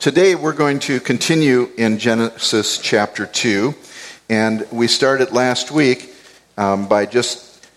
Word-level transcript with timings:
Today 0.00 0.34
we're 0.34 0.54
going 0.54 0.78
to 0.78 0.98
continue 0.98 1.68
in 1.76 1.98
Genesis 1.98 2.78
chapter 2.78 3.26
2, 3.26 3.74
and 4.30 4.66
we 4.72 4.86
started 4.86 5.32
last 5.32 5.70
week 5.70 6.14
um, 6.56 6.88
by 6.88 7.04
just 7.04 7.68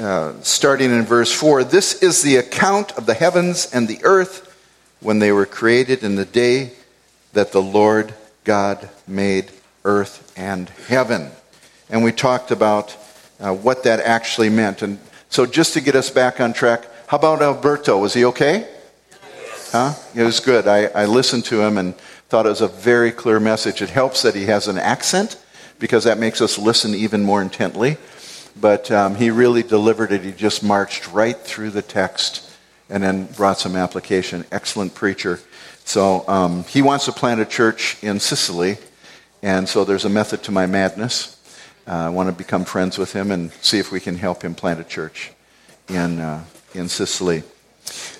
uh, 0.00 0.40
starting 0.40 0.90
in 0.90 1.02
verse 1.02 1.30
4. 1.30 1.64
This 1.64 2.02
is 2.02 2.22
the 2.22 2.36
account 2.36 2.92
of 2.92 3.04
the 3.04 3.12
heavens 3.12 3.70
and 3.74 3.88
the 3.88 4.02
earth 4.04 4.56
when 5.00 5.18
they 5.18 5.32
were 5.32 5.44
created 5.44 6.02
in 6.02 6.16
the 6.16 6.24
day 6.24 6.72
that 7.34 7.52
the 7.52 7.60
Lord 7.60 8.14
God 8.44 8.88
made 9.06 9.52
earth 9.84 10.32
and 10.38 10.70
heaven. 10.88 11.30
And 11.90 12.02
we 12.02 12.10
talked 12.10 12.50
about 12.50 12.96
uh, 13.38 13.52
what 13.52 13.84
that 13.84 14.00
actually 14.00 14.48
meant. 14.48 14.80
And 14.80 14.98
so, 15.28 15.44
just 15.44 15.74
to 15.74 15.82
get 15.82 15.94
us 15.94 16.08
back 16.08 16.40
on 16.40 16.54
track, 16.54 16.86
how 17.08 17.18
about 17.18 17.42
Alberto? 17.42 17.98
Was 17.98 18.14
he 18.14 18.24
okay? 18.24 18.66
Huh? 19.72 19.94
It 20.16 20.24
was 20.24 20.40
good. 20.40 20.66
I, 20.66 20.86
I 20.86 21.04
listened 21.04 21.44
to 21.44 21.62
him 21.62 21.78
and 21.78 21.96
thought 22.28 22.44
it 22.44 22.48
was 22.48 22.60
a 22.60 22.66
very 22.66 23.12
clear 23.12 23.38
message. 23.38 23.80
It 23.82 23.90
helps 23.90 24.22
that 24.22 24.34
he 24.34 24.46
has 24.46 24.66
an 24.66 24.78
accent 24.78 25.40
because 25.78 26.02
that 26.04 26.18
makes 26.18 26.40
us 26.40 26.58
listen 26.58 26.92
even 26.92 27.22
more 27.22 27.40
intently. 27.40 27.96
But 28.60 28.90
um, 28.90 29.14
he 29.14 29.30
really 29.30 29.62
delivered 29.62 30.10
it. 30.10 30.22
He 30.22 30.32
just 30.32 30.64
marched 30.64 31.12
right 31.12 31.38
through 31.38 31.70
the 31.70 31.82
text 31.82 32.50
and 32.88 33.00
then 33.00 33.26
brought 33.26 33.60
some 33.60 33.76
application. 33.76 34.44
Excellent 34.50 34.96
preacher. 34.96 35.38
So 35.84 36.28
um, 36.28 36.64
he 36.64 36.82
wants 36.82 37.04
to 37.04 37.12
plant 37.12 37.40
a 37.40 37.46
church 37.46 37.96
in 38.02 38.18
Sicily, 38.18 38.76
and 39.40 39.68
so 39.68 39.84
there's 39.84 40.04
a 40.04 40.10
method 40.10 40.42
to 40.44 40.52
my 40.52 40.66
madness. 40.66 41.40
Uh, 41.86 41.92
I 41.92 42.08
want 42.08 42.28
to 42.28 42.32
become 42.32 42.64
friends 42.64 42.98
with 42.98 43.12
him 43.12 43.30
and 43.30 43.52
see 43.60 43.78
if 43.78 43.92
we 43.92 44.00
can 44.00 44.16
help 44.16 44.42
him 44.42 44.56
plant 44.56 44.80
a 44.80 44.84
church 44.84 45.30
in, 45.88 46.18
uh, 46.18 46.44
in 46.74 46.88
Sicily. 46.88 47.44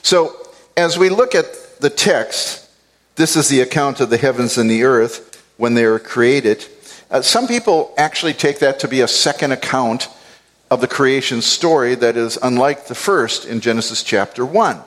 So, 0.03 0.40
as 0.81 0.99
we 0.99 1.11
look 1.11 1.35
at 1.35 1.79
the 1.81 1.91
text, 1.91 2.69
this 3.17 3.37
is 3.37 3.49
the 3.49 3.61
account 3.61 4.01
of 4.01 4.09
the 4.09 4.17
heavens 4.17 4.57
and 4.57 4.71
the 4.71 4.85
earth 4.85 5.45
when 5.59 5.75
they 5.75 5.87
were 5.87 5.99
created. 5.99 6.65
Uh, 7.11 7.21
some 7.21 7.47
people 7.47 7.93
actually 7.99 8.33
take 8.33 8.61
that 8.61 8.81
to 8.81 8.89
be 8.89 9.03
a 9.03 9.09
second 9.09 9.53
account 9.53 10.09
of 10.71 10.81
the 10.81 10.89
creation 10.89 11.43
story 11.43 11.95
that 11.95 12.17
is 12.17 12.39
unlike 12.43 12.87
the 12.87 12.95
first 12.95 13.45
in 13.45 13.61
Genesis 13.61 14.03
chapter 14.03 14.47
1. 14.47 14.81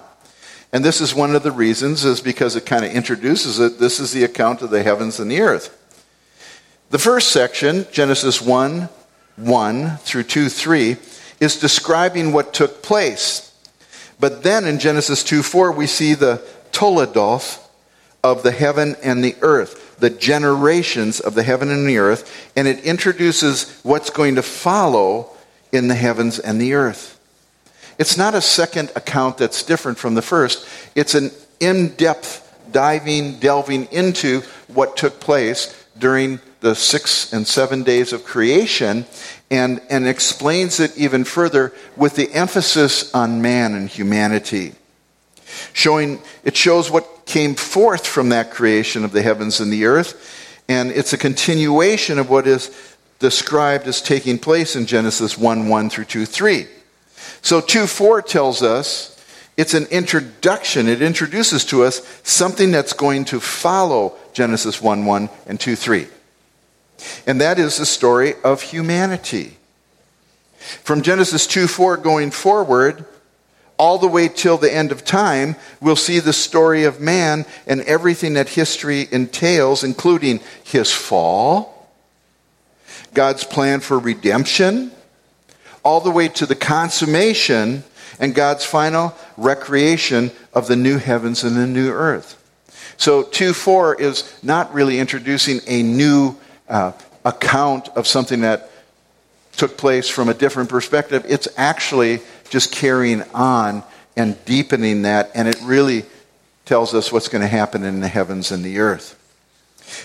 And 0.72 0.84
this 0.84 1.00
is 1.00 1.14
one 1.14 1.36
of 1.36 1.44
the 1.44 1.52
reasons 1.52 2.04
is 2.04 2.22
because 2.22 2.56
it 2.56 2.66
kind 2.66 2.84
of 2.84 2.92
introduces 2.92 3.60
it. 3.60 3.78
This 3.78 4.00
is 4.00 4.12
the 4.12 4.24
account 4.24 4.64
of 4.64 4.72
the 4.72 4.82
heavens 4.82 5.20
and 5.20 5.30
the 5.30 5.42
earth. 5.42 5.78
The 6.90 6.98
first 6.98 7.32
section, 7.32 7.86
Genesis 7.92 8.42
1 8.42 8.90
1 9.36 9.98
through 9.98 10.24
2 10.24 10.50
3, 10.50 10.96
is 11.40 11.60
describing 11.60 12.34
what 12.34 12.54
took 12.54 12.82
place. 12.82 13.53
But 14.20 14.44
then 14.44 14.66
in 14.66 14.80
Genesis 14.80 15.24
2 15.24 15.44
4, 15.44 15.72
we 15.72 15.88
see 15.88 16.14
the 16.14 16.42
Toledoth 16.72 17.60
of 18.24 18.44
the 18.44 18.52
heaven 18.52 18.96
and 19.04 19.24
the 19.24 19.36
earth, 19.42 19.98
the 20.00 20.10
generations 20.10 21.20
of 21.20 21.36
the 21.36 21.44
heaven 21.44 21.70
and 21.70 21.88
the 21.88 21.98
earth, 21.98 22.50
and 22.56 22.68
it 22.68 22.80
introduces 22.80 23.80
what's 23.84 24.10
going 24.10 24.36
to 24.36 24.42
follow 24.42 25.30
in 25.72 25.88
the 25.88 25.96
heavens 25.96 26.40
and 26.40 26.60
the 26.60 26.74
earth. 26.74 27.20
It's 28.00 28.18
not 28.18 28.34
a 28.34 28.42
second 28.42 28.92
account 28.96 29.38
that's 29.38 29.64
different 29.64 29.98
from 29.98 30.16
the 30.16 30.22
first, 30.22 30.68
it's 30.96 31.16
an 31.16 31.32
in 31.60 31.90
depth 31.90 32.40
diving, 32.72 33.40
delving 33.40 33.86
into 33.92 34.42
what 34.68 34.98
took 34.98 35.20
place 35.20 35.86
during 35.98 36.40
the 36.64 36.74
six 36.74 37.34
and 37.34 37.46
seven 37.46 37.84
days 37.84 38.14
of 38.14 38.24
creation 38.24 39.06
and, 39.52 39.82
and 39.90 40.08
explains 40.08 40.80
it 40.80 40.98
even 40.98 41.26
further 41.26 41.74
with 41.98 42.16
the 42.16 42.32
emphasis 42.32 43.14
on 43.14 43.42
man 43.42 43.74
and 43.74 43.90
humanity. 43.90 44.74
Showing, 45.74 46.22
it 46.46 46.56
shows 46.56 46.90
what 46.90 47.26
came 47.26 47.56
forth 47.56 48.08
from 48.08 48.30
that 48.30 48.52
creation 48.52 49.04
of 49.04 49.12
the 49.12 49.22
heavens 49.22 49.60
and 49.60 49.74
the 49.74 49.84
earth, 49.84 50.64
and 50.70 50.90
it's 50.90 51.12
a 51.12 51.18
continuation 51.18 52.18
of 52.18 52.30
what 52.30 52.48
is 52.48 52.72
described 53.20 53.86
as 53.86 54.02
taking 54.02 54.40
place 54.40 54.78
in 54.78 54.86
Genesis 54.86 55.38
1 55.38 55.68
1 55.68 55.90
through 55.90 56.06
2 56.06 56.26
3. 56.26 56.66
So 57.42 57.60
2 57.60 57.88
4 57.88 58.22
tells 58.22 58.64
us 58.64 59.22
it's 59.58 59.74
an 59.74 59.88
introduction. 59.88 60.88
It 60.88 61.02
introduces 61.02 61.66
to 61.66 61.84
us 61.84 62.08
something 62.24 62.72
that's 62.72 62.94
going 62.94 63.26
to 63.26 63.42
follow 63.42 64.16
Genesis 64.32 64.82
1 64.82 65.06
1 65.06 65.30
and 65.46 65.60
2 65.60 65.76
3. 65.76 66.08
And 67.26 67.42
that 67.42 67.60
is 67.60 67.78
the 67.78 67.86
story 67.86 68.34
of 68.44 68.62
humanity. 68.62 69.58
From 70.58 71.02
Genesis 71.02 71.46
2 71.48 71.68
4 71.68 71.98
going 71.98 72.32
forward, 72.32 73.06
all 73.78 73.98
the 73.98 74.08
way 74.08 74.30
till 74.30 74.58
the 74.58 74.74
end 74.74 74.92
of 74.92 75.04
time, 75.04 75.56
we'll 75.82 75.96
see 75.96 76.20
the 76.20 76.34
story 76.34 76.86
of 76.86 77.02
man 77.02 77.46
and 77.68 77.82
everything 77.82 78.34
that 78.36 78.50
history 78.50 79.08
entails, 79.12 79.84
including 79.84 80.40
his 80.64 80.92
fall, 80.92 81.90
God's 83.14 83.44
plan 83.44 83.80
for 83.80 84.00
redemption, 84.00 84.92
all 85.84 86.00
the 86.00 86.12
way 86.12 86.28
to 86.30 86.46
the 86.46 86.56
consummation 86.56 87.84
and 88.20 88.36
God's 88.36 88.64
final 88.64 89.14
recreation 89.36 90.32
of 90.54 90.68
the 90.68 90.76
new 90.76 90.98
heavens 90.98 91.44
and 91.44 91.58
the 91.58 91.68
new 91.68 91.92
earth. 91.92 92.40
So 92.98 93.24
2 93.24 93.54
4 93.54 94.02
is 94.02 94.40
not 94.44 94.74
really 94.74 95.00
introducing 95.00 95.60
a 95.68 95.84
new 95.84 96.38
uh, 96.70 96.92
account 97.26 97.90
of 97.90 98.08
something 98.08 98.42
that 98.42 98.70
took 99.56 99.78
place 99.78 100.10
from 100.10 100.30
a 100.30 100.34
different 100.34 100.70
perspective. 100.70 101.26
It's 101.28 101.48
actually 101.58 102.20
just 102.50 102.72
carrying 102.72 103.22
on 103.34 103.84
and 104.16 104.44
deepening 104.46 105.04
that, 105.04 105.32
and 105.36 105.48
it 105.48 105.60
really 105.64 106.06
tells 106.66 106.94
us 106.94 107.12
what's 107.12 107.28
going 107.28 107.42
to 107.42 107.48
happen 107.48 107.84
in 107.84 108.00
the 108.00 108.08
heavens 108.08 108.52
and 108.52 108.64
the 108.64 108.80
earth. 108.80 109.20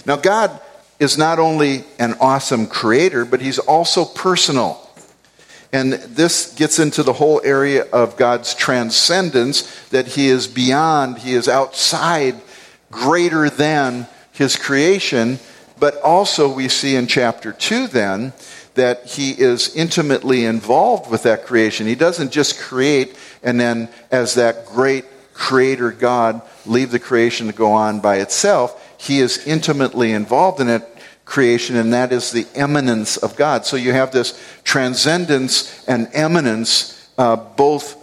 Now, 0.06 0.16
God 0.16 0.60
is 0.98 1.16
not 1.16 1.38
only 1.38 1.84
an 1.98 2.14
awesome 2.20 2.66
creator, 2.66 3.24
but 3.24 3.40
he's 3.40 3.58
also 3.58 4.04
personal. 4.04 4.84
And 5.72 5.92
this 5.92 6.54
gets 6.54 6.78
into 6.78 7.02
the 7.02 7.12
whole 7.12 7.40
area 7.44 7.84
of 7.90 8.16
God's 8.16 8.54
transcendence, 8.54 9.62
that 9.90 10.06
he 10.06 10.28
is 10.28 10.46
beyond, 10.46 11.18
he 11.18 11.34
is 11.34 11.48
outside, 11.48 12.34
greater 12.90 13.50
than 13.50 14.06
his 14.32 14.56
creation. 14.56 15.38
But 15.78 16.00
also, 16.02 16.52
we 16.52 16.68
see 16.68 16.96
in 16.96 17.06
chapter 17.06 17.52
2 17.52 17.88
then 17.88 18.32
that 18.74 19.06
he 19.06 19.32
is 19.32 19.74
intimately 19.74 20.44
involved 20.44 21.10
with 21.10 21.24
that 21.24 21.46
creation. 21.46 21.86
He 21.86 21.94
doesn't 21.94 22.32
just 22.32 22.60
create 22.60 23.16
and 23.42 23.60
then, 23.60 23.88
as 24.10 24.34
that 24.34 24.66
great 24.66 25.04
creator 25.32 25.92
God, 25.92 26.42
leave 26.66 26.90
the 26.90 26.98
creation 26.98 27.46
to 27.46 27.52
go 27.52 27.72
on 27.72 28.00
by 28.00 28.16
itself. 28.16 28.84
He 28.98 29.20
is 29.20 29.46
intimately 29.46 30.12
involved 30.12 30.60
in 30.60 30.68
it 30.68 30.82
creation, 31.24 31.76
and 31.76 31.92
that 31.92 32.10
is 32.10 32.32
the 32.32 32.46
immanence 32.54 33.16
of 33.18 33.36
God. 33.36 33.66
So 33.66 33.76
you 33.76 33.92
have 33.92 34.12
this 34.12 34.40
transcendence 34.64 35.86
and 35.86 36.08
immanence 36.14 37.08
uh, 37.18 37.36
both 37.36 37.96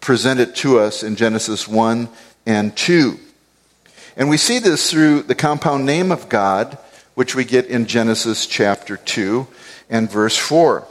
presented 0.00 0.54
to 0.56 0.78
us 0.78 1.02
in 1.02 1.16
Genesis 1.16 1.66
1 1.66 2.08
and 2.46 2.76
2. 2.76 3.18
And 4.16 4.28
we 4.28 4.36
see 4.36 4.58
this 4.58 4.90
through 4.90 5.22
the 5.22 5.34
compound 5.34 5.86
name 5.86 6.12
of 6.12 6.28
God, 6.28 6.78
which 7.18 7.34
we 7.34 7.44
get 7.44 7.66
in 7.66 7.84
Genesis 7.84 8.46
chapter 8.46 8.96
2 8.96 9.44
and 9.90 10.08
verse 10.08 10.36
4. 10.36 10.86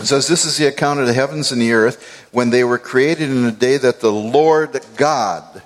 It 0.00 0.06
says, 0.06 0.26
This 0.26 0.44
is 0.44 0.56
the 0.56 0.66
account 0.66 0.98
of 0.98 1.06
the 1.06 1.12
heavens 1.12 1.52
and 1.52 1.62
the 1.62 1.72
earth 1.72 2.26
when 2.32 2.50
they 2.50 2.64
were 2.64 2.80
created 2.80 3.30
in 3.30 3.44
the 3.44 3.52
day 3.52 3.76
that 3.76 4.00
the 4.00 4.10
Lord 4.10 4.76
God, 4.96 5.62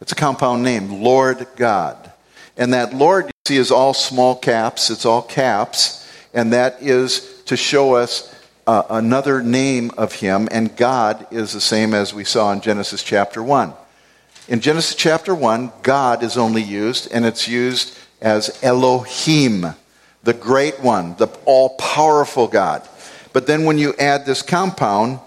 it's 0.00 0.12
a 0.12 0.14
compound 0.14 0.62
name, 0.62 1.02
Lord 1.02 1.46
God. 1.56 2.10
And 2.56 2.72
that 2.72 2.94
Lord 2.94 3.26
you 3.26 3.32
see 3.46 3.56
is 3.58 3.70
all 3.70 3.92
small 3.92 4.34
caps, 4.34 4.88
it's 4.88 5.04
all 5.04 5.20
caps, 5.20 6.10
and 6.32 6.54
that 6.54 6.78
is 6.80 7.42
to 7.44 7.54
show 7.54 7.96
us 7.96 8.34
uh, 8.66 8.84
another 8.88 9.42
name 9.42 9.90
of 9.98 10.14
him, 10.14 10.48
and 10.50 10.74
God 10.74 11.26
is 11.30 11.52
the 11.52 11.60
same 11.60 11.92
as 11.92 12.14
we 12.14 12.24
saw 12.24 12.50
in 12.50 12.62
Genesis 12.62 13.02
chapter 13.02 13.42
1. 13.42 13.74
In 14.48 14.60
Genesis 14.60 14.94
chapter 14.94 15.34
1, 15.34 15.70
God 15.82 16.22
is 16.22 16.38
only 16.38 16.62
used, 16.62 17.12
and 17.12 17.26
it's 17.26 17.46
used 17.46 17.98
as 18.20 18.58
Elohim, 18.62 19.66
the 20.22 20.34
great 20.34 20.80
one, 20.80 21.16
the 21.16 21.28
all 21.44 21.70
powerful 21.76 22.46
God. 22.46 22.86
But 23.32 23.46
then 23.46 23.64
when 23.64 23.78
you 23.78 23.94
add 23.98 24.26
this 24.26 24.42
compound, 24.42 25.20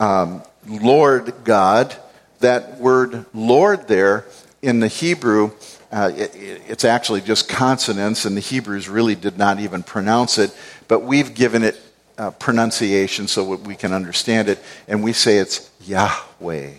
um, 0.00 0.42
Lord 0.66 1.32
God, 1.44 1.94
that 2.40 2.78
word 2.78 3.24
Lord 3.32 3.88
there 3.88 4.26
in 4.60 4.80
the 4.80 4.88
Hebrew 4.88 5.52
uh, 5.92 6.10
it, 6.16 6.32
it's 6.34 6.84
actually 6.84 7.20
just 7.20 7.48
consonants, 7.50 8.24
and 8.24 8.34
the 8.34 8.40
Hebrews 8.40 8.88
really 8.88 9.14
did 9.14 9.36
not 9.36 9.60
even 9.60 9.82
pronounce 9.82 10.38
it, 10.38 10.56
but 10.88 11.00
we've 11.00 11.34
given 11.34 11.62
it 11.62 11.78
uh, 12.16 12.30
pronunciation 12.30 13.28
so 13.28 13.56
we 13.56 13.74
can 13.74 13.92
understand 13.92 14.48
it, 14.48 14.58
and 14.88 15.02
we 15.02 15.12
say 15.12 15.36
it's 15.36 15.70
Yahweh. 15.82 16.70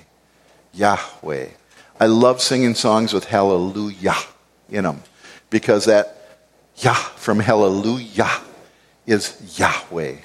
Yahweh. 0.74 1.48
I 2.00 2.06
love 2.08 2.42
singing 2.42 2.74
songs 2.74 3.14
with 3.14 3.26
hallelujah 3.26 4.16
in 4.70 4.84
them 4.84 5.04
because 5.54 5.86
that 5.86 6.18
Yah 6.78 6.96
from 6.96 7.40
hallelujah 7.40 8.42
is 9.06 9.58
Yahweh. 9.60 10.18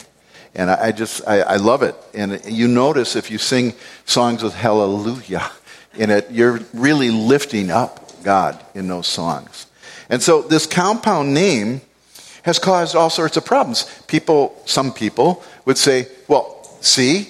And 0.55 0.71
I, 0.71 0.91
just, 0.91 1.29
I, 1.29 1.41
I 1.41 1.57
love 1.57 1.83
it. 1.83 1.95
And 2.15 2.43
you 2.47 2.67
notice 2.67 3.15
if 3.15 3.31
you 3.31 3.37
sing 3.37 3.75
songs 4.07 4.43
with 4.43 4.55
hallelujah 4.55 5.51
in 5.95 6.11
it, 6.11 6.31
you're 6.31 6.61
really 6.73 7.11
lifting 7.11 7.71
up 7.71 8.11
God 8.25 8.59
in 8.75 8.89
those 8.89 9.07
songs. 9.07 9.67
And 10.09 10.23
so 10.23 10.41
this 10.41 10.67
compound 10.67 11.35
name 11.35 11.83
has 12.43 12.59
caused 12.59 12.97
all 12.97 13.11
sorts 13.11 13.37
of 13.37 13.45
problems. 13.45 13.85
People, 14.07 14.61
some 14.65 14.93
people 14.93 15.45
would 15.67 15.77
say, 15.77 16.09
well, 16.27 16.65
see, 16.81 17.29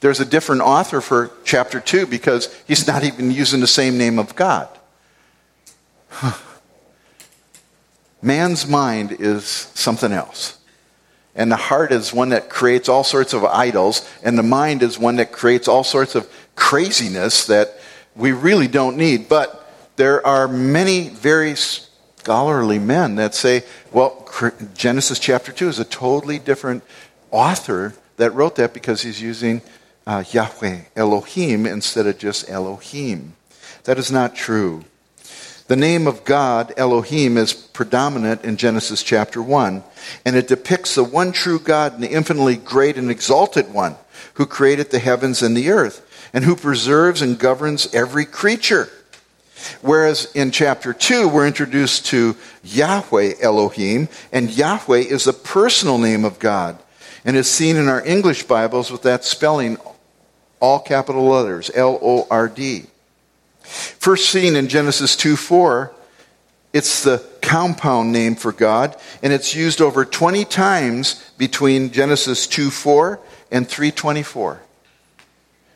there's 0.00 0.20
a 0.20 0.26
different 0.26 0.60
author 0.60 1.00
for 1.00 1.30
chapter 1.44 1.80
2 1.80 2.06
because 2.06 2.54
he's 2.66 2.86
not 2.86 3.04
even 3.04 3.30
using 3.30 3.60
the 3.60 3.66
same 3.66 3.96
name 3.96 4.18
of 4.18 4.36
God. 4.36 4.68
Man's 8.20 8.66
mind 8.66 9.12
is 9.12 9.44
something 9.44 10.12
else. 10.12 10.58
And 11.34 11.52
the 11.52 11.56
heart 11.56 11.92
is 11.92 12.12
one 12.12 12.30
that 12.30 12.50
creates 12.50 12.88
all 12.88 13.04
sorts 13.04 13.32
of 13.32 13.44
idols, 13.44 14.08
and 14.24 14.36
the 14.36 14.42
mind 14.42 14.82
is 14.82 14.98
one 14.98 15.16
that 15.16 15.30
creates 15.30 15.68
all 15.68 15.84
sorts 15.84 16.16
of 16.16 16.28
craziness 16.56 17.46
that 17.46 17.78
we 18.16 18.32
really 18.32 18.66
don't 18.66 18.96
need. 18.96 19.28
But 19.28 19.72
there 19.96 20.26
are 20.26 20.48
many 20.48 21.08
very 21.08 21.54
scholarly 21.54 22.80
men 22.80 23.14
that 23.16 23.34
say, 23.34 23.62
well, 23.92 24.28
Genesis 24.74 25.18
chapter 25.18 25.52
2 25.52 25.68
is 25.68 25.78
a 25.78 25.84
totally 25.84 26.40
different 26.40 26.82
author 27.30 27.94
that 28.16 28.34
wrote 28.34 28.56
that 28.56 28.74
because 28.74 29.02
he's 29.02 29.22
using 29.22 29.62
uh, 30.06 30.24
Yahweh, 30.30 30.80
Elohim, 30.96 31.66
instead 31.66 32.06
of 32.06 32.18
just 32.18 32.50
Elohim. 32.50 33.34
That 33.84 33.98
is 33.98 34.10
not 34.10 34.34
true. 34.34 34.84
The 35.68 35.76
name 35.76 36.06
of 36.06 36.24
God, 36.24 36.72
Elohim, 36.78 37.36
is 37.36 37.52
predominant 37.52 38.42
in 38.42 38.56
Genesis 38.56 39.02
chapter 39.02 39.42
1, 39.42 39.84
and 40.24 40.34
it 40.34 40.48
depicts 40.48 40.94
the 40.94 41.04
one 41.04 41.30
true 41.30 41.58
God 41.58 41.92
and 41.92 42.02
the 42.02 42.10
infinitely 42.10 42.56
great 42.56 42.96
and 42.96 43.10
exalted 43.10 43.70
one 43.70 43.96
who 44.34 44.46
created 44.46 44.90
the 44.90 44.98
heavens 44.98 45.42
and 45.42 45.54
the 45.54 45.68
earth, 45.68 46.30
and 46.32 46.42
who 46.42 46.56
preserves 46.56 47.20
and 47.20 47.38
governs 47.38 47.94
every 47.94 48.24
creature. 48.24 48.88
Whereas 49.82 50.32
in 50.34 50.52
chapter 50.52 50.94
2, 50.94 51.28
we're 51.28 51.46
introduced 51.46 52.06
to 52.06 52.34
Yahweh 52.64 53.34
Elohim, 53.42 54.08
and 54.32 54.50
Yahweh 54.50 55.00
is 55.00 55.26
a 55.26 55.34
personal 55.34 55.98
name 55.98 56.24
of 56.24 56.38
God, 56.38 56.78
and 57.26 57.36
is 57.36 57.46
seen 57.46 57.76
in 57.76 57.88
our 57.88 58.02
English 58.06 58.44
Bibles 58.44 58.90
with 58.90 59.02
that 59.02 59.22
spelling, 59.22 59.76
all 60.60 60.80
capital 60.80 61.26
letters, 61.26 61.70
L 61.74 61.98
O 62.00 62.26
R 62.30 62.48
D. 62.48 62.86
First 63.68 64.30
seen 64.30 64.56
in 64.56 64.68
Genesis 64.68 65.14
2 65.16 65.36
4, 65.36 65.92
it's 66.72 67.02
the 67.02 67.24
compound 67.42 68.12
name 68.12 68.34
for 68.34 68.52
God, 68.52 68.96
and 69.22 69.32
it's 69.32 69.54
used 69.54 69.80
over 69.80 70.04
20 70.04 70.44
times 70.44 71.30
between 71.38 71.90
Genesis 71.90 72.46
2 72.46 72.70
4 72.70 73.20
and 73.50 73.68
324. 73.68 74.60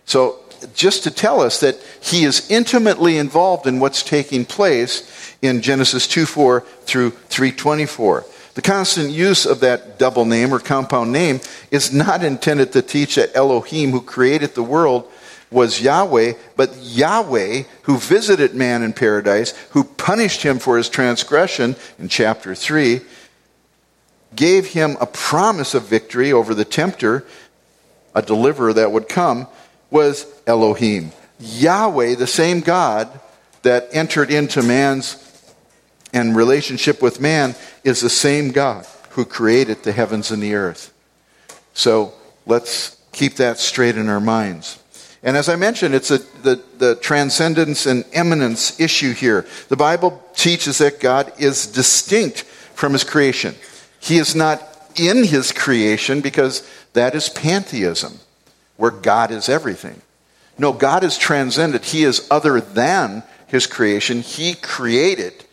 So, 0.05 0.39
just 0.75 1.03
to 1.05 1.11
tell 1.11 1.41
us 1.41 1.61
that 1.61 1.77
he 2.01 2.25
is 2.25 2.49
intimately 2.51 3.19
involved 3.19 3.67
in 3.67 3.81
what's 3.81 4.03
taking 4.03 4.45
place 4.45 5.37
in 5.43 5.61
Genesis 5.61 6.07
2 6.07 6.25
4 6.27 6.61
through 6.61 7.11
324. 7.11 8.25
The 8.55 8.63
constant 8.63 9.11
use 9.11 9.47
of 9.47 9.61
that 9.61 9.99
double 9.99 10.25
name 10.25 10.53
or 10.53 10.59
compound 10.59 11.11
name 11.11 11.41
is 11.71 11.93
not 11.93 12.23
intended 12.23 12.73
to 12.73 12.83
teach 12.83 13.15
that 13.15 13.35
Elohim, 13.35 13.91
who 13.91 14.03
created 14.03 14.55
the 14.55 14.63
world, 14.63 15.11
was 15.53 15.81
Yahweh, 15.81 16.33
but 16.57 16.77
Yahweh, 16.81 17.65
who 17.83 17.99
visited 17.99 18.55
man 18.55 18.83
in 18.83 18.93
paradise, 18.93 19.51
who 19.71 19.85
punished 19.85 20.43
him 20.43 20.59
for 20.59 20.77
his 20.77 20.89
transgression 20.89 21.77
in 21.99 22.09
chapter 22.09 22.55
3, 22.55 23.01
gave 24.35 24.69
him 24.69 24.97
a 25.01 25.07
promise 25.07 25.75
of 25.75 25.85
victory 25.85 26.33
over 26.33 26.55
the 26.55 26.65
tempter, 26.65 27.25
a 28.15 28.23
deliverer 28.23 28.73
that 28.73 28.93
would 28.93 29.09
come, 29.09 29.47
was 29.91 30.27
Elohim. 30.47 31.13
Yahweh, 31.39 32.15
the 32.15 32.27
same 32.27 32.61
God 32.61 33.21
that 33.63 33.89
entered 33.93 34.31
into 34.31 34.63
man's 34.63 35.19
and 36.15 36.37
relationship 36.37 37.01
with 37.01 37.21
man, 37.21 37.55
is 37.85 38.01
the 38.01 38.11
same 38.11 38.51
God 38.51 38.87
who 39.11 39.25
created 39.25 39.83
the 39.83 39.93
heavens 39.93 40.31
and 40.31 40.43
the 40.43 40.55
earth. 40.55 40.93
So 41.75 42.13
let's 42.47 42.99
keep 43.13 43.35
that 43.37 43.59
straight 43.59 43.97
in 43.97 44.09
our 44.09 44.21
minds. 44.21 44.82
And 45.23 45.37
as 45.37 45.49
I 45.49 45.57
mentioned, 45.57 45.95
it's 45.95 46.11
a, 46.11 46.19
the, 46.19 46.63
the 46.79 46.97
transcendence 46.97 47.87
and 47.87 48.05
immanence 48.13 48.79
issue 48.81 49.13
here. 49.13 49.47
The 49.69 49.77
Bible 49.77 50.23
teaches 50.35 50.79
that 50.79 50.99
God 50.99 51.33
is 51.39 51.67
distinct 51.67 52.43
from 52.75 52.93
his 52.93 53.05
creation. 53.05 53.55
He 54.01 54.19
is 54.19 54.35
not 54.35 54.63
in 54.97 55.25
his 55.25 55.53
creation 55.53 56.21
because 56.21 56.69
that 56.93 57.15
is 57.15 57.29
pantheism, 57.29 58.19
where 58.77 58.91
God 58.91 59.31
is 59.31 59.49
everything. 59.49 60.03
No, 60.59 60.73
God 60.73 61.05
is 61.05 61.17
transcendent. 61.17 61.85
He 61.85 62.03
is 62.03 62.27
other 62.31 62.61
than 62.61 63.23
his 63.47 63.67
creation. 63.67 64.21
He 64.21 64.55
created 64.55 65.45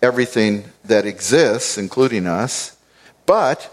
everything 0.00 0.64
that 0.84 1.06
exists, 1.06 1.76
including 1.76 2.26
us, 2.26 2.76
but 3.26 3.70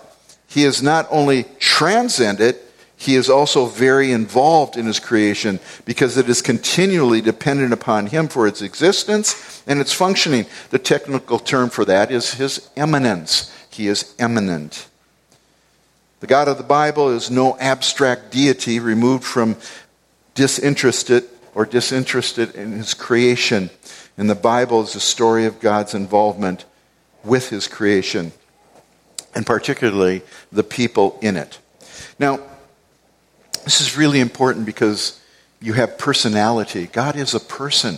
he 0.47 0.63
is 0.63 0.81
not 0.81 1.07
only 1.11 1.45
transcendent, 1.59 2.57
he 2.99 3.15
is 3.15 3.29
also 3.29 3.67
very 3.67 4.11
involved 4.11 4.75
in 4.75 4.88
his 4.88 4.99
creation 4.99 5.59
because 5.85 6.17
it 6.17 6.27
is 6.27 6.41
continually 6.41 7.21
dependent 7.21 7.71
upon 7.71 8.07
him 8.07 8.27
for 8.27 8.47
its 8.47 8.63
existence 8.63 9.63
and 9.67 9.79
its 9.79 9.94
functioning. 9.94 10.47
The 10.71 10.79
technical 10.79 11.38
term 11.38 11.69
for 11.69 11.85
that 11.85 12.11
is 12.11 12.33
his 12.33 12.69
immanence. 12.75 13.53
He 13.69 13.88
is 13.88 14.15
immanent. 14.19 14.88
The 16.21 16.27
God 16.27 16.47
of 16.47 16.57
the 16.57 16.63
Bible 16.63 17.09
is 17.09 17.29
no 17.29 17.55
abstract 17.59 18.31
deity 18.31 18.79
removed 18.79 19.23
from 19.23 19.57
disinterested 20.33 21.25
or 21.53 21.67
disinterested 21.67 22.55
in 22.55 22.71
his 22.71 22.95
creation. 22.95 23.69
And 24.17 24.27
the 24.27 24.35
Bible 24.35 24.81
is 24.81 24.94
the 24.94 24.99
story 24.99 25.45
of 25.45 25.59
God's 25.59 25.94
involvement 25.94 26.65
with 27.23 27.49
his 27.49 27.67
creation, 27.67 28.31
and 29.35 29.45
particularly 29.45 30.23
the 30.51 30.63
people 30.63 31.19
in 31.21 31.38
it. 31.38 31.59
Now, 32.17 32.39
this 33.68 33.81
is 33.81 33.98
really 33.98 34.22
important 34.22 34.66
because 34.66 35.19
you 35.60 35.74
have 35.74 35.98
personality. 35.98 36.88
God 36.88 37.18
is 37.18 37.34
a 37.34 37.40
person. 37.42 37.98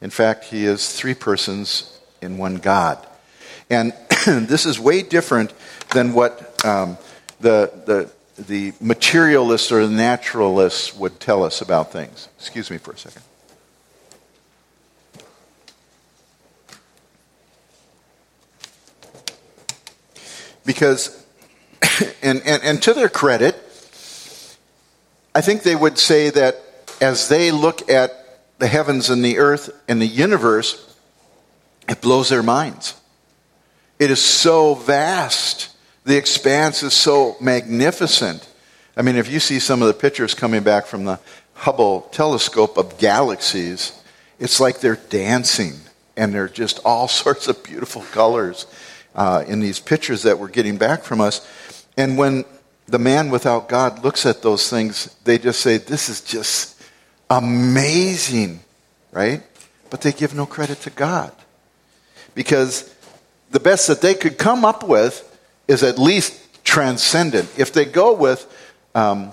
In 0.00 0.08
fact, 0.08 0.44
He 0.44 0.66
is 0.66 0.88
three 0.92 1.14
persons 1.14 1.98
in 2.22 2.38
one 2.38 2.58
God. 2.58 3.04
And 3.68 3.92
this 4.26 4.66
is 4.66 4.78
way 4.78 5.02
different 5.02 5.52
than 5.92 6.12
what 6.12 6.64
um, 6.64 6.96
the, 7.40 7.72
the, 7.86 8.42
the 8.44 8.72
materialists 8.80 9.72
or 9.72 9.84
the 9.84 9.92
naturalists 9.92 10.94
would 10.94 11.18
tell 11.18 11.42
us 11.42 11.60
about 11.60 11.90
things. 11.90 12.28
Excuse 12.38 12.70
me 12.70 12.78
for 12.78 12.92
a 12.92 12.96
second. 12.96 13.22
Because, 20.64 21.26
and, 22.22 22.40
and, 22.46 22.62
and 22.62 22.80
to 22.84 22.94
their 22.94 23.08
credit, 23.08 23.60
I 25.34 25.40
think 25.40 25.62
they 25.62 25.74
would 25.74 25.98
say 25.98 26.30
that 26.30 26.60
as 27.00 27.28
they 27.28 27.50
look 27.50 27.90
at 27.90 28.12
the 28.58 28.68
heavens 28.68 29.10
and 29.10 29.24
the 29.24 29.38
earth 29.38 29.70
and 29.88 30.00
the 30.00 30.06
universe, 30.06 30.96
it 31.88 32.00
blows 32.00 32.28
their 32.28 32.42
minds. 32.42 32.94
It 33.98 34.10
is 34.10 34.22
so 34.22 34.74
vast. 34.74 35.74
The 36.04 36.16
expanse 36.16 36.82
is 36.82 36.94
so 36.94 37.36
magnificent. 37.40 38.48
I 38.96 39.02
mean, 39.02 39.16
if 39.16 39.30
you 39.30 39.40
see 39.40 39.58
some 39.58 39.82
of 39.82 39.88
the 39.88 39.94
pictures 39.94 40.34
coming 40.34 40.62
back 40.62 40.86
from 40.86 41.04
the 41.04 41.18
Hubble 41.54 42.02
telescope 42.12 42.76
of 42.76 42.98
galaxies, 42.98 43.92
it's 44.38 44.60
like 44.60 44.80
they're 44.80 44.96
dancing 44.96 45.74
and 46.16 46.32
they're 46.32 46.48
just 46.48 46.80
all 46.84 47.08
sorts 47.22 47.48
of 47.48 47.62
beautiful 47.64 48.02
colors 48.12 48.66
uh, 49.14 49.44
in 49.46 49.60
these 49.60 49.80
pictures 49.80 50.22
that 50.22 50.38
we're 50.38 50.48
getting 50.48 50.76
back 50.76 51.02
from 51.02 51.20
us. 51.20 51.46
And 51.96 52.18
when 52.18 52.44
the 52.86 52.98
man 52.98 53.30
without 53.30 53.68
God 53.68 54.04
looks 54.04 54.26
at 54.26 54.42
those 54.42 54.68
things, 54.68 55.14
they 55.24 55.38
just 55.38 55.60
say, 55.60 55.78
This 55.78 56.08
is 56.08 56.20
just 56.20 56.80
amazing, 57.30 58.60
right? 59.12 59.42
But 59.90 60.02
they 60.02 60.12
give 60.12 60.34
no 60.34 60.46
credit 60.46 60.80
to 60.82 60.90
God. 60.90 61.32
Because 62.34 62.94
the 63.50 63.60
best 63.60 63.86
that 63.88 64.00
they 64.00 64.14
could 64.14 64.38
come 64.38 64.64
up 64.64 64.86
with 64.86 65.30
is 65.68 65.82
at 65.82 65.98
least 65.98 66.64
transcendent. 66.64 67.48
If 67.56 67.72
they 67.72 67.84
go 67.84 68.14
with 68.14 68.46
um, 68.94 69.32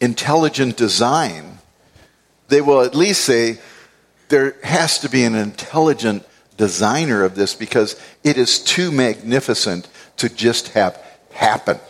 intelligent 0.00 0.76
design, 0.76 1.58
they 2.48 2.60
will 2.60 2.80
at 2.80 2.94
least 2.94 3.22
say, 3.24 3.58
There 4.28 4.56
has 4.62 4.98
to 5.00 5.10
be 5.10 5.24
an 5.24 5.34
intelligent 5.34 6.24
designer 6.56 7.22
of 7.22 7.34
this 7.34 7.54
because 7.54 8.00
it 8.24 8.38
is 8.38 8.58
too 8.58 8.90
magnificent 8.90 9.88
to 10.16 10.28
just 10.28 10.68
have 10.68 11.00
happened. 11.32 11.80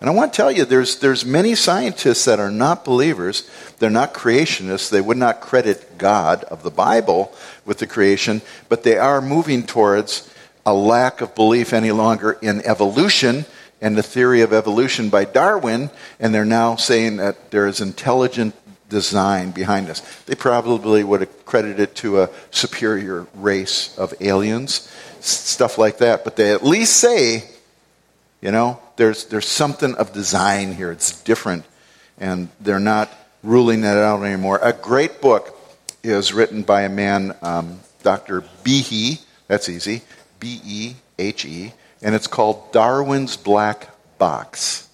And 0.00 0.10
I 0.10 0.12
want 0.12 0.32
to 0.32 0.36
tell 0.36 0.52
you, 0.52 0.64
there's, 0.64 0.98
there's 0.98 1.24
many 1.24 1.54
scientists 1.54 2.26
that 2.26 2.38
are 2.38 2.50
not 2.50 2.84
believers. 2.84 3.48
They're 3.78 3.88
not 3.88 4.12
creationists. 4.12 4.90
They 4.90 5.00
would 5.00 5.16
not 5.16 5.40
credit 5.40 5.96
God 5.96 6.44
of 6.44 6.62
the 6.62 6.70
Bible 6.70 7.34
with 7.64 7.78
the 7.78 7.86
creation, 7.86 8.42
but 8.68 8.82
they 8.82 8.98
are 8.98 9.22
moving 9.22 9.64
towards 9.64 10.30
a 10.66 10.74
lack 10.74 11.20
of 11.20 11.34
belief 11.34 11.72
any 11.72 11.92
longer 11.92 12.32
in 12.42 12.60
evolution 12.66 13.46
and 13.80 13.96
the 13.96 14.02
theory 14.02 14.40
of 14.40 14.52
evolution 14.52 15.10
by 15.10 15.24
Darwin, 15.24 15.90
and 16.18 16.34
they're 16.34 16.44
now 16.44 16.76
saying 16.76 17.18
that 17.18 17.50
there 17.50 17.66
is 17.66 17.80
intelligent 17.80 18.54
design 18.88 19.50
behind 19.50 19.86
this. 19.86 20.00
They 20.26 20.34
probably 20.34 21.04
would 21.04 21.22
accredit 21.22 21.80
it 21.80 21.94
to 21.96 22.22
a 22.22 22.30
superior 22.50 23.26
race 23.34 23.96
of 23.98 24.14
aliens, 24.20 24.90
stuff 25.20 25.78
like 25.78 25.98
that. 25.98 26.24
But 26.24 26.36
they 26.36 26.52
at 26.52 26.64
least 26.64 26.96
say, 26.96 27.44
you 28.40 28.50
know, 28.50 28.80
there's, 28.96 29.26
there's 29.26 29.48
something 29.48 29.94
of 29.94 30.12
design 30.12 30.74
here. 30.74 30.92
It's 30.92 31.20
different. 31.22 31.64
And 32.18 32.48
they're 32.60 32.80
not 32.80 33.10
ruling 33.42 33.82
that 33.82 33.96
out 33.96 34.22
anymore. 34.22 34.58
A 34.62 34.72
great 34.72 35.20
book 35.20 35.58
is 36.02 36.32
written 36.32 36.62
by 36.62 36.82
a 36.82 36.88
man, 36.88 37.34
um, 37.42 37.80
Dr. 38.02 38.42
Behe, 38.64 39.20
that's 39.48 39.68
easy, 39.68 40.02
B 40.40 40.60
E 40.64 40.94
H 41.18 41.44
E, 41.44 41.72
and 42.02 42.14
it's 42.14 42.26
called 42.26 42.72
Darwin's 42.72 43.36
Black 43.36 43.88
Box. 44.18 44.88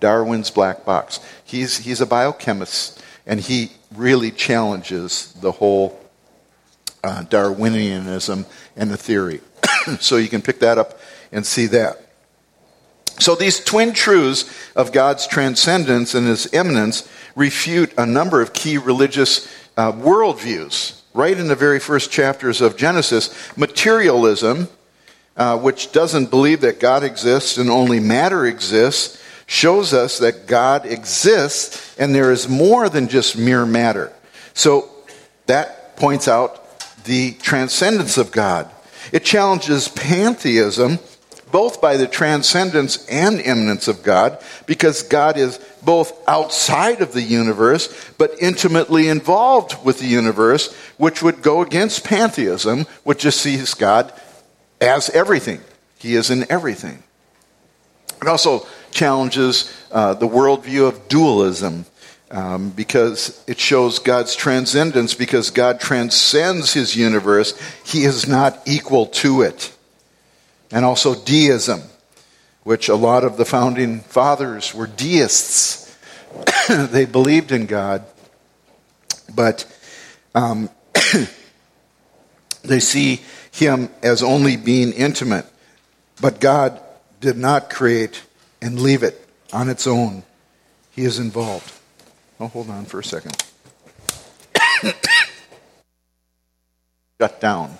Darwin's 0.00 0.50
Black 0.50 0.84
Box. 0.84 1.20
He's, 1.44 1.78
he's 1.78 2.00
a 2.00 2.06
biochemist, 2.06 3.02
and 3.26 3.40
he 3.40 3.72
really 3.94 4.30
challenges 4.30 5.32
the 5.40 5.52
whole 5.52 5.98
uh, 7.02 7.22
Darwinianism 7.22 8.46
and 8.76 8.90
the 8.90 8.96
theory. 8.96 9.40
so 10.00 10.16
you 10.16 10.28
can 10.28 10.42
pick 10.42 10.60
that 10.60 10.78
up 10.78 10.98
and 11.32 11.44
see 11.46 11.66
that. 11.66 12.03
So 13.18 13.34
these 13.34 13.62
twin 13.62 13.92
truths 13.92 14.44
of 14.74 14.92
God's 14.92 15.26
transcendence 15.26 16.14
and 16.14 16.26
his 16.26 16.52
immanence 16.52 17.08
refute 17.36 17.92
a 17.96 18.06
number 18.06 18.40
of 18.40 18.52
key 18.52 18.78
religious 18.78 19.48
uh, 19.76 19.92
worldviews. 19.92 21.00
Right 21.12 21.38
in 21.38 21.46
the 21.46 21.54
very 21.54 21.78
first 21.78 22.10
chapters 22.10 22.60
of 22.60 22.76
Genesis, 22.76 23.32
materialism, 23.56 24.68
uh, 25.36 25.58
which 25.58 25.92
doesn't 25.92 26.30
believe 26.30 26.60
that 26.62 26.80
God 26.80 27.04
exists 27.04 27.56
and 27.56 27.70
only 27.70 28.00
matter 28.00 28.46
exists, 28.46 29.22
shows 29.46 29.92
us 29.92 30.18
that 30.18 30.46
God 30.46 30.86
exists 30.86 31.96
and 31.98 32.14
there 32.14 32.32
is 32.32 32.48
more 32.48 32.88
than 32.88 33.08
just 33.08 33.36
mere 33.36 33.66
matter. 33.66 34.12
So 34.54 34.88
that 35.46 35.96
points 35.96 36.28
out 36.28 36.60
the 37.04 37.32
transcendence 37.32 38.16
of 38.16 38.32
God. 38.32 38.70
It 39.12 39.24
challenges 39.24 39.88
pantheism, 39.88 40.98
both 41.54 41.80
by 41.80 41.96
the 41.96 42.08
transcendence 42.08 43.06
and 43.06 43.40
immanence 43.40 43.86
of 43.86 44.02
God, 44.02 44.42
because 44.66 45.04
God 45.04 45.38
is 45.38 45.60
both 45.84 46.12
outside 46.26 47.00
of 47.00 47.12
the 47.12 47.22
universe, 47.22 48.10
but 48.18 48.32
intimately 48.40 49.06
involved 49.06 49.76
with 49.84 50.00
the 50.00 50.06
universe, 50.08 50.74
which 50.96 51.22
would 51.22 51.42
go 51.42 51.62
against 51.62 52.02
pantheism, 52.02 52.86
which 53.04 53.20
just 53.20 53.40
sees 53.40 53.72
God 53.72 54.12
as 54.80 55.10
everything. 55.10 55.60
He 55.96 56.16
is 56.16 56.28
in 56.28 56.44
everything. 56.50 57.04
It 58.20 58.26
also 58.26 58.66
challenges 58.90 59.72
uh, 59.92 60.14
the 60.14 60.26
worldview 60.26 60.88
of 60.88 61.06
dualism 61.06 61.86
um, 62.32 62.70
because 62.70 63.44
it 63.46 63.60
shows 63.60 64.00
God's 64.00 64.34
transcendence, 64.34 65.14
because 65.14 65.50
God 65.50 65.78
transcends 65.78 66.72
his 66.72 66.96
universe, 66.96 67.56
he 67.84 68.02
is 68.02 68.26
not 68.26 68.60
equal 68.66 69.06
to 69.06 69.42
it. 69.42 69.70
And 70.74 70.84
also 70.84 71.14
deism, 71.14 71.82
which 72.64 72.88
a 72.88 72.96
lot 72.96 73.22
of 73.22 73.36
the 73.36 73.44
founding 73.44 74.00
fathers 74.00 74.74
were 74.74 74.88
deists. 74.88 75.96
they 76.68 77.04
believed 77.04 77.52
in 77.52 77.66
God, 77.66 78.04
but 79.32 79.64
um, 80.34 80.68
they 82.62 82.80
see 82.80 83.20
him 83.52 83.88
as 84.02 84.24
only 84.24 84.56
being 84.56 84.92
intimate. 84.92 85.46
But 86.20 86.40
God 86.40 86.80
did 87.20 87.36
not 87.36 87.70
create 87.70 88.24
and 88.60 88.80
leave 88.80 89.04
it 89.04 89.28
on 89.52 89.68
its 89.68 89.86
own. 89.86 90.24
He 90.90 91.04
is 91.04 91.20
involved. 91.20 91.72
Oh, 92.40 92.48
hold 92.48 92.68
on 92.68 92.84
for 92.84 92.98
a 92.98 93.04
second. 93.04 93.36
Shut 97.20 97.40
down. 97.40 97.78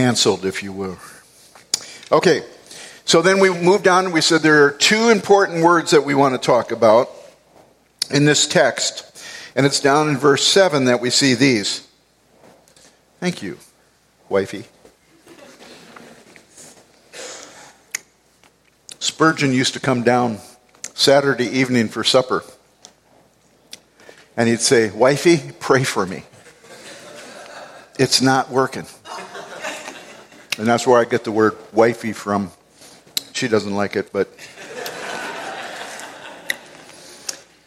Canceled, 0.00 0.46
if 0.46 0.62
you 0.62 0.72
will. 0.72 0.96
Okay, 2.10 2.42
so 3.04 3.20
then 3.20 3.38
we 3.38 3.50
moved 3.50 3.86
on 3.86 4.12
we 4.12 4.22
said 4.22 4.40
there 4.40 4.64
are 4.64 4.70
two 4.70 5.10
important 5.10 5.62
words 5.62 5.90
that 5.90 6.06
we 6.06 6.14
want 6.14 6.32
to 6.32 6.38
talk 6.38 6.72
about 6.72 7.10
in 8.10 8.24
this 8.24 8.46
text. 8.46 9.22
And 9.54 9.66
it's 9.66 9.78
down 9.78 10.08
in 10.08 10.16
verse 10.16 10.42
7 10.46 10.86
that 10.86 11.02
we 11.02 11.10
see 11.10 11.34
these. 11.34 11.86
Thank 13.20 13.42
you, 13.42 13.58
wifey. 14.30 14.64
Spurgeon 19.00 19.52
used 19.52 19.74
to 19.74 19.80
come 19.80 20.02
down 20.02 20.38
Saturday 20.94 21.44
evening 21.44 21.88
for 21.88 22.04
supper. 22.04 22.42
And 24.34 24.48
he'd 24.48 24.62
say, 24.62 24.88
Wifey, 24.92 25.52
pray 25.60 25.84
for 25.84 26.06
me. 26.06 26.22
It's 27.98 28.22
not 28.22 28.50
working. 28.50 28.86
And 30.60 30.68
that's 30.68 30.86
where 30.86 31.00
I 31.00 31.06
get 31.06 31.24
the 31.24 31.32
word 31.32 31.56
wifey 31.72 32.12
from. 32.12 32.50
She 33.32 33.48
doesn't 33.48 33.74
like 33.74 33.96
it, 33.96 34.12
but. 34.12 34.28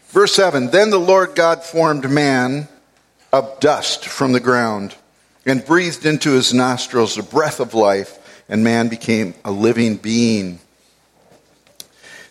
Verse 0.09 0.35
7 0.35 0.67
Then 0.67 0.91
the 0.91 0.99
Lord 0.99 1.33
God 1.33 1.63
formed 1.63 2.07
man 2.07 2.67
of 3.31 3.59
dust 3.59 4.05
from 4.05 4.31
the 4.31 4.39
ground 4.39 4.93
and 5.43 5.65
breathed 5.65 6.05
into 6.05 6.33
his 6.33 6.53
nostrils 6.53 7.15
the 7.15 7.23
breath 7.23 7.59
of 7.59 7.73
life, 7.73 8.43
and 8.47 8.63
man 8.63 8.89
became 8.89 9.33
a 9.43 9.49
living 9.51 9.95
being. 9.95 10.59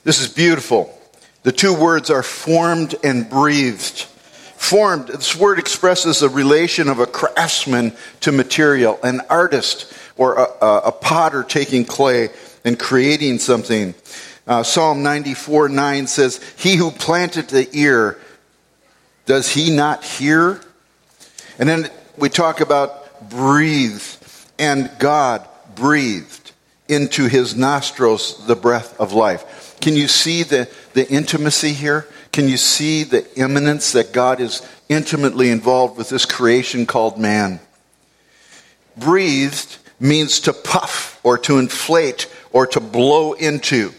This 0.05 0.21
is 0.21 0.29
beautiful. 0.29 0.97
The 1.43 1.51
two 1.51 1.75
words 1.75 2.09
are 2.09 2.23
formed 2.23 2.95
and 3.03 3.29
breathed. 3.29 4.03
Formed, 4.55 5.09
this 5.09 5.35
word 5.35 5.59
expresses 5.59 6.23
a 6.23 6.29
relation 6.29 6.89
of 6.89 7.01
a 7.01 7.07
craftsman 7.07 7.97
to 8.21 8.31
material, 8.31 9.01
an 9.03 9.23
artist 9.29 9.93
or 10.17 10.35
a, 10.35 10.67
a 10.87 10.93
potter 10.93 11.43
taking 11.43 11.85
clay 11.85 12.31
and 12.65 12.79
creating 12.79 13.39
something. 13.39 13.95
Uh, 14.47 14.63
Psalm 14.63 15.03
94 15.03 15.69
9 15.69 16.07
says, 16.07 16.41
He 16.57 16.77
who 16.77 16.91
planted 16.91 17.49
the 17.49 17.69
ear, 17.73 18.19
does 19.27 19.53
he 19.53 19.75
not 19.75 20.05
hear? 20.05 20.61
And 21.59 21.69
then 21.69 21.91
we 22.17 22.29
talk 22.29 22.61
about 22.61 23.31
breathe, 23.31 24.03
and 24.59 24.91
God 24.99 25.47
breathed 25.75 26.53
into 26.89 27.29
his 27.29 27.55
nostrils 27.55 28.47
the 28.47 28.57
breath 28.57 28.99
of 29.01 29.13
life. 29.13 29.77
Can 29.81 29.95
you 29.95 30.09
see 30.09 30.43
the, 30.43 30.69
the 30.95 31.09
intimacy 31.11 31.73
here? 31.73 32.07
Can 32.33 32.49
you 32.49 32.57
see 32.57 33.05
the 33.05 33.27
immanence 33.39 33.93
that 33.93 34.13
God 34.13 34.41
is 34.41 34.67
intimately 34.89 35.51
involved 35.51 35.97
with 35.97 36.09
this 36.09 36.25
creation 36.25 36.87
called 36.87 37.19
man? 37.19 37.61
Breathed 38.97 39.79
means 40.03 40.41
to 40.41 40.53
puff 40.53 41.21
or 41.23 41.39
to 41.39 41.59
inflate 41.59 42.29
or 42.53 42.67
to 42.67 42.81
blow 42.81 43.33
into. 43.33 43.93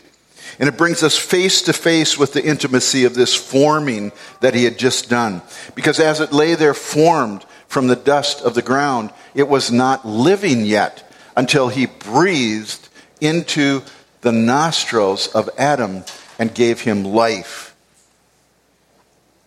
And 0.60 0.70
it 0.70 0.78
brings 0.78 1.02
us 1.02 1.18
face 1.18 1.64
to 1.64 1.74
face 1.74 2.18
with 2.18 2.34
the 2.34 2.46
intimacy 2.46 3.06
of 3.06 3.16
this 3.16 3.34
forming 3.34 4.12
that 4.42 4.54
he 4.54 4.66
had 4.66 4.78
just 4.78 5.10
done. 5.10 5.42
Because 5.74 6.00
as 6.00 6.20
it 6.20 6.32
lay 6.32 6.54
there 6.56 6.76
formed 6.76 7.44
from 7.68 7.88
the 7.88 7.96
dust 7.96 8.42
of 8.42 8.54
the 8.54 8.62
ground, 8.62 9.12
it 9.34 9.48
was 9.48 9.72
not 9.72 10.06
living 10.06 10.66
yet 10.66 11.10
until 11.36 11.70
he 11.70 11.88
breathed 11.88 12.88
into 13.20 13.82
the 14.22 14.32
nostrils 14.32 15.28
of 15.30 15.50
Adam 15.58 16.04
and 16.38 16.54
gave 16.54 16.82
him 16.82 17.04
life. 17.04 17.76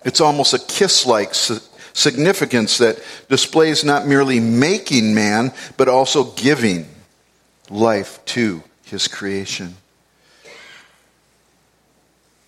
It's 0.04 0.20
almost 0.20 0.54
a 0.54 0.58
kiss 0.58 1.06
like 1.06 1.34
significance 1.96 2.78
that 2.78 3.02
displays 3.28 3.82
not 3.82 4.06
merely 4.06 4.38
making 4.38 5.14
man, 5.14 5.52
but 5.76 5.88
also 5.88 6.24
giving 6.32 6.86
life 7.70 8.22
to 8.26 8.62
his 8.84 9.08
creation. 9.08 9.76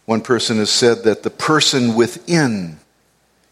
One 0.04 0.20
person 0.20 0.58
has 0.58 0.70
said 0.70 1.04
that 1.04 1.22
the 1.22 1.30
person 1.30 1.94
within 1.94 2.78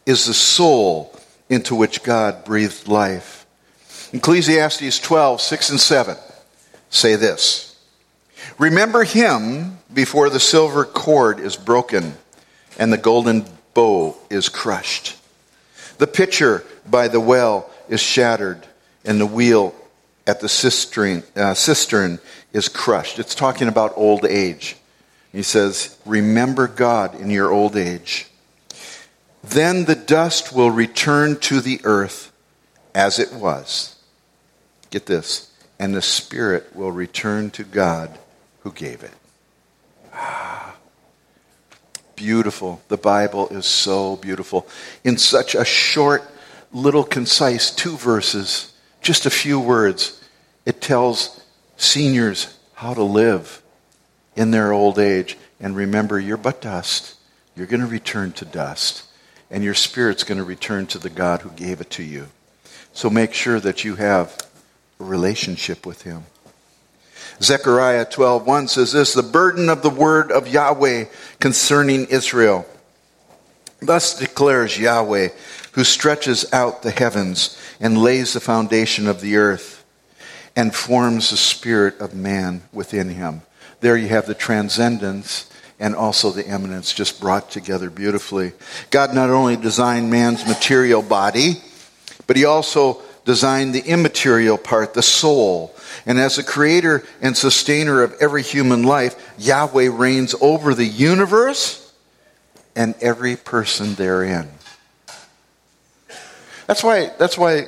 is 0.05 0.27
the 0.27 0.35
soul 0.35 1.15
into 1.49 1.75
which 1.75 2.03
God 2.03 2.45
breathed 2.45 2.89
life. 2.89 3.47
Ecclesiastes 4.13 4.99
12, 5.01 5.41
6 5.41 5.71
and 5.71 5.81
7 5.81 6.17
say 6.91 7.17
this. 7.17 7.77
Remember 8.59 9.05
him 9.05 9.79
before 9.93 10.31
the 10.31 10.41
silver 10.41 10.85
cord 10.85 11.41
is 11.41 11.57
broken 11.57 12.15
and 12.79 12.93
the 12.93 12.99
golden 12.99 13.47
bow 13.75 14.17
is 14.31 14.49
crushed. 14.49 15.16
The 15.99 16.07
pitcher 16.07 16.65
by 16.89 17.09
the 17.09 17.21
well 17.21 17.71
is 17.89 18.01
shattered 18.01 18.67
and 19.05 19.21
the 19.21 19.27
wheel 19.27 19.75
at 20.27 20.41
the 20.41 20.49
cistern, 20.49 21.23
uh, 21.37 21.55
cistern 21.55 22.19
is 22.53 22.69
crushed. 22.69 23.19
It's 23.19 23.35
talking 23.35 23.69
about 23.69 23.93
old 23.97 24.25
age. 24.25 24.77
He 25.33 25.43
says, 25.43 25.97
Remember 26.05 26.67
God 26.67 27.15
in 27.15 27.31
your 27.31 27.53
old 27.53 27.77
age. 27.77 28.27
Then 29.45 29.85
the 29.85 29.95
dust 29.95 30.53
will 30.53 30.71
return 30.71 31.39
to 31.41 31.61
the 31.61 31.81
earth 31.85 32.33
as 32.95 33.19
it 33.19 33.33
was. 33.33 33.97
Get 34.91 35.07
this. 35.07 35.53
And 35.79 35.95
the 35.95 36.03
spirit 36.03 36.75
will 36.75 36.91
return 36.91 37.51
to 37.51 37.63
God 37.63 38.19
who 38.61 38.73
gave 38.73 39.03
it. 39.03 39.13
Beautiful. 42.17 42.81
The 42.89 42.97
Bible 42.97 43.49
is 43.51 43.67
so 43.67 44.17
beautiful. 44.17 44.67
In 45.05 45.19
such 45.19 45.55
a 45.55 45.65
short, 45.65 46.23
little, 46.73 47.05
concise 47.05 47.71
two 47.71 47.97
verses, 47.97 48.73
just 49.03 49.27
a 49.27 49.31
few 49.31 49.61
words, 49.61 50.21
it 50.65 50.81
tells 50.81 51.45
seniors 51.77 52.59
how 52.75 52.95
to 52.95 53.03
live 53.03 53.63
in 54.35 54.51
their 54.51 54.73
old 54.73 54.99
age. 54.99 55.37
And 55.61 55.77
remember, 55.77 56.19
you're 56.19 56.37
but 56.37 56.61
dust. 56.63 57.15
You're 57.55 57.67
going 57.67 57.81
to 57.81 57.87
return 57.87 58.33
to 58.33 58.45
dust. 58.45 59.05
And 59.51 59.63
your 59.63 59.75
spirit's 59.75 60.25
going 60.25 60.39
to 60.39 60.45
return 60.45 60.87
to 60.89 60.99
the 60.99 61.11
God 61.11 61.43
who 61.43 61.51
gave 61.51 61.81
it 61.81 61.91
to 61.91 62.03
you. 62.03 62.29
So 62.93 63.11
make 63.11 63.35
sure 63.35 63.61
that 63.61 63.85
you 63.85 63.97
have 63.97 64.37
a 64.99 65.05
relationship 65.05 65.85
with 65.85 66.03
Him. 66.03 66.25
Zechariah 67.43 68.05
12:1 68.05 68.69
says 68.69 68.93
this, 68.93 69.13
"The 69.13 69.23
burden 69.23 69.69
of 69.69 69.83
the 69.83 69.91
word 69.91 70.33
of 70.33 70.49
Yahweh 70.49 71.05
concerning 71.41 72.07
Israel. 72.07 72.67
Thus 73.81 74.15
declares 74.15 74.79
Yahweh, 74.79 75.29
who 75.73 75.85
stretches 75.85 76.47
out 76.53 76.83
the 76.83 76.91
heavens 76.91 77.57
and 77.81 78.03
lays 78.03 78.33
the 78.33 78.41
foundation 78.41 79.07
of 79.07 79.21
the 79.21 79.37
earth 79.37 79.85
and 80.57 80.75
forms 80.75 81.31
the 81.31 81.37
spirit 81.37 82.01
of 82.01 82.15
man 82.15 82.63
within 82.73 83.11
him." 83.11 83.43
There 83.83 83.97
you 83.97 84.09
have 84.09 84.27
the 84.27 84.35
transcendence 84.35 85.45
and 85.79 85.95
also 85.95 86.31
the 86.31 86.47
immanence 86.47 86.95
just 86.95 87.21
brought 87.21 87.51
together 87.51 87.91
beautifully. 87.91 88.53
God 88.91 89.13
not 89.13 89.29
only 89.29 89.57
designed 89.57 90.11
man's 90.11 90.47
material 90.47 91.03
body, 91.03 91.63
but 92.27 92.37
he 92.37 92.47
also 92.47 93.03
designed 93.27 93.75
the 93.75 93.85
immaterial 93.85 94.57
part, 94.57 94.95
the 94.95 95.03
soul. 95.03 95.76
And 96.07 96.21
as 96.21 96.37
the 96.37 96.45
creator 96.45 97.05
and 97.21 97.37
sustainer 97.37 98.03
of 98.03 98.15
every 98.21 98.43
human 98.43 98.85
life, 98.85 99.35
Yahweh 99.39 99.91
reigns 99.93 100.37
over 100.41 100.73
the 100.73 100.87
universe 100.87 101.93
and 102.77 102.95
every 103.01 103.35
person 103.35 103.95
therein. 103.95 104.49
That's 106.69 106.85
why, 106.85 107.11
that's 107.19 107.37
why 107.37 107.67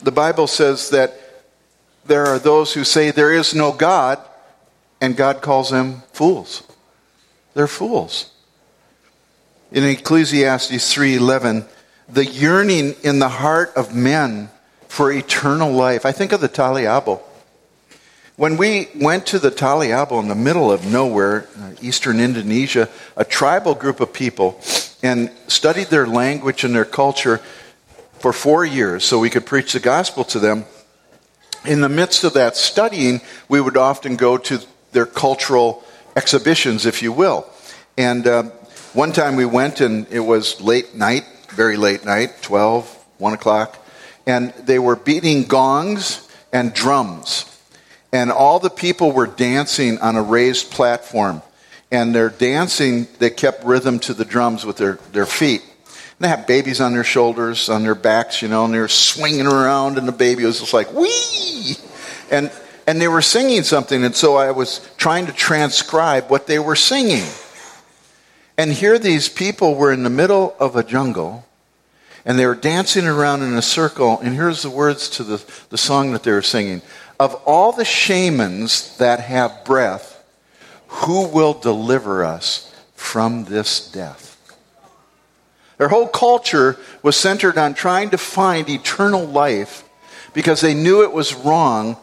the 0.00 0.12
Bible 0.12 0.46
says 0.46 0.90
that 0.90 1.18
there 2.06 2.26
are 2.26 2.38
those 2.38 2.72
who 2.72 2.84
say 2.84 3.10
there 3.10 3.32
is 3.32 3.54
no 3.54 3.72
God, 3.72 4.18
and 5.00 5.16
God 5.16 5.42
calls 5.42 5.70
them 5.70 6.02
fools. 6.12 6.62
They're 7.54 7.66
fools. 7.66 8.30
In 9.72 9.84
Ecclesiastes 9.84 10.94
3:11, 10.94 11.66
the 12.08 12.24
yearning 12.24 12.94
in 13.02 13.18
the 13.18 13.28
heart 13.28 13.72
of 13.76 13.94
men 13.94 14.50
for 14.88 15.12
eternal 15.12 15.70
life. 15.70 16.04
I 16.04 16.12
think 16.12 16.32
of 16.32 16.40
the 16.40 16.48
Taliabo. 16.48 17.20
When 18.40 18.56
we 18.56 18.88
went 18.94 19.26
to 19.26 19.38
the 19.38 19.50
Taliabo 19.50 20.18
in 20.18 20.28
the 20.28 20.34
middle 20.34 20.72
of 20.72 20.90
nowhere, 20.90 21.46
uh, 21.60 21.72
eastern 21.82 22.20
Indonesia, 22.20 22.88
a 23.14 23.22
tribal 23.22 23.74
group 23.74 24.00
of 24.00 24.14
people, 24.14 24.58
and 25.02 25.30
studied 25.46 25.88
their 25.88 26.06
language 26.06 26.64
and 26.64 26.74
their 26.74 26.86
culture 26.86 27.42
for 28.18 28.32
four 28.32 28.64
years 28.64 29.04
so 29.04 29.18
we 29.18 29.28
could 29.28 29.44
preach 29.44 29.74
the 29.74 29.78
gospel 29.78 30.24
to 30.24 30.38
them. 30.38 30.64
In 31.66 31.82
the 31.82 31.90
midst 31.90 32.24
of 32.24 32.32
that 32.32 32.56
studying, 32.56 33.20
we 33.50 33.60
would 33.60 33.76
often 33.76 34.16
go 34.16 34.38
to 34.38 34.60
their 34.92 35.04
cultural 35.04 35.84
exhibitions, 36.16 36.86
if 36.86 37.02
you 37.02 37.12
will. 37.12 37.46
And 37.98 38.26
uh, 38.26 38.44
one 38.94 39.12
time 39.12 39.36
we 39.36 39.44
went 39.44 39.82
and 39.82 40.06
it 40.10 40.20
was 40.20 40.62
late 40.62 40.94
night, 40.94 41.26
very 41.50 41.76
late 41.76 42.06
night, 42.06 42.40
12, 42.40 43.04
1 43.18 43.32
o'clock, 43.34 43.86
and 44.26 44.54
they 44.64 44.78
were 44.78 44.96
beating 44.96 45.44
gongs 45.44 46.26
and 46.54 46.72
drums. 46.72 47.49
And 48.12 48.32
all 48.32 48.58
the 48.58 48.70
people 48.70 49.12
were 49.12 49.26
dancing 49.26 49.98
on 49.98 50.16
a 50.16 50.22
raised 50.22 50.70
platform. 50.70 51.42
And 51.92 52.14
they're 52.14 52.30
dancing, 52.30 53.08
they 53.18 53.30
kept 53.30 53.64
rhythm 53.64 53.98
to 54.00 54.14
the 54.14 54.24
drums 54.24 54.64
with 54.64 54.76
their, 54.76 54.94
their 55.12 55.26
feet. 55.26 55.62
And 55.62 56.24
they 56.24 56.28
have 56.28 56.46
babies 56.46 56.80
on 56.80 56.92
their 56.92 57.04
shoulders, 57.04 57.68
on 57.68 57.82
their 57.82 57.94
backs, 57.94 58.42
you 58.42 58.48
know, 58.48 58.64
and 58.64 58.74
they're 58.74 58.88
swinging 58.88 59.46
around, 59.46 59.98
and 59.98 60.06
the 60.06 60.12
baby 60.12 60.44
was 60.44 60.60
just 60.60 60.74
like, 60.74 60.92
wee! 60.92 61.76
And, 62.30 62.52
and 62.86 63.00
they 63.00 63.08
were 63.08 63.22
singing 63.22 63.62
something, 63.62 64.04
and 64.04 64.14
so 64.14 64.36
I 64.36 64.50
was 64.50 64.88
trying 64.96 65.26
to 65.26 65.32
transcribe 65.32 66.30
what 66.30 66.46
they 66.46 66.58
were 66.58 66.76
singing. 66.76 67.24
And 68.56 68.72
here 68.72 68.98
these 68.98 69.28
people 69.28 69.74
were 69.74 69.92
in 69.92 70.02
the 70.02 70.10
middle 70.10 70.54
of 70.60 70.76
a 70.76 70.84
jungle, 70.84 71.46
and 72.24 72.38
they 72.38 72.46
were 72.46 72.54
dancing 72.54 73.06
around 73.06 73.42
in 73.42 73.54
a 73.54 73.62
circle. 73.62 74.20
And 74.20 74.34
here's 74.34 74.62
the 74.62 74.70
words 74.70 75.08
to 75.10 75.24
the, 75.24 75.42
the 75.70 75.78
song 75.78 76.12
that 76.12 76.22
they 76.22 76.32
were 76.32 76.42
singing 76.42 76.82
Of 77.20 77.34
all 77.44 77.72
the 77.72 77.84
shamans 77.84 78.96
that 78.96 79.20
have 79.20 79.66
breath, 79.66 80.24
who 80.88 81.28
will 81.28 81.52
deliver 81.52 82.24
us 82.24 82.74
from 82.94 83.44
this 83.44 83.92
death? 83.92 84.38
Their 85.76 85.88
whole 85.88 86.08
culture 86.08 86.78
was 87.02 87.16
centered 87.16 87.58
on 87.58 87.74
trying 87.74 88.08
to 88.10 88.18
find 88.18 88.66
eternal 88.70 89.26
life 89.26 89.84
because 90.32 90.62
they 90.62 90.72
knew 90.72 91.02
it 91.02 91.12
was 91.12 91.34
wrong 91.34 91.98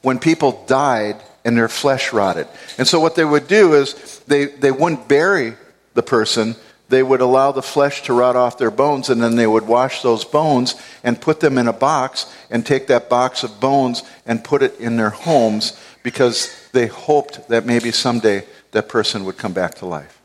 when 0.00 0.18
people 0.18 0.64
died 0.66 1.16
and 1.44 1.54
their 1.54 1.68
flesh 1.68 2.10
rotted. 2.14 2.48
And 2.78 2.88
so 2.88 3.00
what 3.00 3.16
they 3.16 3.26
would 3.26 3.46
do 3.46 3.74
is 3.74 4.20
they, 4.26 4.46
they 4.46 4.70
wouldn't 4.70 5.06
bury 5.06 5.52
the 5.92 6.02
person, 6.02 6.56
they 6.94 7.02
would 7.02 7.20
allow 7.20 7.50
the 7.50 7.60
flesh 7.60 8.02
to 8.02 8.12
rot 8.12 8.36
off 8.36 8.56
their 8.56 8.70
bones, 8.70 9.10
and 9.10 9.20
then 9.20 9.34
they 9.34 9.48
would 9.48 9.66
wash 9.66 10.00
those 10.02 10.24
bones 10.24 10.76
and 11.02 11.20
put 11.20 11.40
them 11.40 11.58
in 11.58 11.66
a 11.66 11.72
box 11.72 12.32
and 12.50 12.64
take 12.64 12.86
that 12.86 13.10
box 13.10 13.42
of 13.42 13.58
bones 13.58 14.04
and 14.24 14.44
put 14.44 14.62
it 14.62 14.78
in 14.78 14.96
their 14.96 15.10
homes 15.10 15.76
because 16.04 16.54
they 16.70 16.86
hoped 16.86 17.48
that 17.48 17.66
maybe 17.66 17.90
someday 17.90 18.44
that 18.70 18.88
person 18.88 19.24
would 19.24 19.36
come 19.36 19.52
back 19.52 19.74
to 19.74 19.86
life. 19.86 20.20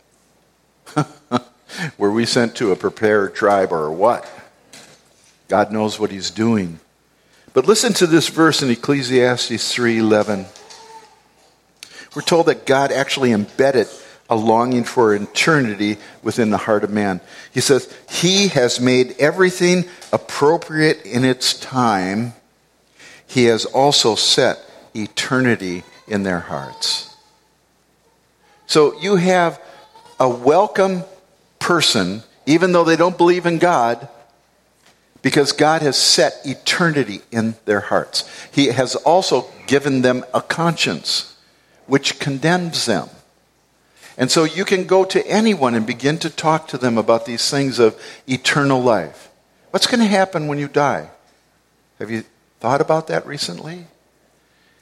Were 1.98 2.12
we 2.12 2.28
sent 2.28 2.56
to 2.58 2.72
a 2.72 2.76
prepared 2.76 3.34
tribe 3.34 3.72
or 3.72 3.92
what? 3.92 4.30
God 5.48 5.72
knows 5.72 6.00
what 6.00 6.12
he's 6.12 6.30
doing. 6.30 6.80
But 7.54 7.68
listen 7.68 7.94
to 7.94 8.06
this 8.06 8.28
verse 8.28 8.62
in 8.62 8.70
Ecclesiastes 8.70 9.74
3:11. 9.74 10.46
We're 12.16 12.22
told 12.22 12.46
that 12.46 12.68
God 12.68 12.92
actually 12.92 13.32
embedded 13.32 13.88
a 14.30 14.36
longing 14.36 14.84
for 14.84 15.14
eternity 15.16 15.98
within 16.22 16.52
the 16.52 16.58
heart 16.58 16.84
of 16.84 16.92
man. 16.92 17.22
He 17.52 17.62
says, 17.62 17.94
He 18.10 18.50
has 18.50 18.80
made 18.80 19.16
everything 19.20 19.86
appropriate 20.14 21.06
in 21.06 21.26
its 21.26 21.60
time. 21.60 22.34
He 23.26 23.46
has 23.46 23.66
also 23.66 24.16
set 24.16 24.60
eternity 24.96 25.84
in 26.08 26.24
their 26.24 26.40
hearts. 26.40 27.16
So 28.68 29.00
you 29.00 29.16
have 29.16 29.60
a 30.20 30.30
welcome 30.30 31.04
person, 31.58 32.24
even 32.46 32.72
though 32.72 32.84
they 32.84 32.96
don't 32.96 33.18
believe 33.18 33.46
in 33.46 33.58
God, 33.58 34.08
because 35.22 35.52
God 35.52 35.82
has 35.82 35.98
set 35.98 36.34
eternity 36.46 37.22
in 37.32 37.56
their 37.66 37.80
hearts. 37.82 38.30
He 38.52 38.68
has 38.68 38.96
also 38.96 39.48
given 39.68 40.02
them 40.02 40.24
a 40.34 40.42
conscience 40.42 41.36
which 41.88 42.20
condemns 42.20 42.86
them. 42.86 43.10
And 44.20 44.30
so 44.30 44.44
you 44.44 44.66
can 44.66 44.84
go 44.84 45.06
to 45.06 45.26
anyone 45.26 45.74
and 45.76 45.88
begin 45.88 46.18
to 46.20 46.30
talk 46.30 46.68
to 46.68 46.78
them 46.78 46.98
about 46.98 47.26
these 47.26 47.50
things 47.50 47.80
of 47.80 48.00
eternal 48.28 48.82
life. 48.82 49.30
What's 49.72 49.88
going 49.88 50.02
to 50.02 50.06
happen 50.06 50.48
when 50.48 50.60
you 50.60 50.68
die? 50.68 51.10
Have 52.00 52.12
you 52.12 52.26
thought 52.60 52.82
about 52.82 53.08
that 53.08 53.26
recently? 53.26 53.88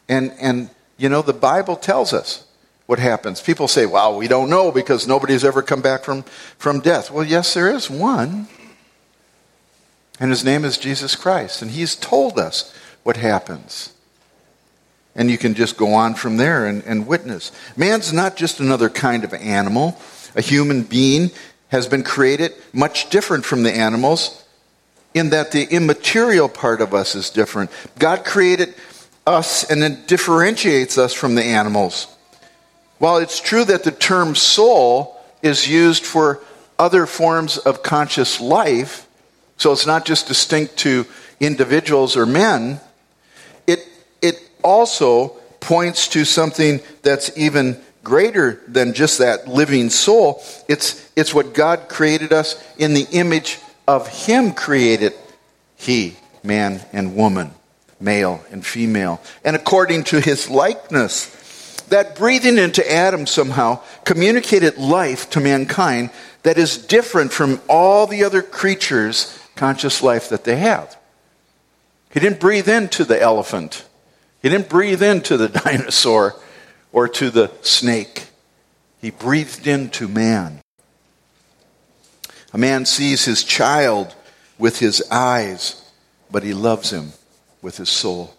And, 0.09 0.33
and 0.41 0.71
you 0.97 1.07
know, 1.07 1.21
the 1.21 1.33
Bible 1.33 1.75
tells 1.75 2.13
us 2.13 2.47
what 2.87 2.97
happens. 2.97 3.39
People 3.39 3.67
say, 3.67 3.85
well, 3.85 4.17
we 4.17 4.27
don't 4.27 4.49
know 4.49 4.71
because 4.71 5.07
nobody's 5.07 5.45
ever 5.45 5.61
come 5.61 5.81
back 5.81 6.03
from, 6.03 6.23
from 6.57 6.79
death. 6.79 7.11
Well, 7.11 7.23
yes, 7.23 7.53
there 7.53 7.69
is 7.69 7.91
one. 7.91 8.47
And 10.19 10.31
his 10.31 10.43
name 10.43 10.65
is 10.65 10.79
Jesus 10.79 11.15
Christ. 11.15 11.61
And 11.61 11.69
he's 11.69 11.95
told 11.95 12.39
us 12.39 12.73
what 13.03 13.17
happens. 13.17 13.93
And 15.17 15.29
you 15.29 15.37
can 15.37 15.55
just 15.55 15.75
go 15.75 15.95
on 15.95 16.13
from 16.13 16.37
there 16.37 16.65
and, 16.67 16.83
and 16.85 17.07
witness. 17.07 17.51
Man's 17.75 18.13
not 18.13 18.37
just 18.37 18.61
another 18.61 18.87
kind 18.87 19.25
of 19.25 19.33
animal. 19.33 19.99
A 20.35 20.41
human 20.41 20.83
being 20.83 21.31
has 21.69 21.87
been 21.87 22.03
created 22.03 22.53
much 22.71 23.09
different 23.09 23.43
from 23.43 23.63
the 23.63 23.75
animals 23.75 24.45
in 25.13 25.31
that 25.31 25.51
the 25.51 25.63
immaterial 25.63 26.47
part 26.47 26.79
of 26.79 26.93
us 26.93 27.15
is 27.15 27.29
different. 27.29 27.71
God 27.97 28.23
created 28.23 28.75
us 29.25 29.69
and 29.69 29.81
then 29.81 30.03
differentiates 30.05 30.97
us 30.97 31.13
from 31.13 31.35
the 31.35 31.43
animals. 31.43 32.07
While 32.99 33.17
it's 33.17 33.39
true 33.39 33.65
that 33.65 33.83
the 33.83 33.91
term 33.91 34.35
soul 34.35 35.19
is 35.41 35.67
used 35.67 36.05
for 36.05 36.41
other 36.79 37.05
forms 37.05 37.57
of 37.57 37.83
conscious 37.83 38.39
life, 38.39 39.07
so 39.57 39.71
it's 39.71 39.85
not 39.85 40.05
just 40.05 40.27
distinct 40.27 40.77
to 40.77 41.05
individuals 41.39 42.15
or 42.15 42.25
men, 42.25 42.79
also 44.67 45.29
points 45.61 46.09
to 46.09 46.25
something 46.25 46.81
that's 47.01 47.35
even 47.37 47.79
greater 48.03 48.61
than 48.67 48.93
just 48.93 49.19
that 49.19 49.47
living 49.47 49.89
soul. 49.89 50.43
It's, 50.67 51.09
it's 51.15 51.33
what 51.33 51.53
God 51.53 51.87
created 51.87 52.33
us 52.33 52.61
in 52.77 52.93
the 52.93 53.07
image 53.11 53.59
of 53.87 54.07
Him 54.07 54.51
created 54.51 55.13
He, 55.77 56.17
man 56.43 56.81
and 56.91 57.15
woman, 57.15 57.51
male 57.99 58.43
and 58.51 58.65
female. 58.65 59.21
And 59.43 59.55
according 59.55 60.03
to 60.05 60.19
His 60.19 60.49
likeness. 60.49 61.33
That 61.87 62.17
breathing 62.17 62.57
into 62.57 62.83
Adam 62.91 63.25
somehow 63.25 63.79
communicated 64.03 64.77
life 64.77 65.29
to 65.29 65.39
mankind 65.39 66.09
that 66.43 66.57
is 66.57 66.77
different 66.77 67.31
from 67.31 67.61
all 67.69 68.07
the 68.07 68.25
other 68.25 68.41
creatures' 68.41 69.39
conscious 69.55 70.03
life 70.03 70.27
that 70.27 70.43
they 70.43 70.57
have. 70.57 70.97
He 72.09 72.19
didn't 72.19 72.41
breathe 72.41 72.67
into 72.67 73.05
the 73.05 73.21
elephant, 73.21 73.86
he 74.41 74.49
didn't 74.49 74.69
breathe 74.69 75.03
into 75.03 75.37
the 75.37 75.49
dinosaur 75.65 76.35
or 76.91 77.07
to 77.07 77.29
the 77.29 77.51
snake. 77.61 78.27
He 79.01 79.11
breathed 79.11 79.67
into 79.67 80.07
man. 80.07 80.61
A 82.53 82.57
man 82.57 82.85
sees 82.85 83.25
his 83.25 83.43
child 83.43 84.15
with 84.57 84.79
his 84.79 85.03
eyes, 85.11 85.83
but 86.31 86.43
he 86.43 86.53
loves 86.53 86.91
him 86.91 87.13
with 87.61 87.77
his 87.77 87.89
soul. 87.89 88.33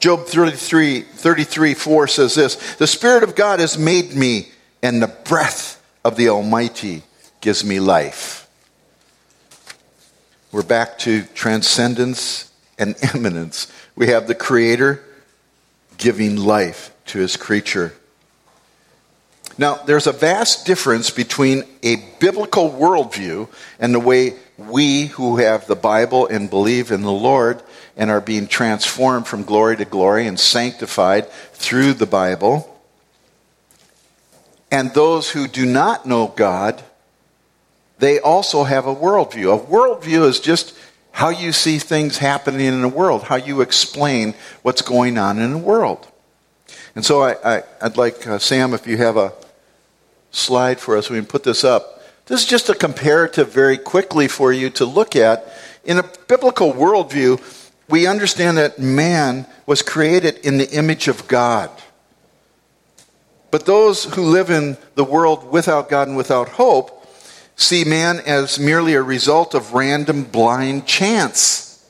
Job 0.00 0.26
33, 0.26 1.02
33 1.02 1.74
4 1.74 2.08
says 2.08 2.34
this 2.34 2.76
The 2.76 2.86
Spirit 2.86 3.22
of 3.22 3.34
God 3.34 3.60
has 3.60 3.78
made 3.78 4.14
me, 4.14 4.48
and 4.82 5.02
the 5.02 5.08
breath 5.08 5.82
of 6.04 6.16
the 6.16 6.28
Almighty 6.28 7.02
gives 7.40 7.64
me 7.64 7.80
life. 7.80 8.48
We're 10.50 10.62
back 10.62 10.98
to 11.00 11.22
transcendence 11.34 12.47
and 12.78 12.96
immanence. 13.14 13.70
We 13.96 14.08
have 14.08 14.26
the 14.26 14.34
Creator 14.34 15.04
giving 15.96 16.36
life 16.36 16.92
to 17.06 17.18
his 17.18 17.36
creature. 17.36 17.92
Now, 19.56 19.74
there's 19.74 20.06
a 20.06 20.12
vast 20.12 20.66
difference 20.66 21.10
between 21.10 21.64
a 21.82 21.96
biblical 22.20 22.70
worldview 22.70 23.48
and 23.80 23.92
the 23.92 23.98
way 23.98 24.36
we 24.56 25.06
who 25.06 25.38
have 25.38 25.66
the 25.66 25.74
Bible 25.74 26.28
and 26.28 26.48
believe 26.48 26.92
in 26.92 27.02
the 27.02 27.12
Lord 27.12 27.62
and 27.96 28.10
are 28.10 28.20
being 28.20 28.46
transformed 28.46 29.26
from 29.26 29.42
glory 29.42 29.76
to 29.76 29.84
glory 29.84 30.28
and 30.28 30.38
sanctified 30.38 31.28
through 31.52 31.94
the 31.94 32.06
Bible, 32.06 32.80
and 34.70 34.94
those 34.94 35.30
who 35.30 35.48
do 35.48 35.66
not 35.66 36.06
know 36.06 36.28
God, 36.28 36.82
they 37.98 38.20
also 38.20 38.62
have 38.62 38.86
a 38.86 38.94
worldview. 38.94 39.52
A 39.52 39.66
worldview 39.66 40.28
is 40.28 40.38
just 40.38 40.74
how 41.18 41.30
you 41.30 41.50
see 41.50 41.80
things 41.80 42.18
happening 42.18 42.64
in 42.64 42.80
the 42.80 42.88
world, 42.88 43.24
how 43.24 43.34
you 43.34 43.60
explain 43.60 44.32
what's 44.62 44.82
going 44.82 45.18
on 45.18 45.40
in 45.40 45.50
the 45.50 45.58
world. 45.58 46.06
And 46.94 47.04
so 47.04 47.24
I, 47.24 47.64
would 47.82 47.96
like, 47.96 48.24
uh, 48.24 48.38
Sam, 48.38 48.72
if 48.72 48.86
you 48.86 48.98
have 48.98 49.16
a 49.16 49.32
slide 50.30 50.78
for 50.78 50.96
us, 50.96 51.10
we 51.10 51.18
can 51.18 51.26
put 51.26 51.42
this 51.42 51.64
up. 51.64 52.04
This 52.26 52.42
is 52.42 52.46
just 52.46 52.68
a 52.68 52.74
comparative 52.74 53.52
very 53.52 53.78
quickly 53.78 54.28
for 54.28 54.52
you 54.52 54.70
to 54.70 54.84
look 54.84 55.16
at. 55.16 55.52
In 55.82 55.98
a 55.98 56.04
biblical 56.28 56.72
worldview, 56.72 57.42
we 57.88 58.06
understand 58.06 58.56
that 58.58 58.78
man 58.78 59.44
was 59.66 59.82
created 59.82 60.36
in 60.46 60.56
the 60.56 60.70
image 60.70 61.08
of 61.08 61.26
God. 61.26 61.70
But 63.50 63.66
those 63.66 64.04
who 64.04 64.22
live 64.22 64.50
in 64.50 64.76
the 64.94 65.02
world 65.02 65.50
without 65.50 65.88
God 65.88 66.06
and 66.06 66.16
without 66.16 66.50
hope 66.50 66.97
see 67.58 67.84
man 67.84 68.20
as 68.20 68.58
merely 68.58 68.94
a 68.94 69.02
result 69.02 69.52
of 69.52 69.74
random 69.74 70.24
blind 70.24 70.86
chance. 70.86 71.84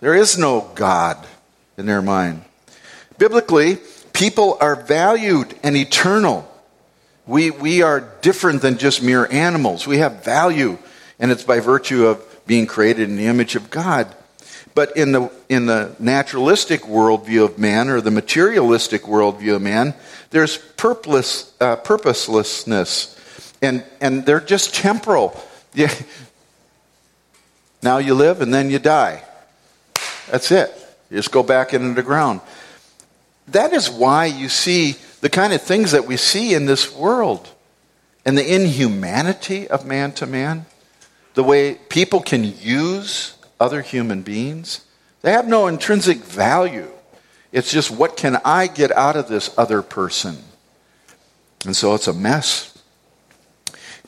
There 0.00 0.14
is 0.14 0.38
no 0.38 0.70
God 0.74 1.26
in 1.76 1.84
their 1.84 2.00
mind. 2.00 2.42
Biblically, 3.18 3.78
people 4.14 4.56
are 4.60 4.76
valued 4.76 5.54
and 5.62 5.76
eternal. 5.76 6.50
We, 7.26 7.50
we 7.50 7.82
are 7.82 8.00
different 8.22 8.62
than 8.62 8.78
just 8.78 9.02
mere 9.02 9.26
animals. 9.30 9.86
We 9.86 9.98
have 9.98 10.24
value, 10.24 10.78
and 11.18 11.30
it's 11.30 11.44
by 11.44 11.60
virtue 11.60 12.06
of 12.06 12.24
being 12.46 12.66
created 12.66 13.08
in 13.08 13.16
the 13.16 13.26
image 13.26 13.56
of 13.56 13.68
God. 13.68 14.14
But 14.74 14.96
in 14.96 15.12
the, 15.12 15.30
in 15.48 15.66
the 15.66 15.94
naturalistic 15.98 16.82
worldview 16.82 17.44
of 17.44 17.58
man, 17.58 17.88
or 17.88 18.00
the 18.00 18.12
materialistic 18.12 19.02
worldview 19.02 19.56
of 19.56 19.62
man, 19.62 19.94
there's 20.30 20.56
purpose, 20.56 21.52
uh, 21.60 21.76
purposelessness, 21.76 23.19
and, 23.62 23.84
and 24.00 24.24
they're 24.24 24.40
just 24.40 24.74
temporal. 24.74 25.38
Yeah. 25.74 25.92
Now 27.82 27.98
you 27.98 28.14
live 28.14 28.40
and 28.40 28.52
then 28.52 28.70
you 28.70 28.78
die. 28.78 29.22
That's 30.30 30.50
it. 30.50 30.70
You 31.10 31.16
just 31.16 31.32
go 31.32 31.42
back 31.42 31.72
into 31.72 31.94
the 31.94 32.02
ground. 32.02 32.40
That 33.48 33.72
is 33.72 33.90
why 33.90 34.26
you 34.26 34.48
see 34.48 34.96
the 35.20 35.30
kind 35.30 35.52
of 35.52 35.62
things 35.62 35.92
that 35.92 36.06
we 36.06 36.16
see 36.16 36.54
in 36.54 36.66
this 36.66 36.94
world 36.94 37.48
and 38.24 38.36
the 38.36 38.54
inhumanity 38.54 39.68
of 39.68 39.86
man 39.86 40.12
to 40.12 40.26
man, 40.26 40.66
the 41.34 41.42
way 41.42 41.74
people 41.74 42.20
can 42.20 42.44
use 42.44 43.34
other 43.58 43.82
human 43.82 44.22
beings. 44.22 44.84
They 45.22 45.32
have 45.32 45.48
no 45.48 45.66
intrinsic 45.66 46.18
value. 46.18 46.90
It's 47.52 47.72
just 47.72 47.90
what 47.90 48.16
can 48.16 48.40
I 48.44 48.66
get 48.66 48.92
out 48.92 49.16
of 49.16 49.28
this 49.28 49.56
other 49.58 49.82
person? 49.82 50.38
And 51.64 51.74
so 51.74 51.94
it's 51.94 52.06
a 52.06 52.12
mess. 52.12 52.69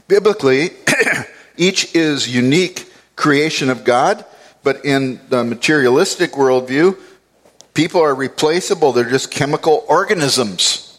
Biblically, 0.09 0.71
each 1.57 1.95
is 1.95 2.35
unique 2.35 2.93
creation 3.17 3.71
of 3.71 3.85
God, 3.85 4.25
but 4.63 4.85
in 4.85 5.21
the 5.29 5.45
materialistic 5.45 6.33
worldview, 6.33 6.99
people 7.75 8.01
are 8.01 8.15
replaceable. 8.15 8.93
They're 8.93 9.09
just 9.09 9.31
chemical 9.31 9.85
organisms. 9.89 10.99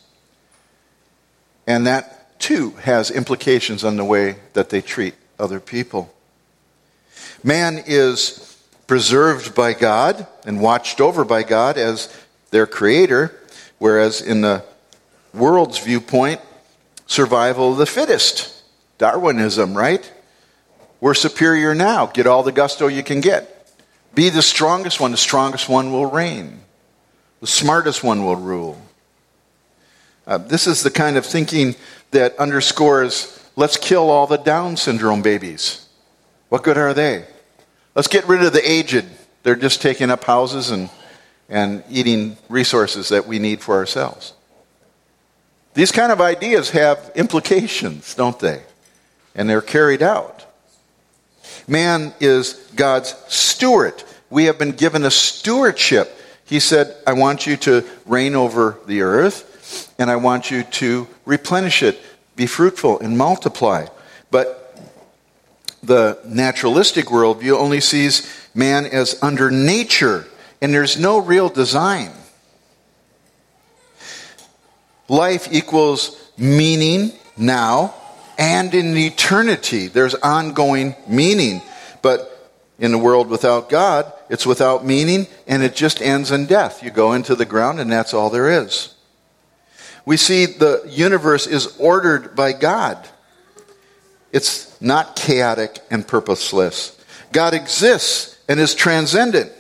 And 1.66 1.88
that, 1.88 2.40
too, 2.40 2.72
has 2.82 3.10
implications 3.10 3.84
on 3.84 3.96
the 3.98 4.06
way 4.06 4.36
that 4.54 4.70
they 4.70 4.82
treat 4.82 5.16
other 5.40 5.60
people. 5.60 6.14
Man 7.44 7.84
is 7.86 8.58
preserved 8.88 9.56
by 9.56 9.74
God 9.74 10.28
and 10.46 10.62
watched 10.62 11.00
over 11.00 11.24
by 11.24 11.44
God 11.44 11.78
as 11.78 12.14
their 12.52 12.68
creator, 12.68 13.34
whereas 13.80 14.22
in 14.22 14.42
the 14.42 14.64
world's 15.34 15.80
viewpoint, 15.80 16.42
survival 17.08 17.72
of 17.72 17.78
the 17.78 17.86
fittest. 17.86 18.53
Darwinism, 19.04 19.76
right? 19.76 20.10
We're 21.02 21.14
superior 21.14 21.76
now. 21.76 22.06
Get 22.06 22.26
all 22.26 22.42
the 22.42 22.54
gusto 22.54 22.88
you 22.88 23.04
can 23.04 23.20
get. 23.20 23.70
Be 24.16 24.30
the 24.30 24.42
strongest 24.42 25.02
one. 25.02 25.12
The 25.12 25.18
strongest 25.18 25.68
one 25.68 25.92
will 25.92 26.06
reign. 26.06 26.62
The 27.42 27.48
smartest 27.48 28.02
one 28.02 28.24
will 28.24 28.38
rule. 28.38 28.82
Uh, 30.26 30.38
this 30.38 30.68
is 30.68 30.84
the 30.84 30.90
kind 30.90 31.18
of 31.18 31.26
thinking 31.26 31.76
that 32.12 32.38
underscores 32.38 33.46
let's 33.58 33.76
kill 33.76 34.10
all 34.10 34.26
the 34.26 34.38
Down 34.38 34.78
syndrome 34.78 35.22
babies. 35.22 35.86
What 36.48 36.64
good 36.64 36.78
are 36.78 36.94
they? 36.94 37.26
Let's 37.96 38.08
get 38.08 38.26
rid 38.26 38.42
of 38.42 38.54
the 38.54 38.72
aged. 38.72 39.04
They're 39.44 39.58
just 39.58 39.82
taking 39.82 40.12
up 40.12 40.24
houses 40.24 40.70
and, 40.70 40.90
and 41.50 41.84
eating 41.90 42.38
resources 42.48 43.10
that 43.10 43.28
we 43.28 43.38
need 43.38 43.60
for 43.60 43.76
ourselves. 43.76 44.32
These 45.74 45.92
kind 45.92 46.14
of 46.14 46.22
ideas 46.22 46.70
have 46.70 47.12
implications, 47.16 48.16
don't 48.16 48.40
they? 48.40 48.62
And 49.36 49.50
they're 49.50 49.62
carried 49.62 50.04
out. 50.04 50.46
Man 51.68 52.14
is 52.20 52.54
God's 52.76 53.16
steward. 53.28 54.04
We 54.30 54.46
have 54.46 54.58
been 54.58 54.72
given 54.72 55.04
a 55.06 55.12
stewardship. 55.12 56.16
He 56.46 56.60
said, 56.60 56.96
I 57.08 57.14
want 57.14 57.48
you 57.48 57.58
to 57.58 57.86
reign 58.06 58.36
over 58.36 58.78
the 58.86 59.02
earth 59.02 59.94
and 59.98 60.10
I 60.10 60.18
want 60.18 60.52
you 60.52 60.64
to 60.64 61.08
replenish 61.26 61.84
it, 61.84 62.00
be 62.36 62.46
fruitful, 62.46 63.00
and 63.00 63.18
multiply. 63.18 63.86
But 64.32 64.78
the 65.82 66.20
naturalistic 66.26 67.06
worldview 67.06 67.58
only 67.58 67.80
sees 67.80 68.30
man 68.54 68.86
as 68.86 69.22
under 69.22 69.52
nature, 69.52 70.26
and 70.62 70.74
there's 70.74 71.00
no 71.00 71.20
real 71.20 71.50
design. 71.50 72.12
Life 75.10 75.50
equals 75.52 76.20
meaning 76.38 77.12
now 77.38 77.94
and 78.38 78.74
in 78.74 78.96
eternity. 78.98 79.88
There's 79.88 80.16
ongoing 80.16 80.96
meaning. 81.08 81.62
But 82.02 82.30
in 82.80 82.94
a 82.94 82.98
world 82.98 83.30
without 83.30 83.70
God, 83.70 84.12
it's 84.30 84.46
without 84.46 84.86
meaning 84.86 85.28
and 85.48 85.64
it 85.64 85.76
just 85.76 86.02
ends 86.02 86.32
in 86.32 86.46
death. 86.46 86.84
You 86.84 86.90
go 86.92 87.14
into 87.14 87.36
the 87.36 87.46
ground 87.46 87.80
and 87.80 87.92
that's 87.92 88.14
all 88.14 88.30
there 88.30 88.50
is 88.50 88.94
we 90.06 90.18
see 90.18 90.46
the 90.46 90.84
universe 90.90 91.48
is 91.48 91.78
ordered 91.78 92.36
by 92.36 92.54
God. 92.54 93.08
It's 94.32 94.80
not 94.82 95.16
chaotic 95.16 95.80
and 95.90 96.08
purposeless. 96.08 97.00
God 97.32 97.54
exists 97.54 98.38
and 98.50 98.60
is 98.60 98.76
transcendent. 98.76 99.52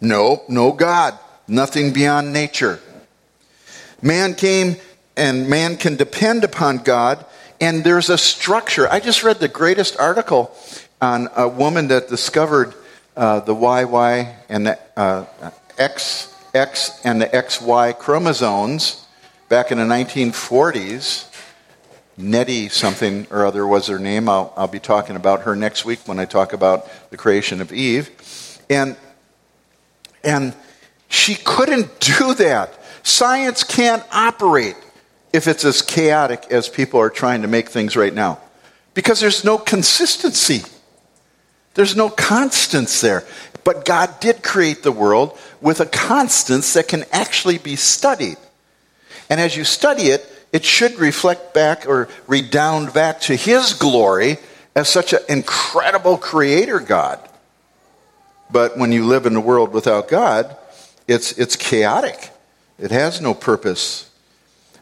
No, 0.00 0.42
no 0.48 0.72
God. 0.72 1.18
Nothing 1.46 1.92
beyond 1.92 2.32
nature. 2.32 2.80
Man 4.02 4.34
came 4.34 4.76
and 5.16 5.48
man 5.48 5.76
can 5.76 5.96
depend 5.96 6.44
upon 6.44 6.78
God, 6.78 7.24
and 7.60 7.84
there's 7.84 8.10
a 8.10 8.18
structure. 8.18 8.88
I 8.90 9.00
just 9.00 9.22
read 9.22 9.38
the 9.38 9.48
greatest 9.48 9.98
article 9.98 10.54
on 11.00 11.28
a 11.36 11.48
woman 11.48 11.88
that 11.88 12.08
discovered 12.08 12.74
uh, 13.16 13.40
the 13.40 13.54
YY 13.54 14.34
and 14.48 14.66
the 14.66 14.78
uh, 14.96 15.24
XX 15.78 17.00
and 17.04 17.20
the 17.20 17.26
XY 17.26 17.98
chromosomes 17.98 19.06
back 19.48 19.72
in 19.72 19.78
the 19.78 19.84
1940s. 19.84 21.32
Nettie 22.18 22.70
something 22.70 23.26
or 23.30 23.44
other 23.44 23.66
was 23.66 23.88
her 23.88 23.98
name. 23.98 24.28
I'll, 24.28 24.52
I'll 24.56 24.68
be 24.68 24.80
talking 24.80 25.16
about 25.16 25.42
her 25.42 25.54
next 25.54 25.84
week 25.84 26.00
when 26.06 26.18
I 26.18 26.24
talk 26.24 26.54
about 26.54 26.88
the 27.10 27.16
creation 27.16 27.60
of 27.60 27.72
Eve. 27.72 28.10
And, 28.70 28.96
and 30.24 30.54
she 31.08 31.34
couldn't 31.34 32.00
do 32.00 32.34
that. 32.34 32.72
Science 33.02 33.64
can't 33.64 34.02
operate 34.10 34.76
if 35.32 35.46
it's 35.46 35.64
as 35.64 35.82
chaotic 35.82 36.46
as 36.50 36.68
people 36.68 37.00
are 37.00 37.10
trying 37.10 37.42
to 37.42 37.48
make 37.48 37.68
things 37.68 37.96
right 37.96 38.14
now 38.14 38.38
because 38.96 39.20
there's 39.20 39.44
no 39.44 39.58
consistency. 39.58 40.62
There's 41.74 41.94
no 41.94 42.08
constance 42.08 43.02
there. 43.02 43.24
But 43.62 43.84
God 43.84 44.20
did 44.20 44.42
create 44.42 44.82
the 44.82 44.90
world 44.90 45.38
with 45.60 45.80
a 45.80 45.86
constance 45.86 46.72
that 46.72 46.88
can 46.88 47.04
actually 47.12 47.58
be 47.58 47.76
studied. 47.76 48.38
And 49.28 49.38
as 49.38 49.54
you 49.54 49.64
study 49.64 50.04
it, 50.04 50.26
it 50.50 50.64
should 50.64 50.98
reflect 50.98 51.52
back 51.52 51.86
or 51.86 52.08
redound 52.26 52.94
back 52.94 53.20
to 53.22 53.36
His 53.36 53.74
glory 53.74 54.38
as 54.74 54.88
such 54.88 55.12
an 55.12 55.20
incredible 55.28 56.16
creator 56.16 56.80
God. 56.80 57.18
But 58.50 58.78
when 58.78 58.92
you 58.92 59.04
live 59.04 59.26
in 59.26 59.36
a 59.36 59.40
world 59.40 59.74
without 59.74 60.08
God, 60.08 60.56
it's, 61.06 61.32
it's 61.32 61.56
chaotic. 61.56 62.30
It 62.78 62.92
has 62.92 63.20
no 63.20 63.34
purpose. 63.34 64.05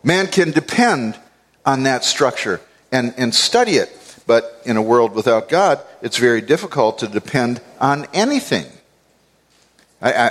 Man 0.04 0.26
can 0.26 0.50
depend 0.50 1.18
on 1.64 1.84
that 1.84 2.04
structure 2.04 2.60
and, 2.92 3.14
and 3.16 3.34
study 3.34 3.72
it. 3.72 3.90
But 4.26 4.62
in 4.64 4.76
a 4.76 4.82
world 4.82 5.14
without 5.14 5.48
God, 5.48 5.80
it's 6.02 6.18
very 6.18 6.42
difficult 6.42 6.98
to 6.98 7.08
depend 7.08 7.60
on 7.80 8.06
anything. 8.12 8.66
I, 10.00 10.12
I, 10.12 10.30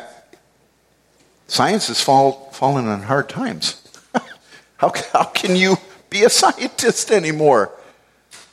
science 1.48 1.88
has 1.88 2.02
fall, 2.02 2.52
fallen 2.52 2.88
on 2.88 3.02
hard 3.02 3.30
times. 3.30 3.82
how, 4.78 4.94
how 5.12 5.24
can 5.26 5.56
you 5.56 5.78
be 6.10 6.24
a 6.24 6.30
scientist 6.30 7.12
anymore 7.12 7.72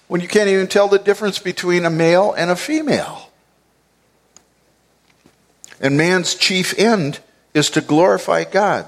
when 0.09 0.22
you 0.22 0.28
can't 0.28 0.48
even 0.48 0.66
tell 0.66 0.88
the 0.88 0.98
difference 0.98 1.38
between 1.38 1.85
a 1.85 1.90
male 1.90 2.33
and 2.33 2.50
a 2.50 2.56
female? 2.56 3.30
And 5.83 5.96
man's 5.96 6.35
chief 6.35 6.78
end 6.78 7.20
is 7.54 7.70
to 7.70 7.80
glorify 7.80 8.44
God 8.44 8.87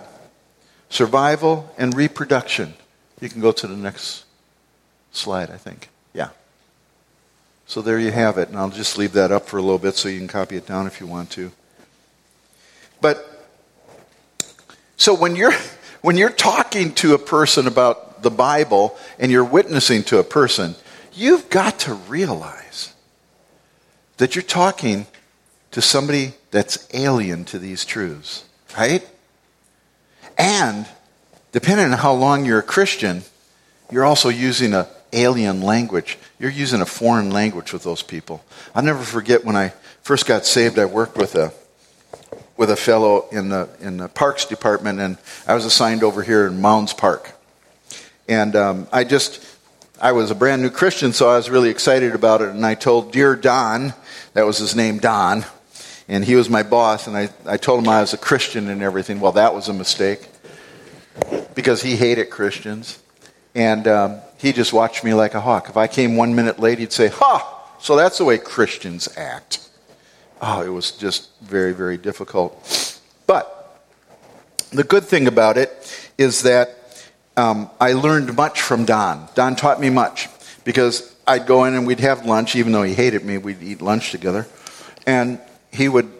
survival 0.92 1.72
and 1.78 1.96
reproduction. 1.96 2.74
You 3.18 3.31
can 3.31 3.40
go 3.40 3.50
to 3.50 3.66
the 3.66 3.76
next 3.76 4.26
slide, 5.11 5.50
I 5.50 5.57
think. 5.57 5.88
Yeah. 6.12 6.28
So 7.66 7.81
there 7.81 7.98
you 7.98 8.11
have 8.11 8.37
it. 8.37 8.50
And 8.50 8.59
I'll 8.59 8.68
just 8.68 8.98
leave 8.98 9.12
that 9.14 9.33
up 9.33 9.46
for 9.46 9.57
a 9.57 9.62
little 9.62 9.78
bit 9.78 9.94
so 9.94 10.11
you 10.11 10.18
can 10.18 10.28
copy 10.28 10.57
it 10.57 10.66
down 10.66 10.87
if 10.87 11.00
you 11.00 11.07
want 11.07 11.31
to. 11.31 11.50
But 13.00 13.26
so 14.98 15.14
when 15.14 15.35
you're 15.35 15.55
when 16.02 16.18
you're 16.18 16.28
talking 16.28 16.92
to 16.96 17.14
a 17.14 17.18
person 17.18 17.66
about 17.66 18.22
the 18.22 18.31
Bible 18.31 18.96
and 19.18 19.33
you're 19.33 19.44
witnessing 19.44 20.02
to 20.05 20.18
a 20.18 20.24
person, 20.24 20.74
you've 21.14 21.48
got 21.48 21.78
to 21.81 21.94
realize 21.94 22.92
that 24.18 24.35
you're 24.35 24.42
talking 24.42 25.07
to 25.70 25.81
somebody 25.81 26.35
that's 26.50 26.87
alien 26.92 27.46
to 27.46 27.59
these 27.59 27.87
truths, 27.87 28.44
right? 28.76 29.09
And 30.38 30.86
depending 31.52 31.86
on 31.86 31.98
how 31.98 32.12
long 32.12 32.44
you're 32.44 32.60
a 32.60 32.62
Christian, 32.62 33.22
you're 33.90 34.04
also 34.04 34.28
using 34.28 34.74
an 34.74 34.86
alien 35.12 35.62
language. 35.62 36.18
You're 36.38 36.50
using 36.50 36.80
a 36.80 36.86
foreign 36.86 37.30
language 37.30 37.72
with 37.72 37.84
those 37.84 38.02
people. 38.02 38.42
I'll 38.74 38.82
never 38.82 39.02
forget 39.02 39.44
when 39.44 39.56
I 39.56 39.72
first 40.02 40.26
got 40.26 40.46
saved, 40.46 40.78
I 40.78 40.86
worked 40.86 41.16
with 41.16 41.34
a 41.34 41.52
with 42.56 42.70
a 42.70 42.76
fellow 42.76 43.28
in 43.30 43.48
the 43.48 43.68
in 43.80 43.96
the 43.96 44.08
parks 44.08 44.44
department, 44.44 45.00
and 45.00 45.18
I 45.46 45.54
was 45.54 45.64
assigned 45.64 46.02
over 46.02 46.22
here 46.22 46.46
in 46.46 46.60
Mounds 46.60 46.92
Park. 46.92 47.32
And 48.28 48.54
um, 48.56 48.88
I 48.92 49.04
just 49.04 49.44
I 50.00 50.12
was 50.12 50.30
a 50.30 50.34
brand 50.34 50.62
new 50.62 50.70
Christian, 50.70 51.12
so 51.12 51.28
I 51.28 51.36
was 51.36 51.50
really 51.50 51.70
excited 51.70 52.14
about 52.14 52.40
it. 52.42 52.48
And 52.48 52.64
I 52.64 52.74
told 52.74 53.12
dear 53.12 53.36
Don, 53.36 53.94
that 54.34 54.46
was 54.46 54.58
his 54.58 54.74
name, 54.74 54.98
Don, 54.98 55.44
and 56.12 56.22
he 56.22 56.35
was 56.35 56.51
my 56.51 56.62
boss, 56.62 57.07
and 57.07 57.16
I, 57.16 57.31
I 57.46 57.57
told 57.57 57.83
him 57.83 57.88
I 57.88 58.03
was 58.03 58.12
a 58.12 58.18
Christian 58.18 58.68
and 58.68 58.83
everything. 58.83 59.18
Well, 59.18 59.33
that 59.33 59.55
was 59.55 59.68
a 59.68 59.72
mistake 59.72 60.29
because 61.55 61.81
he 61.81 61.96
hated 61.96 62.29
Christians. 62.29 63.03
And 63.55 63.88
um, 63.88 64.20
he 64.37 64.53
just 64.53 64.75
watched 64.75 65.05
me 65.05 65.14
like 65.14 65.33
a 65.33 65.40
hawk. 65.40 65.70
If 65.70 65.79
I 65.79 65.87
came 65.87 66.16
one 66.16 66.35
minute 66.35 66.59
late, 66.59 66.79
he'd 66.79 66.92
say, 66.92 67.09
Ha! 67.09 67.61
So 67.81 67.96
that's 67.96 68.18
the 68.18 68.27
way 68.27 68.37
Christians 68.37 69.09
act. 69.16 69.66
Oh, 70.42 70.61
it 70.61 70.68
was 70.68 70.90
just 70.90 71.31
very, 71.40 71.72
very 71.72 71.96
difficult. 71.96 73.01
But 73.27 73.81
the 74.68 74.85
good 74.85 75.05
thing 75.05 75.27
about 75.27 75.57
it 75.57 75.70
is 76.18 76.42
that 76.42 76.77
um, 77.38 77.70
I 77.81 77.94
learned 77.94 78.37
much 78.37 78.61
from 78.61 78.85
Don. 78.85 79.29
Don 79.35 79.57
taught 79.57 79.81
me 79.81 79.88
much 79.88 80.29
because 80.64 81.16
I'd 81.27 81.46
go 81.46 81.64
in 81.64 81.72
and 81.72 81.87
we'd 81.87 82.01
have 82.01 82.27
lunch, 82.27 82.55
even 82.55 82.72
though 82.72 82.83
he 82.83 82.92
hated 82.92 83.25
me, 83.25 83.38
we'd 83.38 83.62
eat 83.62 83.81
lunch 83.81 84.11
together. 84.11 84.46
And 85.07 85.40
he 85.72 85.88
would 85.88 86.11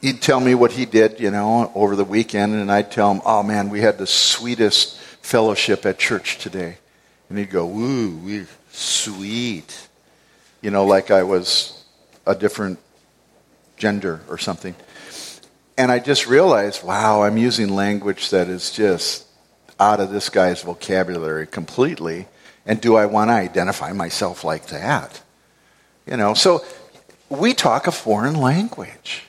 he'd 0.00 0.22
tell 0.22 0.40
me 0.40 0.54
what 0.54 0.72
he 0.72 0.86
did, 0.86 1.20
you 1.20 1.30
know, 1.30 1.70
over 1.74 1.94
the 1.96 2.04
weekend, 2.04 2.54
and 2.54 2.70
I'd 2.72 2.90
tell 2.90 3.12
him, 3.12 3.20
"Oh 3.26 3.42
man, 3.42 3.68
we 3.68 3.80
had 3.80 3.98
the 3.98 4.06
sweetest 4.06 4.98
fellowship 5.20 5.84
at 5.84 5.98
church 5.98 6.38
today," 6.38 6.78
and 7.28 7.38
he'd 7.38 7.50
go, 7.50 7.68
"Ooh, 7.68 8.16
we 8.18 8.46
sweet," 8.70 9.88
you 10.60 10.70
know, 10.70 10.86
like 10.86 11.10
I 11.10 11.22
was 11.24 11.84
a 12.26 12.34
different 12.34 12.78
gender 13.76 14.20
or 14.28 14.38
something. 14.38 14.74
And 15.76 15.90
I 15.90 15.98
just 15.98 16.26
realized, 16.26 16.84
wow, 16.84 17.22
I'm 17.22 17.36
using 17.36 17.70
language 17.70 18.30
that 18.30 18.48
is 18.48 18.70
just 18.70 19.26
out 19.80 20.00
of 20.00 20.10
this 20.10 20.28
guy's 20.28 20.62
vocabulary 20.62 21.46
completely. 21.46 22.28
And 22.64 22.80
do 22.80 22.94
I 22.94 23.06
want 23.06 23.30
to 23.30 23.34
identify 23.34 23.92
myself 23.92 24.44
like 24.44 24.66
that? 24.66 25.20
You 26.06 26.16
know, 26.16 26.34
so 26.34 26.64
we 27.38 27.54
talk 27.54 27.86
a 27.86 27.92
foreign 27.92 28.34
language. 28.34 29.24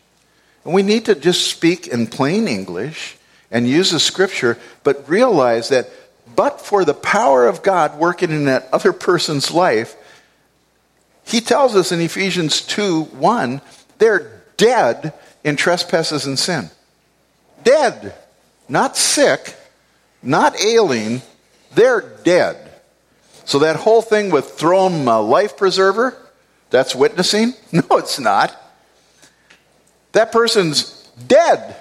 And 0.65 0.73
we 0.73 0.83
need 0.83 1.05
to 1.05 1.15
just 1.15 1.47
speak 1.47 1.87
in 1.87 2.07
plain 2.07 2.47
English 2.47 3.17
and 3.51 3.67
use 3.67 3.91
the 3.91 3.99
scripture, 3.99 4.57
but 4.83 5.07
realize 5.09 5.69
that 5.69 5.89
but 6.35 6.61
for 6.61 6.85
the 6.85 6.93
power 6.93 7.47
of 7.47 7.63
God 7.63 7.99
working 7.99 8.31
in 8.31 8.45
that 8.45 8.69
other 8.71 8.93
person's 8.93 9.51
life, 9.51 9.95
he 11.25 11.41
tells 11.41 11.75
us 11.75 11.91
in 11.91 11.99
Ephesians 12.01 12.61
2 12.61 13.03
1, 13.03 13.61
they're 13.97 14.41
dead 14.57 15.13
in 15.43 15.55
trespasses 15.55 16.25
and 16.25 16.39
sin. 16.39 16.69
Dead. 17.63 18.15
Not 18.69 18.95
sick, 18.95 19.55
not 20.21 20.59
ailing, 20.59 21.21
they're 21.75 22.01
dead. 22.23 22.71
So 23.45 23.59
that 23.59 23.75
whole 23.75 24.01
thing 24.01 24.31
with 24.31 24.51
throw 24.51 24.87
them 24.87 25.07
a 25.07 25.19
life 25.19 25.57
preserver, 25.57 26.17
that's 26.73 26.95
witnessing? 26.95 27.53
No, 27.71 27.97
it's 27.97 28.19
not. 28.19 28.59
That 30.11 30.31
person's 30.31 31.07
dead. 31.27 31.75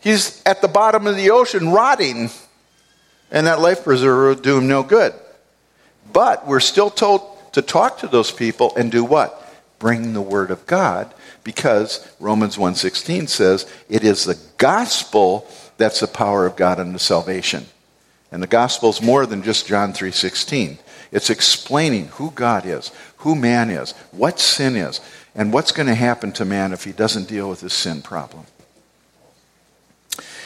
He's 0.00 0.42
at 0.44 0.60
the 0.60 0.68
bottom 0.68 1.06
of 1.06 1.16
the 1.16 1.30
ocean 1.30 1.70
rotting, 1.70 2.30
and 3.30 3.46
that 3.46 3.60
life 3.60 3.84
preserver 3.84 4.28
will 4.28 4.34
do 4.34 4.58
him 4.58 4.68
no 4.68 4.82
good. 4.82 5.14
But 6.12 6.46
we're 6.46 6.60
still 6.60 6.90
told 6.90 7.22
to 7.52 7.62
talk 7.62 7.98
to 7.98 8.06
those 8.06 8.30
people 8.30 8.74
and 8.76 8.92
do 8.92 9.02
what? 9.02 9.38
Bring 9.78 10.12
the 10.12 10.20
word 10.20 10.50
of 10.50 10.66
God 10.66 11.12
because 11.42 12.06
Romans 12.20 12.56
1:16 12.56 13.28
says 13.28 13.66
it 13.88 14.04
is 14.04 14.24
the 14.24 14.38
gospel 14.58 15.46
that's 15.78 16.00
the 16.00 16.06
power 16.06 16.44
of 16.44 16.56
God 16.56 16.78
unto 16.78 16.98
salvation. 16.98 17.66
And 18.32 18.42
the 18.42 18.48
gospel 18.48 18.88
is 18.88 19.02
more 19.02 19.26
than 19.26 19.42
just 19.42 19.66
John 19.66 19.92
3:16. 19.92 20.78
It's 21.12 21.28
explaining 21.28 22.08
who 22.14 22.30
God 22.30 22.64
is, 22.64 22.90
who 23.18 23.34
man 23.34 23.68
is, 23.68 23.92
what 24.10 24.40
sin 24.40 24.74
is, 24.74 25.00
and 25.34 25.52
what's 25.52 25.72
going 25.72 25.88
to 25.88 25.94
happen 25.94 26.32
to 26.32 26.46
man 26.46 26.72
if 26.72 26.84
he 26.84 26.92
doesn't 26.92 27.28
deal 27.28 27.50
with 27.50 27.60
his 27.60 27.74
sin 27.74 28.00
problem. 28.00 28.46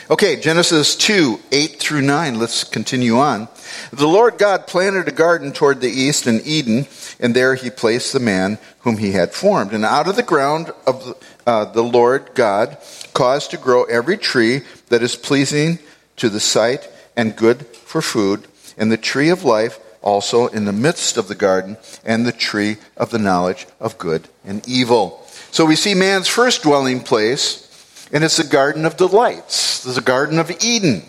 Okay, 0.08 0.36
Genesis 0.36 0.94
2, 0.94 1.40
8 1.50 1.80
through 1.80 2.02
9. 2.02 2.38
Let's 2.38 2.62
continue 2.62 3.18
on. 3.18 3.48
The 3.92 4.06
Lord 4.06 4.38
God 4.38 4.68
planted 4.68 5.08
a 5.08 5.12
garden 5.12 5.52
toward 5.52 5.80
the 5.80 5.90
east 5.90 6.28
in 6.28 6.40
Eden, 6.44 6.86
and 7.18 7.34
there 7.34 7.56
he 7.56 7.70
placed 7.70 8.12
the 8.12 8.20
man 8.20 8.58
whom 8.80 8.98
he 8.98 9.12
had 9.12 9.32
formed. 9.32 9.72
And 9.72 9.84
out 9.84 10.08
of 10.08 10.14
the 10.14 10.22
ground 10.22 10.72
of 10.86 11.20
uh, 11.44 11.64
the 11.66 11.82
Lord 11.82 12.30
God 12.34 12.78
caused 13.14 13.50
to 13.50 13.56
grow 13.56 13.82
every 13.84 14.16
tree 14.16 14.62
that 14.90 15.02
is 15.02 15.16
pleasing 15.16 15.80
to 16.16 16.28
the 16.28 16.40
sight 16.40 16.88
and 17.16 17.36
good 17.36 17.66
for 17.66 18.02
food, 18.02 18.46
and 18.76 18.92
the 18.92 18.96
tree 18.96 19.30
of 19.30 19.44
life 19.44 19.78
also 20.02 20.46
in 20.46 20.64
the 20.64 20.72
midst 20.72 21.16
of 21.16 21.26
the 21.26 21.34
garden, 21.34 21.76
and 22.04 22.24
the 22.24 22.32
tree 22.32 22.76
of 22.96 23.10
the 23.10 23.18
knowledge 23.18 23.66
of 23.80 23.98
good 23.98 24.28
and 24.44 24.66
evil. 24.68 25.26
So 25.50 25.64
we 25.64 25.74
see 25.74 25.94
man's 25.94 26.28
first 26.28 26.62
dwelling 26.62 27.00
place, 27.00 28.08
and 28.12 28.22
it's 28.22 28.36
the 28.36 28.44
Garden 28.44 28.84
of 28.84 28.96
Delights. 28.96 29.84
A 29.96 30.00
Garden 30.00 30.38
of 30.38 30.50
Eden. 30.62 31.02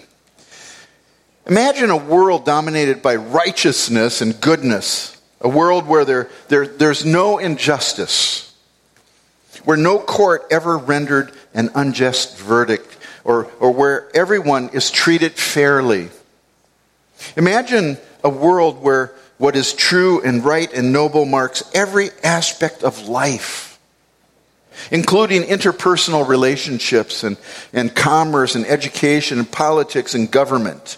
Imagine 1.47 1.89
a 1.89 1.97
world 1.97 2.45
dominated 2.45 3.01
by 3.01 3.15
righteousness 3.15 4.21
and 4.21 4.39
goodness, 4.39 5.19
a 5.41 5.49
world 5.49 5.87
where 5.87 6.05
there, 6.05 6.29
there, 6.47 6.67
there's 6.67 7.05
no 7.05 7.37
injustice, 7.37 8.55
where 9.63 9.77
no 9.77 9.99
court 9.99 10.45
ever 10.51 10.77
rendered 10.77 11.31
an 11.53 11.69
unjust 11.73 12.37
verdict, 12.37 12.96
or, 13.27 13.51
or 13.59 13.69
where 13.71 14.09
everyone 14.15 14.69
is 14.69 14.89
treated 14.89 15.33
fairly. 15.33 16.09
Imagine 17.35 17.97
a 18.23 18.29
world 18.29 18.81
where 18.81 19.13
what 19.37 19.55
is 19.55 19.73
true 19.73 20.21
and 20.23 20.43
right 20.43 20.73
and 20.73 20.91
noble 20.91 21.25
marks 21.25 21.61
every 21.75 22.09
aspect 22.23 22.83
of 22.83 23.07
life. 23.07 23.77
including 24.91 25.43
interpersonal 25.43 26.27
relationships 26.27 27.23
and, 27.23 27.37
and 27.73 27.95
commerce 27.95 28.55
and 28.55 28.65
education 28.65 29.39
and 29.39 29.51
politics 29.51 30.15
and 30.15 30.31
government. 30.31 30.97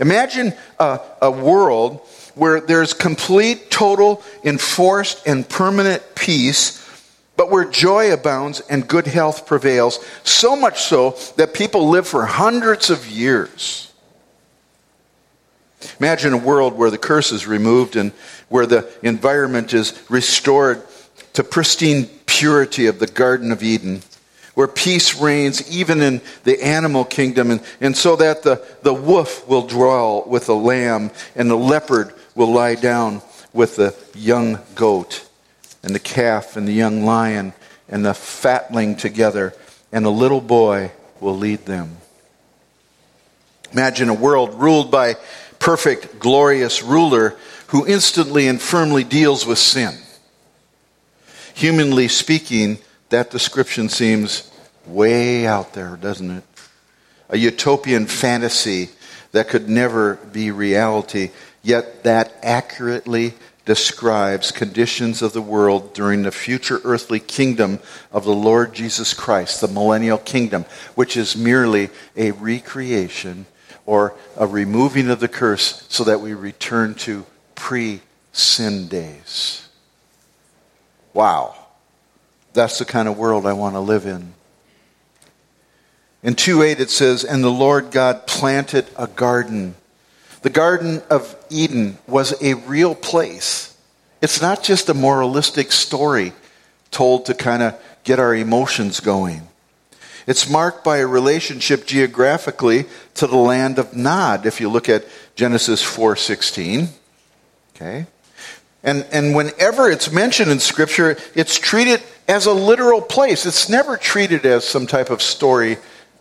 Imagine 0.00 0.52
a, 0.78 1.00
a 1.22 1.30
world 1.30 2.00
where 2.34 2.60
there's 2.60 2.94
complete, 2.94 3.70
total, 3.70 4.22
enforced, 4.44 5.26
and 5.26 5.48
permanent 5.48 6.02
peace, 6.14 6.87
but 7.38 7.50
where 7.52 7.64
joy 7.64 8.12
abounds 8.12 8.60
and 8.68 8.88
good 8.88 9.06
health 9.06 9.46
prevails, 9.46 10.04
so 10.24 10.56
much 10.56 10.82
so 10.82 11.16
that 11.36 11.54
people 11.54 11.88
live 11.88 12.06
for 12.06 12.26
hundreds 12.26 12.90
of 12.90 13.06
years. 13.06 13.92
Imagine 16.00 16.32
a 16.32 16.36
world 16.36 16.74
where 16.74 16.90
the 16.90 16.98
curse 16.98 17.30
is 17.30 17.46
removed 17.46 17.94
and 17.94 18.10
where 18.48 18.66
the 18.66 18.90
environment 19.04 19.72
is 19.72 20.02
restored 20.10 20.82
to 21.34 21.44
pristine 21.44 22.06
purity 22.26 22.86
of 22.86 22.98
the 22.98 23.06
Garden 23.06 23.52
of 23.52 23.62
Eden, 23.62 24.02
where 24.54 24.66
peace 24.66 25.20
reigns 25.20 25.70
even 25.70 26.02
in 26.02 26.20
the 26.42 26.60
animal 26.60 27.04
kingdom, 27.04 27.52
and, 27.52 27.62
and 27.80 27.96
so 27.96 28.16
that 28.16 28.42
the, 28.42 28.66
the 28.82 28.92
wolf 28.92 29.46
will 29.46 29.64
dwell 29.64 30.24
with 30.26 30.46
the 30.46 30.56
lamb, 30.56 31.12
and 31.36 31.48
the 31.48 31.56
leopard 31.56 32.12
will 32.34 32.52
lie 32.52 32.74
down 32.74 33.22
with 33.52 33.76
the 33.76 33.94
young 34.16 34.58
goat, 34.74 35.27
and 35.82 35.94
the 35.94 36.00
calf 36.00 36.56
and 36.56 36.66
the 36.66 36.72
young 36.72 37.04
lion 37.04 37.52
and 37.88 38.04
the 38.04 38.14
fatling 38.14 38.96
together, 38.96 39.54
and 39.92 40.04
a 40.04 40.10
little 40.10 40.40
boy 40.40 40.90
will 41.20 41.36
lead 41.36 41.64
them. 41.66 41.96
Imagine 43.72 44.08
a 44.08 44.14
world 44.14 44.54
ruled 44.54 44.90
by 44.90 45.16
perfect, 45.58 46.18
glorious 46.18 46.82
ruler 46.82 47.36
who 47.68 47.86
instantly 47.86 48.48
and 48.48 48.60
firmly 48.60 49.04
deals 49.04 49.46
with 49.46 49.58
sin. 49.58 49.94
Humanly 51.54 52.08
speaking, 52.08 52.78
that 53.10 53.30
description 53.30 53.88
seems 53.88 54.50
way 54.86 55.46
out 55.46 55.74
there, 55.74 55.96
doesn't 55.96 56.30
it? 56.30 56.44
A 57.28 57.36
utopian 57.36 58.06
fantasy 58.06 58.90
that 59.32 59.48
could 59.48 59.68
never 59.68 60.14
be 60.16 60.50
reality, 60.50 61.30
yet 61.62 62.04
that 62.04 62.32
accurately 62.42 63.34
describes 63.68 64.50
conditions 64.50 65.20
of 65.20 65.34
the 65.34 65.42
world 65.42 65.92
during 65.92 66.22
the 66.22 66.32
future 66.32 66.80
earthly 66.84 67.20
kingdom 67.20 67.78
of 68.10 68.24
the 68.24 68.32
Lord 68.32 68.72
Jesus 68.72 69.12
Christ, 69.12 69.60
the 69.60 69.68
millennial 69.68 70.16
kingdom, 70.16 70.64
which 70.94 71.18
is 71.18 71.36
merely 71.36 71.90
a 72.16 72.30
recreation 72.30 73.44
or 73.84 74.14
a 74.38 74.46
removing 74.46 75.10
of 75.10 75.20
the 75.20 75.28
curse 75.28 75.86
so 75.90 76.02
that 76.04 76.22
we 76.22 76.32
return 76.32 76.94
to 76.94 77.26
pre 77.54 78.00
sin 78.32 78.88
days. 78.88 79.68
Wow. 81.12 81.54
That's 82.54 82.78
the 82.78 82.86
kind 82.86 83.06
of 83.06 83.18
world 83.18 83.44
I 83.44 83.52
want 83.52 83.74
to 83.74 83.80
live 83.80 84.06
in. 84.06 84.32
In 86.22 86.34
2 86.36 86.62
8, 86.62 86.80
it 86.80 86.88
says, 86.88 87.22
And 87.22 87.44
the 87.44 87.50
Lord 87.50 87.90
God 87.90 88.26
planted 88.26 88.86
a 88.96 89.06
garden. 89.06 89.74
The 90.48 90.54
Garden 90.54 91.02
of 91.10 91.36
Eden 91.50 91.98
was 92.06 92.34
a 92.42 92.54
real 92.54 92.94
place. 92.94 93.76
It's 94.22 94.40
not 94.40 94.62
just 94.62 94.88
a 94.88 94.94
moralistic 94.94 95.72
story 95.72 96.32
told 96.90 97.26
to 97.26 97.34
kind 97.34 97.62
of 97.62 97.78
get 98.02 98.18
our 98.18 98.34
emotions 98.34 99.00
going. 99.00 99.46
It's 100.26 100.48
marked 100.48 100.84
by 100.84 101.00
a 101.00 101.06
relationship 101.06 101.84
geographically 101.84 102.86
to 103.16 103.26
the 103.26 103.36
land 103.36 103.78
of 103.78 103.94
Nod, 103.94 104.46
if 104.46 104.58
you 104.58 104.70
look 104.70 104.88
at 104.88 105.04
Genesis 105.34 105.84
4.16. 105.84 106.88
Okay? 107.76 108.06
And, 108.82 109.04
and 109.12 109.36
whenever 109.36 109.90
it's 109.90 110.10
mentioned 110.10 110.50
in 110.50 110.60
Scripture, 110.60 111.18
it's 111.34 111.58
treated 111.58 112.02
as 112.26 112.46
a 112.46 112.54
literal 112.54 113.02
place. 113.02 113.44
It's 113.44 113.68
never 113.68 113.98
treated 113.98 114.46
as 114.46 114.66
some 114.66 114.86
type 114.86 115.10
of 115.10 115.20
story 115.20 115.76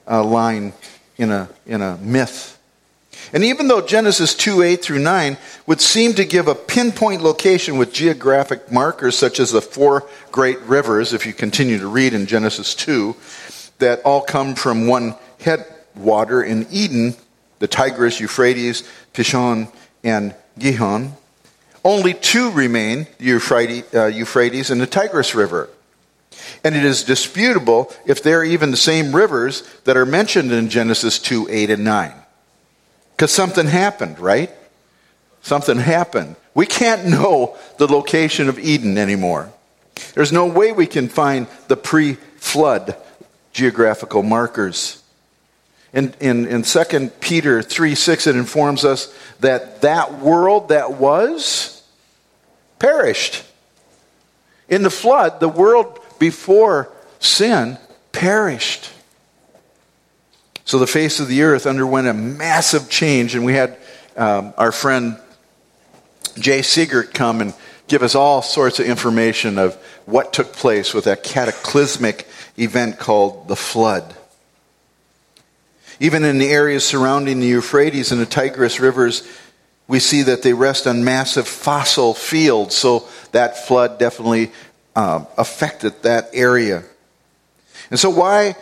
uh, 0.05 0.21
line 0.21 0.73
in 1.15 1.31
a, 1.31 1.47
in 1.65 1.81
a 1.81 1.95
myth. 1.99 2.56
And 3.33 3.43
even 3.43 3.67
though 3.67 3.81
Genesis 3.81 4.33
2 4.35 4.61
8 4.61 4.81
through 4.81 4.99
9 4.99 5.37
would 5.65 5.81
seem 5.81 6.13
to 6.13 6.25
give 6.25 6.47
a 6.47 6.55
pinpoint 6.55 7.21
location 7.21 7.77
with 7.77 7.93
geographic 7.93 8.71
markers 8.71 9.17
such 9.17 9.39
as 9.39 9.51
the 9.51 9.61
four 9.61 10.07
great 10.31 10.59
rivers, 10.61 11.13
if 11.13 11.25
you 11.25 11.33
continue 11.33 11.77
to 11.79 11.87
read 11.87 12.13
in 12.13 12.25
Genesis 12.25 12.73
2, 12.75 13.15
that 13.79 14.01
all 14.03 14.21
come 14.21 14.55
from 14.55 14.87
one 14.87 15.15
headwater 15.39 16.41
in 16.41 16.67
Eden 16.71 17.15
the 17.59 17.67
Tigris, 17.67 18.19
Euphrates, 18.19 18.83
Pishon, 19.13 19.71
and 20.03 20.35
Gihon. 20.59 21.13
Only 21.83 22.13
two 22.13 22.51
remain 22.51 23.07
the 23.17 23.83
uh, 23.93 24.05
Euphrates 24.05 24.69
and 24.69 24.81
the 24.81 24.87
Tigris 24.87 25.33
River. 25.33 25.69
And 26.63 26.75
it 26.75 26.83
is 26.83 27.03
disputable 27.03 27.91
if 28.05 28.21
they're 28.21 28.43
even 28.43 28.71
the 28.71 28.77
same 28.77 29.15
rivers 29.15 29.63
that 29.85 29.97
are 29.97 30.05
mentioned 30.05 30.51
in 30.51 30.69
Genesis 30.69 31.17
2 31.19 31.47
8 31.49 31.69
and 31.71 31.83
9. 31.83 32.13
Because 33.17 33.31
something 33.31 33.65
happened, 33.65 34.19
right? 34.19 34.51
Something 35.41 35.79
happened. 35.79 36.35
We 36.53 36.67
can't 36.67 37.05
know 37.05 37.57
the 37.79 37.87
location 37.87 38.47
of 38.47 38.59
Eden 38.59 38.95
anymore. 38.95 39.51
There's 40.13 40.31
no 40.31 40.45
way 40.45 40.71
we 40.71 40.85
can 40.85 41.09
find 41.09 41.47
the 41.67 41.75
pre 41.75 42.13
flood 42.13 42.95
geographical 43.53 44.21
markers. 44.21 45.01
In, 45.93 46.13
in, 46.19 46.45
in 46.45 46.61
2 46.61 47.09
Peter 47.19 47.63
3 47.63 47.95
6, 47.95 48.27
it 48.27 48.35
informs 48.35 48.85
us 48.85 49.11
that 49.39 49.81
that 49.81 50.19
world 50.19 50.69
that 50.69 50.93
was 50.93 51.81
perished. 52.77 53.43
In 54.69 54.83
the 54.83 54.91
flood, 54.91 55.39
the 55.39 55.49
world 55.49 55.99
before 56.19 56.91
sin 57.19 57.79
perished. 58.11 58.91
So 60.67 60.79
the 60.79 60.85
face 60.85 61.21
of 61.21 61.29
the 61.29 61.43
earth 61.43 61.65
underwent 61.65 62.07
a 62.07 62.13
massive 62.13 62.89
change, 62.89 63.35
and 63.35 63.45
we 63.45 63.53
had 63.53 63.77
um, 64.17 64.53
our 64.57 64.73
friend 64.73 65.17
Jay 66.37 66.59
Siegert 66.59 67.13
come 67.13 67.39
and 67.39 67.53
give 67.87 68.03
us 68.03 68.15
all 68.15 68.41
sorts 68.41 68.77
of 68.81 68.85
information 68.85 69.59
of 69.59 69.75
what 70.05 70.33
took 70.33 70.51
place 70.51 70.93
with 70.93 71.05
that 71.05 71.23
cataclysmic 71.23 72.27
event 72.57 72.99
called 72.99 73.47
the 73.47 73.55
flood. 73.55 74.13
Even 76.01 76.25
in 76.25 76.37
the 76.37 76.49
areas 76.49 76.83
surrounding 76.83 77.39
the 77.39 77.47
Euphrates 77.47 78.11
and 78.11 78.19
the 78.19 78.25
Tigris 78.25 78.81
rivers, 78.81 79.25
we 79.87 79.99
see 79.99 80.23
that 80.23 80.41
they 80.41 80.51
rest 80.51 80.85
on 80.85 81.01
massive 81.01 81.47
fossil 81.47 82.13
fields, 82.13 82.75
so 82.75 83.07
that 83.31 83.65
flood 83.65 83.99
definitely 83.99 84.51
uh, 84.97 85.23
affected 85.37 86.03
that 86.03 86.29
area. 86.33 86.83
And 87.89 87.97
so, 87.97 88.09
why 88.09 88.57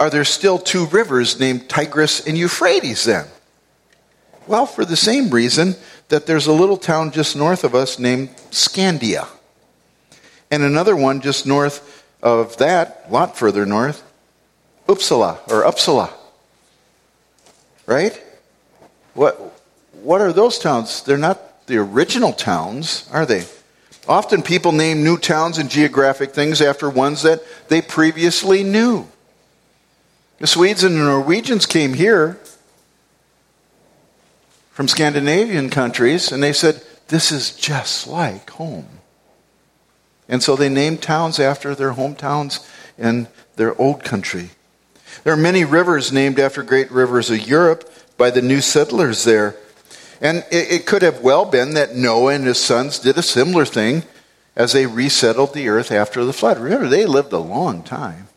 are 0.00 0.08
there 0.08 0.24
still 0.24 0.58
two 0.58 0.86
rivers 0.86 1.38
named 1.38 1.68
Tigris 1.68 2.26
and 2.26 2.36
Euphrates 2.36 3.04
then? 3.04 3.26
Well, 4.46 4.64
for 4.64 4.86
the 4.86 4.96
same 4.96 5.28
reason 5.28 5.76
that 6.08 6.26
there's 6.26 6.46
a 6.46 6.52
little 6.52 6.78
town 6.78 7.12
just 7.12 7.36
north 7.36 7.64
of 7.64 7.74
us 7.74 7.98
named 7.98 8.30
Scandia, 8.50 9.28
and 10.50 10.62
another 10.62 10.96
one 10.96 11.20
just 11.20 11.46
north 11.46 12.04
of 12.22 12.56
that, 12.56 13.04
a 13.08 13.12
lot 13.12 13.36
further 13.36 13.66
north, 13.66 14.02
Uppsala 14.88 15.38
or 15.48 15.62
Uppsala. 15.62 16.10
Right? 17.86 18.20
What, 19.14 19.34
what 20.02 20.22
are 20.22 20.32
those 20.32 20.58
towns? 20.58 21.02
They're 21.02 21.18
not 21.18 21.66
the 21.66 21.76
original 21.76 22.32
towns, 22.32 23.08
are 23.12 23.26
they? 23.26 23.44
Often 24.08 24.42
people 24.42 24.72
name 24.72 25.04
new 25.04 25.18
towns 25.18 25.58
and 25.58 25.70
geographic 25.70 26.32
things 26.32 26.62
after 26.62 26.88
ones 26.88 27.22
that 27.22 27.42
they 27.68 27.82
previously 27.82 28.64
knew. 28.64 29.06
The 30.40 30.46
Swedes 30.46 30.82
and 30.82 30.96
the 30.96 31.04
Norwegians 31.04 31.66
came 31.66 31.92
here 31.92 32.38
from 34.70 34.88
Scandinavian 34.88 35.68
countries, 35.68 36.32
and 36.32 36.42
they 36.42 36.54
said, 36.54 36.82
This 37.08 37.30
is 37.30 37.54
just 37.54 38.06
like 38.06 38.48
home. 38.48 38.88
And 40.30 40.42
so 40.42 40.56
they 40.56 40.70
named 40.70 41.02
towns 41.02 41.38
after 41.38 41.74
their 41.74 41.92
hometowns 41.92 42.66
in 42.96 43.28
their 43.56 43.78
old 43.78 44.02
country. 44.02 44.48
There 45.24 45.32
are 45.34 45.36
many 45.36 45.66
rivers 45.66 46.10
named 46.10 46.38
after 46.38 46.62
great 46.62 46.90
rivers 46.90 47.30
of 47.30 47.46
Europe 47.46 47.92
by 48.16 48.30
the 48.30 48.40
new 48.40 48.62
settlers 48.62 49.24
there. 49.24 49.56
And 50.22 50.46
it 50.50 50.86
could 50.86 51.02
have 51.02 51.20
well 51.20 51.44
been 51.44 51.74
that 51.74 51.96
Noah 51.96 52.34
and 52.34 52.46
his 52.46 52.58
sons 52.58 52.98
did 52.98 53.18
a 53.18 53.22
similar 53.22 53.66
thing 53.66 54.04
as 54.56 54.72
they 54.72 54.86
resettled 54.86 55.52
the 55.52 55.68
earth 55.68 55.92
after 55.92 56.24
the 56.24 56.32
flood. 56.32 56.58
Remember, 56.58 56.88
they 56.88 57.04
lived 57.04 57.32
a 57.34 57.38
long 57.38 57.82
time. 57.82 58.28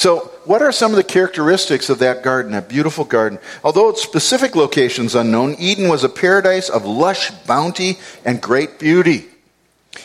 So, 0.00 0.30
what 0.46 0.62
are 0.62 0.72
some 0.72 0.92
of 0.92 0.96
the 0.96 1.04
characteristics 1.04 1.90
of 1.90 1.98
that 1.98 2.22
garden, 2.22 2.52
that 2.52 2.70
beautiful 2.70 3.04
garden? 3.04 3.38
Although 3.62 3.90
its 3.90 4.02
specific 4.02 4.56
location 4.56 5.04
is 5.04 5.14
unknown, 5.14 5.56
Eden 5.58 5.90
was 5.90 6.04
a 6.04 6.08
paradise 6.08 6.70
of 6.70 6.86
lush 6.86 7.30
bounty 7.44 7.98
and 8.24 8.40
great 8.40 8.78
beauty. 8.78 9.26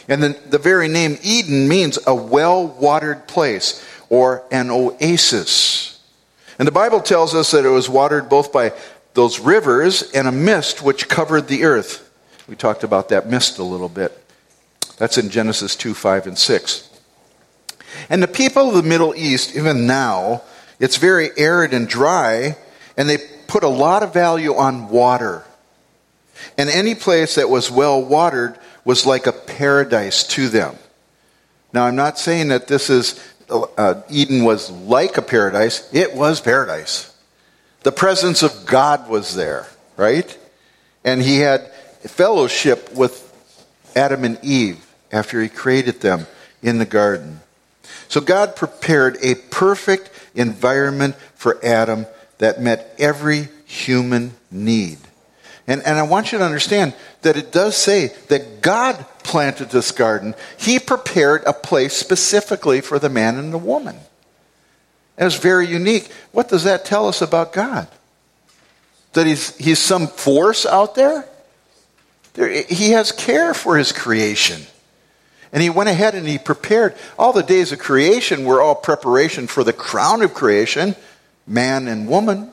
And 0.10 0.22
the, 0.22 0.38
the 0.50 0.58
very 0.58 0.90
name 0.90 1.18
Eden 1.24 1.70
means 1.70 1.98
a 2.06 2.14
well 2.14 2.68
watered 2.68 3.26
place 3.30 3.88
or 4.10 4.44
an 4.52 4.70
oasis. 4.70 6.04
And 6.60 6.68
the 6.68 6.74
Bible 6.74 7.00
tells 7.00 7.34
us 7.34 7.52
that 7.52 7.64
it 7.64 7.70
was 7.70 7.88
watered 7.88 8.28
both 8.28 8.52
by 8.52 8.74
those 9.14 9.40
rivers 9.40 10.12
and 10.12 10.28
a 10.28 10.32
mist 10.34 10.82
which 10.82 11.08
covered 11.08 11.48
the 11.48 11.64
earth. 11.64 12.12
We 12.50 12.58
talked 12.58 12.84
about 12.84 13.08
that 13.10 13.30
mist 13.30 13.60
a 13.60 13.64
little 13.64 13.88
bit. 13.88 14.12
That's 14.98 15.18
in 15.18 15.30
Genesis 15.30 15.74
2 15.78 15.94
5 15.94 16.28
and 16.28 16.38
6. 16.38 16.95
And 18.10 18.22
the 18.22 18.28
people 18.28 18.70
of 18.70 18.76
the 18.76 18.84
Middle 18.84 19.16
East, 19.16 19.56
even 19.56 19.88
now, 19.88 20.42
it's 20.80 20.98
very 20.98 21.30
arid 21.38 21.74
and 21.74 21.88
dry, 21.88 22.58
and 22.98 23.10
they 23.10 23.18
put 23.48 23.64
a 23.64 23.70
lot 23.70 24.04
of 24.04 24.14
value 24.14 24.56
on 24.56 24.90
water. 24.90 25.44
And 26.58 26.70
any 26.70 26.96
place 26.96 27.36
that 27.36 27.50
was 27.50 27.72
well 27.72 28.02
watered 28.02 28.58
was 28.84 29.06
like 29.06 29.28
a 29.28 29.32
paradise 29.32 30.24
to 30.28 30.50
them. 30.50 30.76
Now, 31.74 31.86
I'm 31.86 31.96
not 31.96 32.20
saying 32.20 32.50
that 32.50 32.68
this 32.68 32.90
is, 32.90 33.20
uh, 33.50 34.02
Eden 34.10 34.44
was 34.44 34.70
like 34.72 35.18
a 35.18 35.22
paradise, 35.22 35.90
it 35.94 36.14
was 36.14 36.40
paradise. 36.40 37.12
The 37.84 37.92
presence 37.92 38.44
of 38.44 38.66
God 38.66 39.10
was 39.10 39.36
there, 39.36 39.68
right? 39.98 40.38
And 41.04 41.22
he 41.22 41.40
had 41.40 41.72
fellowship 42.04 42.94
with 42.94 43.22
Adam 43.96 44.24
and 44.24 44.44
Eve 44.44 44.86
after 45.12 45.42
he 45.42 45.50
created 45.50 46.02
them 46.02 46.28
in 46.62 46.80
the 46.80 46.86
garden. 46.86 47.42
So 48.08 48.22
God 48.22 48.56
prepared 48.56 49.18
a 49.22 49.36
perfect 49.36 50.10
environment 50.36 51.16
for 51.36 51.64
Adam 51.64 52.06
that 52.38 52.62
met 52.62 52.96
every 53.00 53.50
human 53.66 54.34
need. 54.52 54.98
And, 55.68 55.82
and 55.84 55.98
I 55.98 56.04
want 56.04 56.32
you 56.32 56.38
to 56.38 56.44
understand 56.44 56.94
that 57.24 57.38
it 57.38 57.52
does 57.52 57.76
say 57.76 58.12
that 58.28 58.62
God 58.62 59.04
planted 59.24 59.72
this 59.72 59.92
garden. 59.92 60.36
He 60.58 60.78
prepared 60.78 61.44
a 61.46 61.54
place 61.54 61.94
specifically 61.96 62.82
for 62.82 63.00
the 63.00 63.10
man 63.10 63.38
and 63.38 63.52
the 63.52 63.58
woman. 63.58 63.98
It 65.18 65.24
was 65.24 65.36
very 65.36 65.68
unique. 65.68 66.10
What 66.32 66.50
does 66.50 66.66
that 66.66 66.86
tell 66.86 67.08
us 67.08 67.22
about 67.22 67.54
God? 67.54 67.88
That 69.14 69.26
he's, 69.26 69.56
he's 69.58 69.80
some 69.80 70.08
force 70.08 70.66
out 70.66 70.94
there? 70.94 71.26
there? 72.34 72.64
He 72.64 72.92
has 72.92 73.12
care 73.12 73.54
for 73.54 73.78
his 73.78 73.92
creation. 73.92 74.62
And 75.56 75.64
he 75.64 75.70
went 75.70 75.88
ahead 75.88 76.16
and 76.16 76.28
he 76.28 76.38
prepared. 76.38 76.96
All 77.18 77.32
the 77.32 77.42
days 77.42 77.72
of 77.72 77.80
creation 77.80 78.44
were 78.44 78.62
all 78.62 78.76
preparation 78.76 79.48
for 79.48 79.64
the 79.64 79.72
crown 79.72 80.22
of 80.22 80.34
creation, 80.34 80.98
man 81.48 81.88
and 81.88 82.10
woman, 82.10 82.52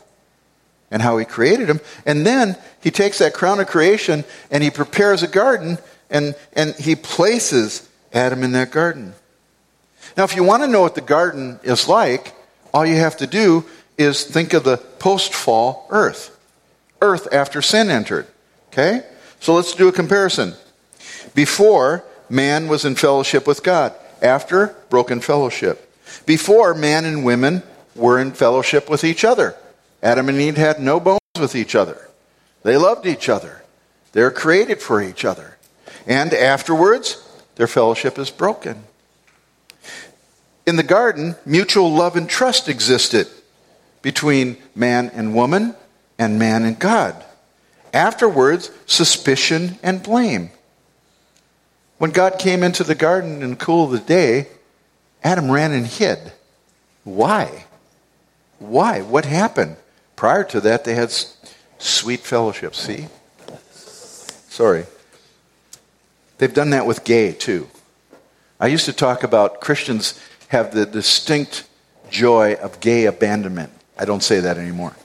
and 0.89 1.03
how 1.03 1.19
he 1.19 1.25
created 1.25 1.67
them. 1.67 1.81
And 2.07 2.25
then 2.25 2.57
he 2.81 2.93
takes 2.93 3.19
that 3.19 3.35
crown 3.35 3.59
of 3.59 3.67
creation 3.67 4.23
and 4.53 4.63
he 4.63 4.71
prepares 4.71 5.25
a 5.25 5.27
garden 5.27 5.79
and, 6.11 6.37
and 6.53 6.77
he 6.77 6.95
places 6.95 7.89
Adam 8.13 8.45
in 8.45 8.53
that 8.53 8.71
garden. 8.71 9.15
Now, 10.17 10.23
if 10.23 10.37
you 10.37 10.45
want 10.45 10.63
to 10.63 10.69
know 10.69 10.83
what 10.83 10.95
the 10.95 11.01
garden 11.01 11.59
is 11.65 11.89
like, 11.89 12.33
all 12.73 12.87
you 12.87 12.99
have 12.99 13.17
to 13.17 13.27
do 13.27 13.65
is 13.99 14.23
think 14.23 14.53
of 14.53 14.63
the 14.63 14.77
post 14.77 15.35
fall 15.35 15.89
earth. 15.91 16.39
Earth 17.01 17.27
after 17.33 17.63
sin 17.63 17.91
entered. 17.91 18.29
Okay? 18.69 19.03
So 19.41 19.55
let's 19.55 19.75
do 19.75 19.89
a 19.89 19.93
comparison. 19.93 20.55
Before, 21.35 22.05
man 22.33 22.67
was 22.67 22.85
in 22.85 22.95
fellowship 22.95 23.47
with 23.47 23.63
God. 23.63 23.95
After, 24.23 24.75
broken 24.89 25.21
fellowship. 25.21 25.95
Before, 26.25 26.75
man 26.75 27.05
and 27.05 27.25
women 27.25 27.63
were 27.95 28.19
in 28.19 28.33
fellowship 28.33 28.89
with 28.89 29.05
each 29.05 29.25
other. 29.25 29.55
Adam 30.03 30.29
and 30.29 30.41
Eve 30.41 30.57
had 30.57 30.81
no 30.81 30.99
bones 30.99 31.21
with 31.39 31.55
each 31.55 31.75
other. 31.75 32.09
They 32.63 32.77
loved 32.77 33.07
each 33.07 33.29
other. 33.29 33.63
They're 34.13 34.31
created 34.31 34.81
for 34.81 35.03
each 35.03 35.25
other. 35.25 35.59
And 36.07 36.33
afterwards, 36.33 37.23
their 37.57 37.67
fellowship 37.67 38.19
is 38.19 38.31
broken. 38.31 38.85
In 40.67 40.77
the 40.77 40.83
garden, 40.83 41.37
mutual 41.45 41.93
love 41.93 42.17
and 42.17 42.29
trust 42.29 42.69
existed 42.69 43.27
between 44.01 44.57
man 44.75 45.11
and 45.15 45.35
woman 45.35 45.75
and 46.19 46.39
man 46.39 46.65
and 46.65 46.79
God. 46.79 47.23
Afterwards, 47.93 48.71
suspicion 48.87 49.79
and 49.83 50.03
blame. 50.03 50.51
When 52.03 52.11
God 52.11 52.41
came 52.41 52.65
into 52.65 52.83
the 52.83 52.97
garden 52.97 53.45
in 53.45 53.51
the 53.51 53.57
cool 53.57 53.85
of 53.85 53.93
the 53.93 54.01
day, 54.01 54.49
Adam 55.23 55.49
ran 55.49 55.71
and 55.71 55.87
hid. 55.87 56.33
Why? 57.05 57.67
Why? 58.59 59.03
What 59.03 59.25
happened? 59.25 59.77
Prior 60.17 60.43
to 60.43 60.61
that, 60.63 60.83
they 60.83 60.97
had 60.97 61.15
sweet 61.79 62.19
fellowship. 62.19 62.75
See? 62.75 63.07
Sorry. 64.49 64.87
They've 66.39 66.53
done 66.53 66.71
that 66.71 66.87
with 66.87 67.05
gay, 67.05 67.31
too. 67.31 67.69
I 68.59 68.67
used 68.67 68.87
to 68.87 68.93
talk 68.93 69.23
about 69.23 69.61
Christians 69.61 70.21
have 70.49 70.75
the 70.75 70.85
distinct 70.85 71.69
joy 72.11 72.55
of 72.55 72.81
gay 72.81 73.05
abandonment. 73.05 73.71
I 73.97 74.07
don't 74.07 74.25
say 74.25 74.41
that 74.41 74.59
anymore. 74.59 74.97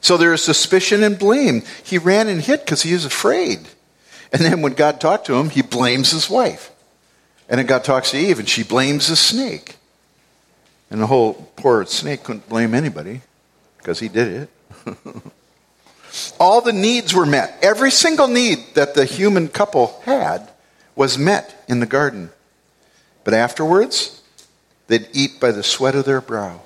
So 0.00 0.16
there 0.16 0.32
is 0.32 0.42
suspicion 0.42 1.02
and 1.02 1.18
blame. 1.18 1.64
He 1.84 1.98
ran 1.98 2.28
and 2.28 2.40
hid 2.40 2.60
because 2.60 2.80
he 2.80 2.94
is 2.94 3.04
afraid. 3.04 3.68
And 4.32 4.42
then 4.42 4.62
when 4.62 4.72
God 4.72 5.00
talked 5.00 5.26
to 5.26 5.34
him, 5.34 5.50
he 5.50 5.62
blames 5.62 6.10
his 6.10 6.30
wife. 6.30 6.70
And 7.48 7.58
then 7.58 7.66
God 7.66 7.84
talks 7.84 8.12
to 8.12 8.16
Eve, 8.16 8.38
and 8.38 8.48
she 8.48 8.62
blames 8.62 9.08
the 9.08 9.16
snake. 9.16 9.76
And 10.90 11.00
the 11.00 11.06
whole 11.06 11.50
poor 11.56 11.84
snake 11.84 12.24
couldn't 12.24 12.48
blame 12.48 12.74
anybody 12.74 13.20
because 13.78 14.00
he 14.00 14.08
did 14.08 14.28
it. 14.28 14.96
All 16.40 16.60
the 16.60 16.72
needs 16.72 17.14
were 17.14 17.26
met. 17.26 17.58
Every 17.62 17.90
single 17.90 18.28
need 18.28 18.58
that 18.74 18.94
the 18.94 19.04
human 19.04 19.48
couple 19.48 20.00
had 20.04 20.50
was 20.94 21.18
met 21.18 21.64
in 21.68 21.80
the 21.80 21.86
garden. 21.86 22.30
But 23.24 23.34
afterwards, 23.34 24.20
they'd 24.88 25.08
eat 25.12 25.40
by 25.40 25.52
the 25.52 25.62
sweat 25.62 25.94
of 25.94 26.04
their 26.04 26.20
brow. 26.20 26.60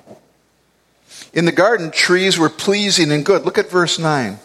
In 1.33 1.45
the 1.45 1.51
garden, 1.51 1.91
trees 1.91 2.37
were 2.37 2.49
pleasing 2.49 3.11
and 3.11 3.25
good. 3.25 3.45
Look 3.45 3.57
at 3.57 3.69
verse 3.69 3.99
9. 3.99 4.39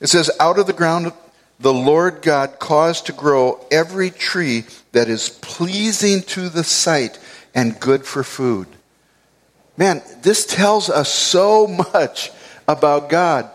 It 0.00 0.08
says, 0.08 0.30
Out 0.40 0.58
of 0.58 0.66
the 0.66 0.72
ground 0.72 1.12
the 1.60 1.72
Lord 1.72 2.22
God 2.22 2.58
caused 2.58 3.06
to 3.06 3.12
grow 3.12 3.64
every 3.70 4.10
tree 4.10 4.64
that 4.92 5.08
is 5.08 5.28
pleasing 5.28 6.22
to 6.22 6.48
the 6.48 6.62
sight 6.62 7.18
and 7.54 7.80
good 7.80 8.04
for 8.04 8.22
food. 8.22 8.68
Man, 9.76 10.02
this 10.22 10.46
tells 10.46 10.88
us 10.88 11.12
so 11.12 11.66
much 11.92 12.30
about 12.66 13.08
God. 13.08 13.50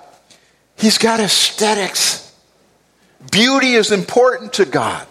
He's 0.75 0.97
got 0.97 1.19
aesthetics. 1.19 2.33
Beauty 3.31 3.73
is 3.73 3.91
important 3.91 4.53
to 4.53 4.65
God. 4.65 5.07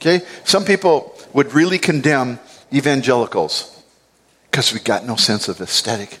Okay? 0.00 0.24
Some 0.44 0.64
people 0.64 1.14
would 1.34 1.52
really 1.52 1.78
condemn 1.78 2.38
evangelicals 2.72 3.82
because 4.50 4.72
we 4.72 4.80
got 4.80 5.04
no 5.04 5.16
sense 5.16 5.48
of 5.48 5.60
aesthetic. 5.60 6.20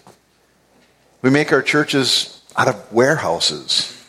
We 1.22 1.30
make 1.30 1.52
our 1.52 1.62
churches 1.62 2.42
out 2.56 2.68
of 2.68 2.92
warehouses. 2.92 4.01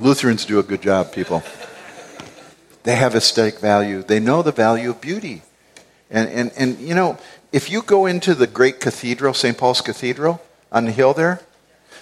Lutherans 0.00 0.44
do 0.44 0.58
a 0.58 0.62
good 0.62 0.82
job, 0.82 1.12
people. 1.12 1.42
They 2.82 2.96
have 2.96 3.14
aesthetic 3.14 3.58
value. 3.58 4.02
They 4.02 4.20
know 4.20 4.42
the 4.42 4.52
value 4.52 4.90
of 4.90 5.00
beauty. 5.00 5.42
And, 6.10 6.28
and, 6.30 6.52
and 6.56 6.78
you 6.80 6.94
know, 6.94 7.18
if 7.52 7.70
you 7.70 7.82
go 7.82 8.06
into 8.06 8.34
the 8.34 8.46
great 8.46 8.80
cathedral, 8.80 9.34
St. 9.34 9.56
Paul's 9.56 9.80
Cathedral, 9.80 10.40
on 10.72 10.86
the 10.86 10.92
hill 10.92 11.12
there, 11.12 11.40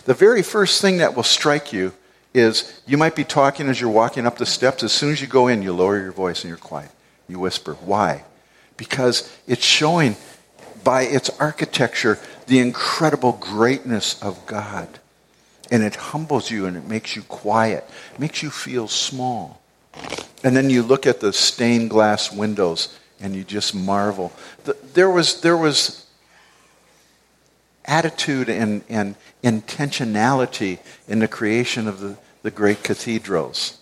the 0.05 0.15
very 0.15 0.43
first 0.43 0.81
thing 0.81 0.99
that 0.99 1.17
will 1.17 1.23
strike 1.23 1.73
you 1.73 1.93
is 2.33 2.81
you 2.87 2.97
might 2.97 3.17
be 3.17 3.25
talking 3.25 3.69
as 3.69 3.81
you're 3.81 3.91
walking 3.91 4.27
up 4.27 4.39
the 4.39 4.47
steps. 4.47 4.83
As 4.83 4.93
soon 4.93 5.11
as 5.11 5.21
you 5.21 5.27
go 5.27 5.49
in, 5.49 5.63
you 5.63 5.73
lower 5.73 5.99
your 5.99 6.13
voice 6.13 6.45
and 6.45 6.49
you're 6.49 6.59
quiet. 6.59 6.91
You 7.29 7.39
whisper. 7.39 7.75
Why? 7.75 8.25
Because 8.77 9.35
it's 9.47 9.65
showing 9.65 10.17
by 10.85 11.03
its 11.03 11.31
architecture 11.41 12.19
the 12.47 12.61
incredible 12.61 13.33
greatness 13.33 14.23
of 14.23 14.47
God. 14.47 14.89
And 15.71 15.83
it 15.83 15.97
humbles 15.97 16.51
you 16.51 16.67
and 16.67 16.77
it 16.77 16.87
makes 16.87 17.15
you 17.15 17.23
quiet, 17.23 17.89
makes 18.19 18.43
you 18.43 18.51
feel 18.51 18.89
small. 18.89 19.61
And 20.45 20.57
then 20.57 20.71
you 20.71 20.83
look 20.83 21.07
at 21.07 21.21
the 21.21 21.33
stained 21.33 21.91
glass 21.91 22.33
windows 22.33 22.99
and 23.21 23.35
you 23.35 23.45
just 23.45 23.75
marvel. 23.75 24.33
There 24.95 25.11
was, 25.11 25.41
there 25.41 25.57
was 25.57 26.07
attitude 27.85 28.49
and, 28.49 28.83
and 28.89 29.17
intentionality 29.43 30.79
in 31.09 31.19
the 31.19 31.29
creation 31.29 31.89
of 31.89 32.01
the, 32.01 32.17
the 32.43 32.51
great 32.51 32.83
cathedrals. 32.83 33.79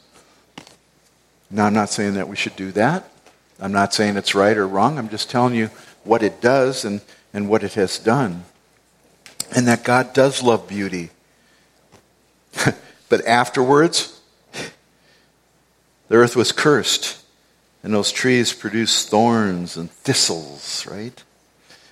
Now, 1.51 1.66
I'm 1.66 1.74
not 1.74 1.91
saying 1.91 2.14
that 2.14 2.28
we 2.28 2.37
should 2.37 2.57
do 2.57 2.72
that. 2.72 3.09
I'm 3.61 3.72
not 3.72 3.95
saying 3.95 4.16
it's 4.16 4.34
right 4.34 4.57
or 4.57 4.66
wrong. 4.66 4.99
I'm 4.99 5.09
just 5.09 5.30
telling 5.30 5.55
you 5.55 5.70
what 6.05 6.22
it 6.22 6.41
does 6.41 6.84
and, 6.84 7.01
and 7.32 7.49
what 7.49 7.62
it 7.62 7.74
has 7.74 7.99
done. 7.99 8.45
And 9.55 9.66
that 9.68 9.84
God 9.84 10.12
does 10.12 10.43
love 10.43 10.68
beauty. 10.68 11.11
but 13.09 13.26
afterwards, 13.26 14.20
the 16.09 16.16
earth 16.16 16.36
was 16.36 16.52
cursed 16.52 17.22
and 17.86 17.94
those 17.94 18.11
trees 18.11 18.52
produced 18.52 19.11
thorns 19.11 19.76
and 19.76 19.88
thistles, 19.88 20.84
right? 20.90 21.22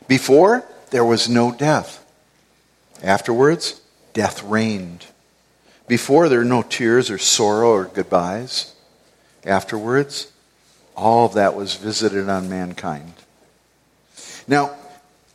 Before, 0.08 0.64
there 0.90 1.04
was 1.04 1.28
no 1.28 1.52
death. 1.52 2.04
Afterwards, 3.00 3.80
death 4.12 4.42
reigned. 4.42 5.06
Before, 5.86 6.28
there 6.28 6.40
were 6.40 6.44
no 6.44 6.62
tears 6.62 7.10
or 7.10 7.18
sorrow 7.18 7.70
or 7.70 7.84
goodbyes. 7.84 8.74
Afterwards, 9.46 10.32
all 10.96 11.26
of 11.26 11.34
that 11.34 11.54
was 11.54 11.76
visited 11.76 12.28
on 12.28 12.48
mankind. 12.48 13.12
Now, 14.48 14.74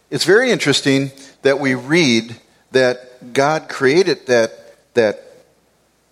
it's 0.10 0.26
very 0.26 0.52
interesting 0.52 1.12
that 1.42 1.60
we 1.60 1.74
read 1.74 2.36
that 2.72 3.34
God 3.34 3.70
created 3.70 4.26
that, 4.28 4.69
that 5.00 5.24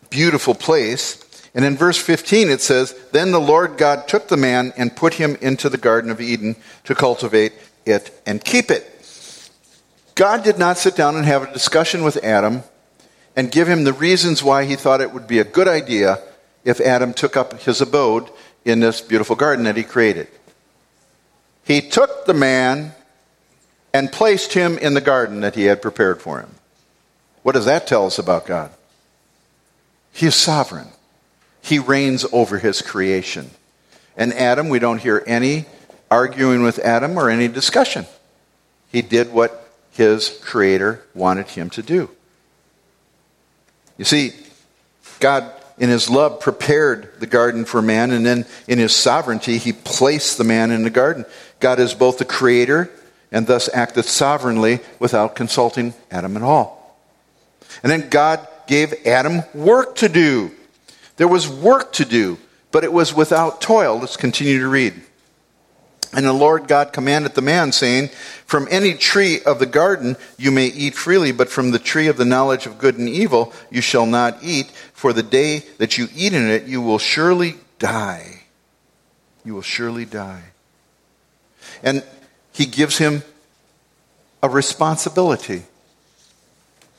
beautiful 0.09 0.55
place 0.55 1.23
And 1.57 1.65
in 1.65 1.75
verse 1.75 1.97
15 1.97 2.49
it 2.49 2.61
says, 2.61 2.93
Then 3.11 3.31
the 3.31 3.39
Lord 3.39 3.77
God 3.77 4.07
took 4.07 4.27
the 4.27 4.38
man 4.38 4.73
and 4.77 4.95
put 4.95 5.15
him 5.15 5.35
into 5.41 5.69
the 5.69 5.77
Garden 5.77 6.11
of 6.11 6.21
Eden 6.21 6.55
to 6.83 6.93
cultivate 6.93 7.53
it 7.83 8.11
and 8.27 8.43
keep 8.43 8.69
it. 8.69 8.85
God 10.13 10.43
did 10.43 10.59
not 10.59 10.77
sit 10.77 10.95
down 10.95 11.15
and 11.15 11.25
have 11.25 11.43
a 11.43 11.53
discussion 11.53 12.03
with 12.03 12.23
Adam 12.23 12.63
and 13.35 13.51
give 13.51 13.67
him 13.67 13.83
the 13.83 13.93
reasons 13.93 14.43
why 14.43 14.65
he 14.65 14.75
thought 14.75 15.01
it 15.01 15.11
would 15.11 15.27
be 15.27 15.39
a 15.39 15.43
good 15.43 15.67
idea 15.67 16.19
if 16.63 16.79
Adam 16.79 17.13
took 17.13 17.35
up 17.35 17.61
his 17.61 17.81
abode 17.81 18.29
in 18.63 18.79
this 18.79 19.01
beautiful 19.01 19.35
garden 19.35 19.65
that 19.65 19.77
he 19.77 19.83
created. 19.83 20.27
He 21.63 21.81
took 21.81 22.25
the 22.25 22.35
man 22.35 22.93
and 23.93 24.11
placed 24.11 24.53
him 24.53 24.77
in 24.77 24.93
the 24.93 25.01
garden 25.01 25.41
that 25.41 25.55
he 25.55 25.65
had 25.65 25.81
prepared 25.81 26.21
for 26.21 26.39
him. 26.39 26.51
What 27.41 27.53
does 27.53 27.65
that 27.65 27.88
tell 27.88 28.05
us 28.05 28.19
about 28.19 28.45
God? 28.45 28.71
He 30.18 30.26
is 30.26 30.34
sovereign. 30.34 30.88
He 31.61 31.78
reigns 31.78 32.26
over 32.32 32.57
his 32.57 32.82
creation. 32.82 33.51
And 34.15 34.34
Adam, 34.34 34.68
we 34.68 34.80
don't 34.80 34.97
hear 34.97 35.24
any 35.28 35.68
arguing 36.09 36.63
with 36.63 36.80
Adam 36.80 37.20
or 37.20 37.30
any 37.30 37.47
discussion. 37.47 38.07
He 38.91 39.03
did 39.03 39.32
what 39.32 39.72
his 39.91 40.30
creator 40.43 41.03
wanted 41.13 41.49
him 41.49 41.70
to 41.70 41.84
do. 41.84 42.09
You 43.99 44.05
see, 44.05 44.34
God, 45.20 45.51
in 45.78 45.89
his 45.89 46.09
love, 46.09 46.39
prepared 46.39 47.20
the 47.20 47.28
garden 47.28 47.63
for 47.63 47.84
man, 47.84 48.09
and 48.09 48.26
then 48.26 48.47
in 48.68 48.80
his 48.80 48.95
sovereignty, 48.95 49.59
he 49.59 49.72
placed 49.72 50.39
the 50.39 50.43
man 50.43 50.72
in 50.72 50.82
the 50.82 50.89
garden. 50.89 51.26
God 51.59 51.80
is 51.80 51.93
both 51.93 52.18
the 52.18 52.26
creator 52.26 52.89
and 53.32 53.45
thus 53.45 53.70
acted 53.72 54.05
sovereignly 54.05 54.80
without 54.97 55.36
consulting 55.36 55.93
Adam 56.09 56.36
at 56.36 56.41
all. 56.41 56.97
And 57.84 57.91
then 57.91 58.09
God 58.09 58.47
gave 58.68 58.93
Adam 59.05 59.43
work 59.53 59.95
to 59.97 60.09
do. 60.09 60.51
There 61.18 61.28
was 61.28 61.47
work 61.47 61.93
to 61.93 62.05
do, 62.05 62.38
but 62.72 62.84
it 62.84 62.93
was 62.93 63.13
without 63.13 63.61
toil. 63.61 63.99
Let's 63.99 64.18
continue 64.18 64.59
to 64.59 64.68
read. 64.68 64.93
And 66.13 66.26
the 66.26 66.34
Lord 66.34 66.68
God 66.68 66.93
commanded 66.93 67.36
the 67.36 67.41
man, 67.41 67.72
saying, 67.72 68.09
From 68.45 68.68
any 68.72 68.93
tree 68.93 69.41
of 69.41 69.59
the 69.59 69.65
garden 69.65 70.15
you 70.38 70.51
may 70.51 70.68
eat 70.68 70.95
freely, 70.95 71.32
but 71.32 71.49
from 71.49 71.72
the 71.72 71.80
tree 71.80 72.07
of 72.07 72.18
the 72.18 72.26
knowledge 72.26 72.65
of 72.65 72.78
good 72.78 72.97
and 72.97 73.09
evil 73.09 73.53
you 73.70 73.82
shall 73.82 74.05
not 74.05 74.38
eat, 74.41 74.72
for 74.93 75.11
the 75.11 75.24
day 75.24 75.59
that 75.80 75.97
you 75.97 76.07
eat 76.15 76.34
in 76.34 76.47
it 76.47 76.63
you 76.63 76.82
will 76.82 76.99
surely 76.99 77.55
die. 77.78 78.43
You 79.43 79.53
will 79.53 79.61
surely 79.61 80.05
die. 80.05 80.43
And 81.84 82.03
he 82.53 82.65
gives 82.65 82.97
him 82.97 83.24
a 84.41 84.49
responsibility. 84.49 85.63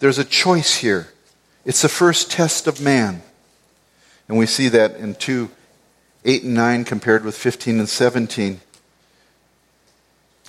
There's 0.01 0.19
a 0.19 0.25
choice 0.25 0.77
here. 0.77 1.09
It's 1.69 1.83
the 1.83 1.89
first 1.91 2.31
test 2.31 2.67
of 2.67 2.81
man. 2.81 3.21
And 4.27 4.39
we 4.39 4.47
see 4.47 4.69
that 4.71 4.97
in 4.97 5.15
2 5.15 5.51
8 6.25 6.43
and 6.43 6.55
9 6.55 6.85
compared 6.85 7.27
with 7.27 7.37
15 7.37 7.79
and 7.79 7.89
17. 7.89 8.61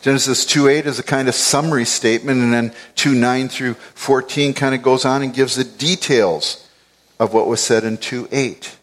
Genesis 0.02 0.46
2 0.46 0.70
8 0.70 0.86
is 0.86 0.98
a 0.98 1.04
kind 1.04 1.28
of 1.28 1.36
summary 1.36 1.84
statement, 1.84 2.40
and 2.40 2.54
then 2.54 2.74
2 2.96 3.14
9 3.16 3.50
through 3.50 3.74
14 3.74 4.54
kind 4.54 4.74
of 4.74 4.82
goes 4.82 5.04
on 5.04 5.22
and 5.22 5.34
gives 5.34 5.58
the 5.58 5.66
details 5.66 6.66
of 7.20 7.34
what 7.34 7.48
was 7.48 7.60
said 7.60 7.84
in 7.84 7.98
2 7.98 8.30
8. 8.32 8.78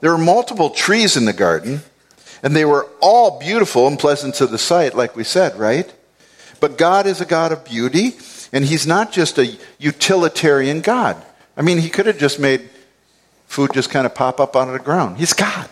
There 0.00 0.10
were 0.10 0.18
multiple 0.18 0.68
trees 0.68 1.16
in 1.16 1.24
the 1.24 1.32
garden, 1.32 1.80
and 2.42 2.54
they 2.54 2.66
were 2.66 2.86
all 3.00 3.38
beautiful 3.40 3.86
and 3.86 3.98
pleasant 3.98 4.34
to 4.34 4.46
the 4.46 4.58
sight, 4.58 4.94
like 4.94 5.16
we 5.16 5.24
said, 5.24 5.58
right? 5.58 5.90
But 6.60 6.76
God 6.76 7.06
is 7.06 7.22
a 7.22 7.26
God 7.26 7.52
of 7.52 7.64
beauty, 7.64 8.18
and 8.52 8.66
He's 8.66 8.86
not 8.86 9.12
just 9.12 9.38
a 9.38 9.56
utilitarian 9.78 10.82
God. 10.82 11.24
I 11.58 11.62
mean, 11.62 11.78
He 11.78 11.90
could 11.90 12.06
have 12.06 12.18
just 12.18 12.38
made 12.38 12.70
food 13.46 13.72
just 13.74 13.90
kind 13.90 14.06
of 14.06 14.14
pop 14.14 14.38
up 14.38 14.54
out 14.54 14.68
of 14.68 14.72
the 14.72 14.78
ground. 14.78 15.18
He's 15.18 15.34
God. 15.34 15.68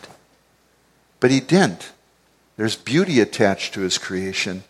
But 1.20 1.30
He 1.30 1.40
didn't. 1.40 1.92
There's 2.56 2.74
beauty 2.76 3.20
attached 3.20 3.72
to 3.74 3.80
His 3.80 3.96
creation. 3.96 4.64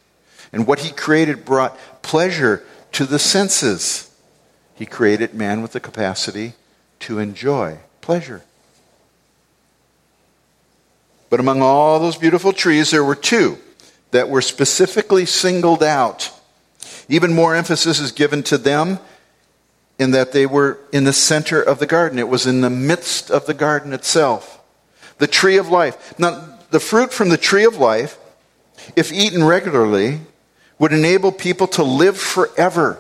And 0.53 0.67
what 0.67 0.81
He 0.81 0.93
created 0.93 1.45
brought 1.45 1.77
pleasure 2.03 2.63
to 2.93 3.07
the 3.07 3.19
senses. 3.19 4.15
He 4.75 4.85
created 4.85 5.35
man 5.35 5.63
with 5.63 5.73
the 5.73 5.81
capacity 5.81 6.53
to 7.01 7.19
enjoy 7.19 7.79
pleasure. 8.03 8.43
But 11.31 11.41
among 11.41 11.63
all 11.63 11.99
those 11.99 12.17
beautiful 12.17 12.53
trees, 12.53 12.91
there 12.91 13.05
were 13.05 13.17
two 13.17 13.59
that 14.11 14.29
were 14.29 14.43
specifically 14.43 15.27
singled 15.27 15.83
out. 15.83 16.31
Even 17.09 17.33
more 17.33 17.55
emphasis 17.55 17.99
is 17.99 18.13
given 18.13 18.43
to 18.45 18.59
them 18.59 18.99
in 19.99 20.11
that 20.11 20.33
they 20.33 20.47
were 20.47 20.79
in 20.93 21.05
the 21.05 21.13
center 21.13 21.61
of 21.63 21.79
the 21.79 21.87
garden. 21.87 22.19
It 22.19 22.29
was 22.29 22.47
in 22.47 22.61
the 22.61 22.71
midst 22.71 23.31
of 23.31 23.47
the 23.47 23.55
garden 23.55 23.93
itself. 23.93 24.61
The 25.19 25.27
tree 25.27 25.57
of 25.57 25.69
life. 25.69 26.19
Now, 26.19 26.59
the 26.71 26.81
fruit 26.81 27.13
from 27.13 27.31
the 27.31 27.39
tree 27.39 27.65
of 27.65 27.79
life, 27.79 28.19
if 28.95 29.13
eaten 29.13 29.43
regularly, 29.45 30.21
would 30.79 30.93
enable 30.93 31.33
people 31.33 31.67
to 31.69 31.83
live 31.83 32.19
forever. 32.19 32.99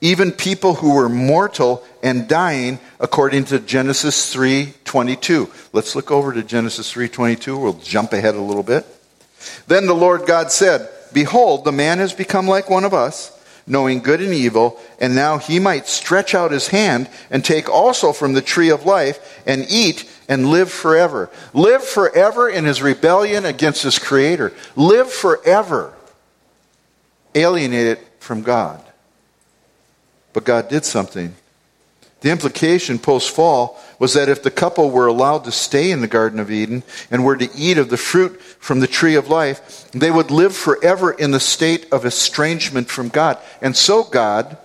Even 0.00 0.32
people 0.32 0.74
who 0.74 0.94
were 0.94 1.08
mortal 1.08 1.82
and 2.02 2.28
dying 2.28 2.78
according 3.00 3.46
to 3.46 3.58
Genesis 3.58 4.32
3:22. 4.32 5.48
Let's 5.72 5.94
look 5.96 6.10
over 6.10 6.32
to 6.32 6.42
Genesis 6.42 6.92
3:22. 6.92 7.56
We'll 7.56 7.72
jump 7.74 8.12
ahead 8.12 8.34
a 8.34 8.40
little 8.40 8.62
bit. 8.62 8.84
Then 9.66 9.86
the 9.86 9.94
Lord 9.94 10.26
God 10.26 10.52
said, 10.52 10.88
"Behold, 11.12 11.64
the 11.64 11.72
man 11.72 11.98
has 11.98 12.12
become 12.12 12.46
like 12.46 12.68
one 12.68 12.84
of 12.84 12.92
us, 12.92 13.30
knowing 13.68 14.00
good 14.00 14.20
and 14.20 14.32
evil, 14.32 14.80
and 14.98 15.14
now 15.14 15.38
he 15.38 15.58
might 15.58 15.86
stretch 15.86 16.34
out 16.34 16.50
his 16.50 16.68
hand 16.68 17.08
and 17.30 17.44
take 17.44 17.68
also 17.68 18.12
from 18.12 18.32
the 18.32 18.42
tree 18.42 18.70
of 18.70 18.86
life 18.86 19.42
and 19.46 19.66
eat 19.68 20.08
and 20.28 20.50
live 20.50 20.70
forever. 20.70 21.30
Live 21.52 21.84
forever 21.84 22.48
in 22.48 22.64
his 22.64 22.82
rebellion 22.82 23.44
against 23.44 23.82
his 23.82 23.98
creator. 23.98 24.52
Live 24.76 25.10
forever 25.10 25.94
alienated 27.34 27.98
from 28.18 28.42
God. 28.42 28.82
But 30.32 30.44
God 30.44 30.68
did 30.68 30.84
something. 30.84 31.34
The 32.20 32.30
implication 32.30 32.98
post 32.98 33.30
fall 33.30 33.80
was 33.98 34.14
that 34.14 34.28
if 34.28 34.42
the 34.42 34.50
couple 34.50 34.90
were 34.90 35.06
allowed 35.06 35.44
to 35.44 35.52
stay 35.52 35.90
in 35.90 36.00
the 36.00 36.08
Garden 36.08 36.40
of 36.40 36.50
Eden 36.50 36.82
and 37.10 37.24
were 37.24 37.36
to 37.36 37.48
eat 37.56 37.78
of 37.78 37.90
the 37.90 37.96
fruit 37.96 38.40
from 38.40 38.80
the 38.80 38.88
tree 38.88 39.14
of 39.14 39.28
life, 39.28 39.90
they 39.92 40.10
would 40.10 40.30
live 40.30 40.56
forever 40.56 41.12
in 41.12 41.30
the 41.30 41.40
state 41.40 41.86
of 41.92 42.04
estrangement 42.04 42.88
from 42.88 43.08
God. 43.08 43.38
And 43.62 43.76
so 43.76 44.02
God, 44.02 44.56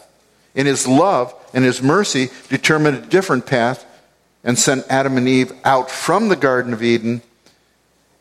in 0.56 0.66
His 0.66 0.88
love 0.88 1.34
and 1.54 1.64
His 1.64 1.82
mercy, 1.82 2.30
determined 2.50 2.98
a 2.98 3.02
different 3.02 3.46
path 3.46 3.86
and 4.44 4.58
sent 4.58 4.86
Adam 4.90 5.18
and 5.18 5.28
Eve 5.28 5.52
out 5.64 5.92
from 5.92 6.30
the 6.30 6.36
Garden 6.36 6.74
of 6.74 6.82
Eden. 6.82 7.22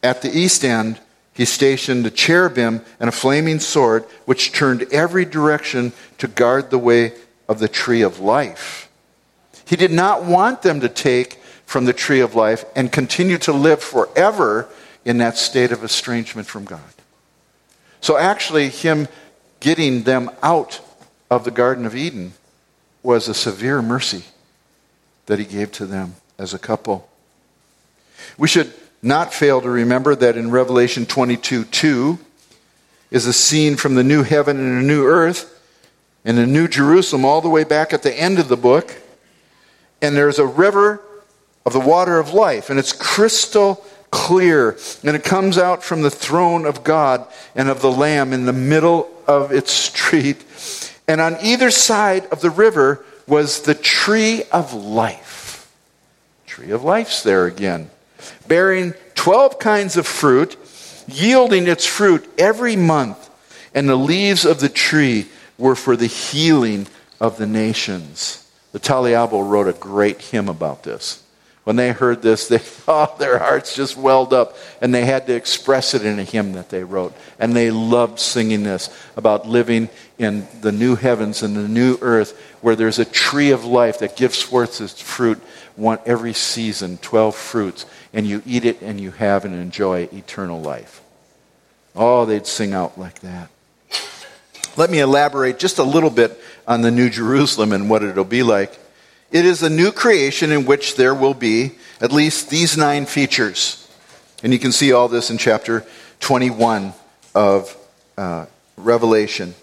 At 0.03 0.21
the 0.21 0.31
east 0.31 0.63
end, 0.63 1.01
He 1.33 1.47
stationed 1.47 2.05
a 2.05 2.11
cherubim 2.11 2.83
and 3.01 3.09
a 3.09 3.13
flaming 3.13 3.61
sword, 3.61 4.05
which 4.27 4.53
turned 4.53 4.83
every 4.93 5.25
direction 5.25 5.93
to 6.19 6.29
guard 6.29 6.71
the 6.71 6.79
way 6.79 7.15
of 7.49 7.61
the 7.61 7.69
tree 7.69 8.03
of 8.03 8.21
life. 8.21 8.91
He 9.65 9.77
did 9.77 9.93
not 9.93 10.25
want 10.25 10.63
them 10.63 10.81
to 10.81 10.89
take 10.89 11.35
from 11.67 11.85
the 11.85 11.93
tree 11.93 12.21
of 12.21 12.35
life 12.35 12.65
and 12.77 12.93
continue 12.93 13.39
to 13.39 13.53
live 13.53 13.83
forever 13.83 14.69
in 15.05 15.19
that 15.19 15.37
state 15.37 15.73
of 15.73 15.83
estrangement 15.83 16.47
from 16.47 16.65
God. 16.65 16.81
So, 18.01 18.17
actually, 18.17 18.69
Him 18.69 19.09
getting 19.61 20.03
them 20.03 20.31
out 20.43 20.81
of 21.31 21.45
the 21.45 21.51
Garden 21.51 21.87
of 21.87 21.95
Eden 21.95 22.33
was 23.03 23.29
a 23.29 23.35
severe 23.35 23.81
mercy 23.81 24.25
that 25.27 25.39
He 25.39 25.45
gave 25.45 25.73
to 25.73 25.87
them 25.87 26.17
as 26.39 26.53
a 26.53 26.59
couple. 26.59 27.09
We 28.37 28.49
should 28.49 28.73
not 29.03 29.33
fail 29.35 29.61
to 29.61 29.71
remember 29.71 30.15
that 30.15 30.37
in 30.37 30.51
Revelation 30.51 31.07
22 31.07 31.65
2 31.65 32.19
is 33.11 33.27
a 33.27 33.33
scene 33.33 33.77
from 33.77 33.95
the 33.95 34.05
new 34.05 34.23
heaven 34.23 34.59
and 34.59 34.83
a 34.83 34.87
new 34.87 35.05
earth 35.05 35.49
and 36.25 36.39
a 36.39 36.47
new 36.47 36.69
Jerusalem 36.69 37.25
all 37.25 37.41
the 37.41 37.49
way 37.49 37.65
back 37.65 37.93
at 37.93 38.03
the 38.03 38.15
end 38.15 38.39
of 38.39 38.49
the 38.49 38.57
book 38.57 38.95
and 40.03 40.17
there's 40.17 40.39
a 40.39 40.47
river 40.47 41.01
of 41.65 41.73
the 41.73 41.81
water 41.81 42.19
of 42.19 42.35
life, 42.35 42.69
and 42.69 42.79
it's 42.79 42.93
crystal 42.93 43.85
clear, 44.11 44.77
and 45.03 45.17
it 45.17 45.25
comes 45.25 45.57
out 45.57 45.83
from 45.83 46.03
the 46.03 46.11
throne 46.11 46.67
of 46.67 46.85
God 46.85 47.27
and 47.55 47.69
of 47.69 47.81
the 47.81 47.91
Lamb 47.91 48.33
in 48.33 48.45
the 48.45 48.53
middle 48.53 49.11
of 49.27 49.53
its 49.53 49.73
street. 49.73 50.45
And 51.09 51.21
on 51.21 51.39
either 51.43 51.71
side 51.71 52.27
of 52.27 52.41
the 52.41 52.51
river 52.51 53.05
was 53.27 53.63
the 53.63 53.75
tree 53.75 54.43
of 54.53 54.75
life. 54.75 55.73
Tree 56.47 56.71
of 56.71 56.85
life's 56.85 57.23
there 57.23 57.47
again, 57.47 57.91
bearing 58.47 58.93
12 59.15 59.59
kinds 59.59 59.97
of 59.97 60.07
fruit, 60.07 60.57
yielding 61.09 61.67
its 61.67 61.87
fruit 61.87 62.29
every 62.39 62.77
month. 62.77 63.31
And 63.75 63.89
the 63.89 63.97
leaves 63.97 64.45
of 64.45 64.61
the 64.61 64.69
tree 64.69 65.29
were 65.57 65.75
for 65.75 65.97
the 65.97 66.07
healing 66.07 66.87
of 67.19 67.39
the 67.39 67.47
nations. 67.47 68.42
The 68.73 68.81
Taliabo 68.81 69.47
wrote 69.49 69.69
a 69.69 69.73
great 69.73 70.21
hymn 70.21 70.49
about 70.49 70.83
this. 70.83 71.23
When 71.65 71.77
they 71.77 71.93
heard 71.93 72.23
this, 72.23 72.49
they, 72.49 72.61
oh, 72.89 73.15
their 73.19 73.39
hearts 73.39 73.77
just 73.77 73.97
welled 73.97 74.33
up, 74.33 74.57
and 74.81 74.93
they 74.93 75.05
had 75.05 75.27
to 75.29 75.35
express 75.35 75.95
it 75.95 76.05
in 76.05 76.19
a 76.19 76.25
hymn 76.25 76.55
that 76.55 76.71
they 76.71 76.83
wrote. 76.83 77.15
And 77.39 77.55
they 77.55 77.71
loved 77.71 78.19
singing 78.19 78.65
this 78.65 78.91
about 79.17 79.47
living 79.47 79.89
in 80.19 80.47
the 80.61 80.73
new 80.73 80.97
heavens 80.97 81.43
and 81.43 81.55
the 81.55 81.69
new 81.69 81.99
earth, 82.01 82.39
where 82.63 82.75
there's 82.75 82.99
a 82.99 83.05
tree 83.05 83.51
of 83.51 83.65
life 83.65 84.01
that 84.01 84.17
gives 84.17 84.43
forth 84.43 84.81
its 84.81 85.01
fruit 85.01 85.39
one 85.77 85.99
every 86.05 86.33
season, 86.33 86.99
12 86.99 87.35
fruits, 87.37 87.87
and 88.13 88.27
you 88.27 88.43
eat 88.45 88.65
it 88.65 88.83
and 88.83 89.01
you 89.01 89.11
have 89.13 89.45
and 89.45 89.55
enjoy 89.55 90.09
eternal 90.13 90.61
life. 90.61 91.01
Oh, 91.95 92.25
they'd 92.25 92.47
sing 92.47 92.73
out 92.73 92.99
like 92.99 93.21
that. 93.21 93.51
Let 94.77 94.91
me 94.91 95.01
elaborate 95.01 95.59
just 95.59 95.79
a 95.79 95.83
little 95.83 96.11
bit 96.11 96.39
on 96.67 96.83
the 96.83 96.91
New 96.91 97.11
Jerusalem 97.11 97.73
and 97.73 97.91
what 97.91 98.03
it'll 98.03 98.25
be 98.25 98.43
like. 98.43 98.79
It 99.31 99.45
is 99.45 99.63
a 99.63 99.71
new 99.71 99.93
creation 99.93 100.53
in 100.53 100.67
which 100.67 100.97
there 100.97 101.15
will 101.15 101.35
be 101.35 101.73
at 102.01 102.13
least 102.13 102.51
these 102.51 102.77
nine 102.77 103.07
features. 103.07 103.89
And 104.43 104.53
you 104.53 104.59
can 104.59 104.73
see 104.73 104.93
all 104.93 105.09
this 105.09 105.31
in 105.31 105.39
chapter 105.39 105.85
21 106.21 106.93
of 107.35 107.77
uh, 108.17 108.47
Revelation. 108.77 109.55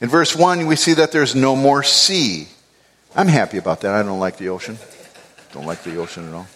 In 0.00 0.08
verse 0.08 0.34
1, 0.34 0.66
we 0.66 0.76
see 0.76 0.94
that 0.94 1.12
there's 1.12 1.34
no 1.34 1.54
more 1.54 1.82
sea. 1.82 2.48
I'm 3.14 3.28
happy 3.28 3.58
about 3.58 3.82
that. 3.82 3.94
I 3.94 4.02
don't 4.02 4.18
like 4.18 4.36
the 4.36 4.48
ocean. 4.48 4.78
Don't 5.52 5.66
like 5.66 5.82
the 5.84 5.96
ocean 5.96 6.28
at 6.28 6.34
all. 6.34 6.46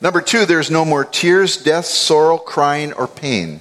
Number 0.00 0.20
two, 0.20 0.44
there's 0.44 0.70
no 0.70 0.84
more 0.84 1.04
tears, 1.04 1.56
death, 1.56 1.86
sorrow, 1.86 2.36
crying, 2.36 2.92
or 2.92 3.06
pain. 3.06 3.60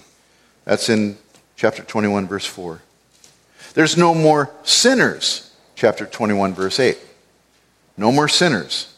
That's 0.65 0.89
in 0.89 1.17
chapter 1.55 1.83
21, 1.83 2.27
verse 2.27 2.45
4. 2.45 2.81
There's 3.73 3.97
no 3.97 4.13
more 4.13 4.51
sinners, 4.63 5.51
chapter 5.75 6.05
21, 6.05 6.53
verse 6.53 6.79
8. 6.79 6.97
No 7.97 8.11
more 8.11 8.27
sinners. 8.27 8.93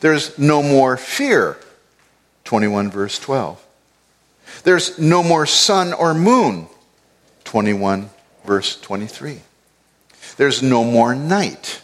There's 0.00 0.38
no 0.38 0.62
more 0.62 0.96
fear, 0.96 1.56
21, 2.44 2.90
verse 2.90 3.18
12. 3.18 3.62
There's 4.64 4.98
no 4.98 5.22
more 5.22 5.46
sun 5.46 5.92
or 5.92 6.14
moon, 6.14 6.66
21, 7.44 8.10
verse 8.44 8.80
23. 8.80 9.40
There's 10.36 10.62
no 10.62 10.84
more 10.84 11.14
night. 11.14 11.82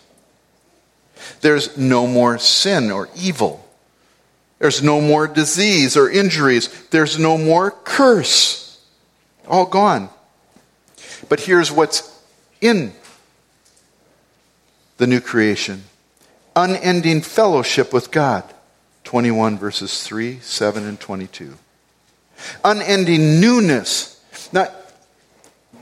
There's 1.41 1.77
no 1.77 2.07
more 2.07 2.39
sin 2.39 2.91
or 2.91 3.09
evil. 3.17 3.67
There's 4.59 4.83
no 4.83 5.01
more 5.01 5.27
disease 5.27 5.97
or 5.97 6.09
injuries. 6.09 6.69
There's 6.91 7.19
no 7.19 7.37
more 7.37 7.71
curse. 7.71 8.81
All 9.49 9.67
gone. 9.67 10.09
But 11.29 11.41
here's 11.41 11.71
what's 11.73 12.12
in 12.63 12.95
the 14.97 15.07
new 15.07 15.21
creation 15.21 15.85
unending 16.57 17.21
fellowship 17.21 17.93
with 17.93 18.11
God. 18.11 18.45
21 19.05 19.59
verses 19.59 20.03
3, 20.05 20.39
7, 20.41 20.85
and 20.85 20.99
22. 20.99 21.55
Unending 22.65 23.41
newness. 23.41 24.23
Now, 24.53 24.69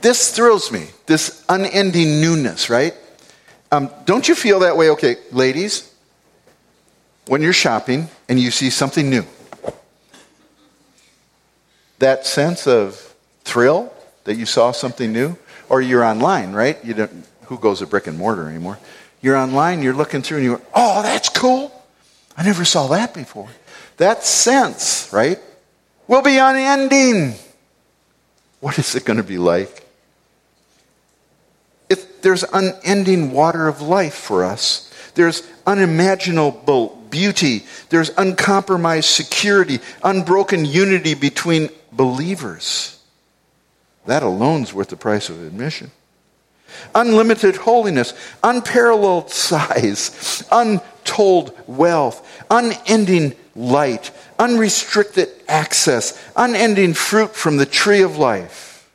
this 0.01 0.35
thrills 0.35 0.71
me, 0.71 0.87
this 1.05 1.43
unending 1.47 2.19
newness, 2.19 2.69
right? 2.69 2.93
Um, 3.71 3.89
don't 4.05 4.27
you 4.27 4.35
feel 4.35 4.59
that 4.59 4.75
way? 4.75 4.89
Okay, 4.91 5.15
ladies, 5.31 5.93
when 7.27 7.41
you're 7.41 7.53
shopping 7.53 8.09
and 8.27 8.39
you 8.39 8.51
see 8.51 8.69
something 8.69 9.09
new, 9.09 9.25
that 11.99 12.25
sense 12.25 12.67
of 12.67 13.15
thrill 13.43 13.93
that 14.23 14.35
you 14.35 14.45
saw 14.45 14.71
something 14.71 15.13
new, 15.13 15.37
or 15.71 15.81
you're 15.81 16.03
online, 16.03 16.51
right? 16.51 16.77
You 16.83 16.93
don't, 16.93 17.25
who 17.45 17.57
goes 17.57 17.79
to 17.79 17.87
brick 17.87 18.05
and 18.05 18.17
mortar 18.17 18.49
anymore? 18.49 18.77
You're 19.21 19.37
online, 19.37 19.81
you're 19.81 19.93
looking 19.93 20.21
through, 20.21 20.39
and 20.39 20.45
you're, 20.45 20.61
oh, 20.75 21.01
that's 21.01 21.29
cool. 21.29 21.71
I 22.35 22.43
never 22.43 22.65
saw 22.65 22.87
that 22.87 23.13
before. 23.13 23.47
That 23.95 24.25
sense, 24.25 25.09
right, 25.13 25.39
will 26.07 26.23
be 26.23 26.37
unending. 26.37 27.35
What 28.59 28.77
is 28.79 28.95
it 28.95 29.05
going 29.05 29.15
to 29.15 29.23
be 29.23 29.37
like? 29.37 29.87
If 31.89 32.21
there's 32.21 32.43
unending 32.43 33.31
water 33.31 33.69
of 33.69 33.81
life 33.81 34.15
for 34.15 34.43
us, 34.43 34.93
there's 35.15 35.41
unimaginable 35.65 37.01
beauty, 37.09 37.63
there's 37.87 38.09
uncompromised 38.17 39.09
security, 39.09 39.79
unbroken 40.03 40.65
unity 40.65 41.13
between 41.13 41.69
believers. 41.93 43.00
That 44.11 44.23
alone's 44.23 44.73
worth 44.73 44.89
the 44.89 44.97
price 44.97 45.29
of 45.29 45.41
admission 45.41 45.89
unlimited 46.93 47.55
holiness, 47.55 48.13
unparalleled 48.43 49.29
size, 49.29 50.45
untold 50.51 51.57
wealth, 51.65 52.43
unending 52.51 53.35
light, 53.55 54.11
unrestricted 54.37 55.29
access, 55.47 56.21
unending 56.35 56.93
fruit 56.93 57.33
from 57.33 57.55
the 57.55 57.65
tree 57.65 58.01
of 58.01 58.17
life, 58.17 58.89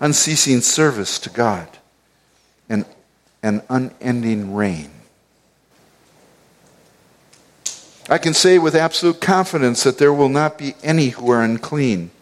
unceasing 0.00 0.62
service 0.62 1.18
to 1.18 1.28
God, 1.28 1.68
and 2.70 2.86
an 3.42 3.60
unending 3.68 4.54
reign. 4.54 4.92
I 8.08 8.16
can 8.16 8.32
say 8.32 8.58
with 8.58 8.74
absolute 8.74 9.20
confidence 9.20 9.82
that 9.82 9.98
there 9.98 10.12
will 10.14 10.30
not 10.30 10.56
be 10.56 10.74
any 10.82 11.08
who 11.10 11.30
are 11.30 11.42
unclean, 11.42 12.12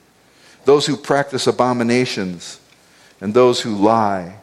those 0.71 0.87
who 0.87 0.97
practice 0.97 1.49
abominations, 1.49 2.61
and 3.21 3.35
those 3.35 3.61
who 3.61 3.75
lie 3.75 4.37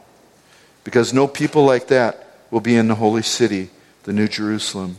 because 0.84 1.14
no 1.14 1.26
people 1.26 1.64
like 1.64 1.88
that 1.88 2.28
will 2.52 2.60
be 2.60 2.76
in 2.76 2.90
the 2.90 2.96
holy 2.96 3.22
city, 3.22 3.70
the 4.04 4.12
New 4.12 4.28
Jerusalem. 4.28 4.98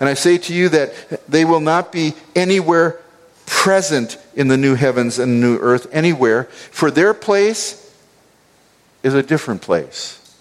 And 0.00 0.08
I 0.08 0.14
say 0.14 0.38
to 0.38 0.54
you 0.54 0.70
that 0.70 1.30
they 1.30 1.44
will 1.44 1.60
not 1.60 1.92
be 1.92 2.14
anywhere 2.34 2.98
present 3.44 4.16
in 4.34 4.48
the 4.48 4.56
new 4.56 4.74
heavens 4.74 5.18
and 5.18 5.38
new 5.38 5.58
earth, 5.58 5.86
anywhere, 5.92 6.44
for 6.44 6.90
their 6.90 7.12
place 7.12 7.94
is 9.02 9.12
a 9.12 9.22
different 9.22 9.60
place. 9.60 10.34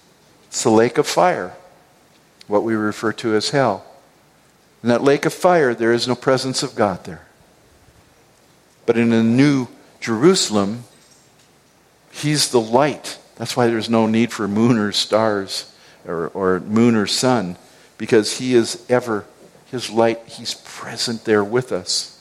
It's 0.47 0.63
the 0.63 0.69
lake 0.69 0.97
of 0.97 1.05
fire, 1.05 1.53
what 2.47 2.63
we 2.63 2.75
refer 2.75 3.11
to 3.11 3.35
as 3.35 3.49
hell. 3.49 3.83
In 4.83 4.87
that 4.87 5.03
lake 5.03 5.25
of 5.25 5.33
fire, 5.33 5.73
there 5.73 5.91
is 5.91 6.07
no 6.07 6.15
presence 6.15 6.63
of 6.63 6.75
God 6.75 7.03
there. 7.03 7.25
But 8.85 8.95
in 8.95 9.09
the 9.09 9.21
new 9.21 9.67
Jerusalem, 9.99 10.83
He's 12.11 12.49
the 12.49 12.61
light 12.61 13.19
that's 13.37 13.55
why 13.55 13.67
there's 13.67 13.89
no 13.89 14.07
need 14.07 14.31
for 14.33 14.47
moon 14.47 14.77
or 14.77 14.91
stars 14.91 15.71
or, 16.05 16.29
or 16.29 16.59
moon 16.59 16.95
or 16.95 17.05
sun, 17.05 17.55
because 17.97 18.39
He 18.39 18.53
is 18.53 18.85
ever, 18.89 19.25
His 19.69 19.89
light, 19.89 20.19
He's 20.25 20.55
present 20.55 21.23
there 21.25 21.43
with 21.43 21.71
us. 21.71 22.13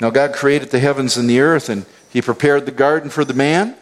Now, 0.00 0.10
God 0.10 0.34
created 0.34 0.70
the 0.70 0.80
heavens 0.80 1.16
and 1.16 1.28
the 1.28 1.40
earth, 1.40 1.68
and 1.70 1.86
He 2.10 2.20
prepared 2.20 2.66
the 2.66 2.72
garden 2.72 3.08
for 3.08 3.24
the 3.24 3.34
man, 3.34 3.76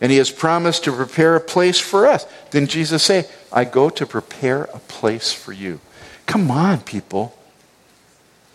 and 0.00 0.12
He 0.12 0.18
has 0.18 0.30
promised 0.30 0.84
to 0.84 0.92
prepare 0.92 1.36
a 1.36 1.40
place 1.40 1.78
for 1.78 2.06
us. 2.06 2.26
Then 2.50 2.66
Jesus 2.66 3.02
say, 3.02 3.26
I 3.50 3.64
go 3.64 3.88
to 3.88 4.04
prepare 4.04 4.64
a 4.64 4.78
place 4.80 5.32
for 5.32 5.52
you. 5.52 5.80
Come 6.26 6.50
on, 6.50 6.80
people. 6.80 7.37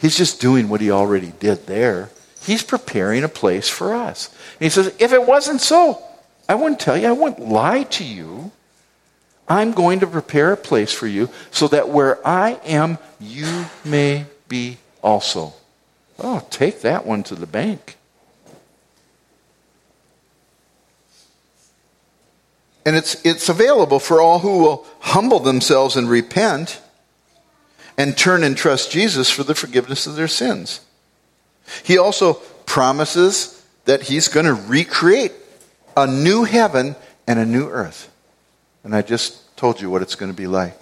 He's 0.03 0.17
just 0.17 0.41
doing 0.41 0.67
what 0.67 0.81
He 0.81 0.91
already 0.91 1.31
did 1.39 1.65
there. 1.65 2.09
He's 2.41 2.61
preparing 2.61 3.23
a 3.23 3.29
place 3.29 3.69
for 3.69 3.93
us. 3.93 4.27
And 4.59 4.65
he 4.65 4.69
says, 4.69 4.93
if 4.99 5.13
it 5.13 5.25
wasn't 5.25 5.61
so, 5.61 6.03
I 6.49 6.55
wouldn't 6.55 6.81
tell 6.81 6.97
you, 6.97 7.07
I 7.07 7.13
wouldn't 7.13 7.39
lie 7.39 7.83
to 7.83 8.03
you. 8.03 8.51
I'm 9.47 9.71
going 9.71 10.01
to 10.01 10.07
prepare 10.07 10.51
a 10.51 10.57
place 10.57 10.91
for 10.91 11.07
you 11.07 11.29
so 11.51 11.69
that 11.69 11.87
where 11.87 12.25
I 12.27 12.59
am, 12.65 12.97
you 13.21 13.67
may 13.85 14.25
be 14.49 14.77
also. 15.01 15.53
Oh, 16.19 16.45
take 16.49 16.81
that 16.81 17.05
one 17.05 17.23
to 17.23 17.35
the 17.35 17.47
bank. 17.47 17.95
And 22.85 22.97
it's, 22.97 23.25
it's 23.25 23.47
available 23.47 23.99
for 23.99 24.19
all 24.19 24.39
who 24.39 24.59
will 24.59 24.85
humble 24.99 25.39
themselves 25.39 25.95
and 25.95 26.09
repent 26.09 26.81
and 27.97 28.17
turn 28.17 28.43
and 28.43 28.57
trust 28.57 28.91
Jesus 28.91 29.29
for 29.29 29.43
the 29.43 29.55
forgiveness 29.55 30.07
of 30.07 30.15
their 30.15 30.27
sins. 30.27 30.81
He 31.83 31.97
also 31.97 32.33
promises 32.65 33.63
that 33.85 34.03
he's 34.03 34.27
going 34.27 34.45
to 34.45 34.53
recreate 34.53 35.33
a 35.95 36.07
new 36.07 36.43
heaven 36.43 36.95
and 37.27 37.39
a 37.39 37.45
new 37.45 37.67
earth. 37.69 38.11
And 38.83 38.95
I 38.95 39.01
just 39.01 39.55
told 39.55 39.79
you 39.81 39.89
what 39.89 40.01
it's 40.01 40.15
going 40.15 40.31
to 40.31 40.37
be 40.37 40.47
like. 40.47 40.77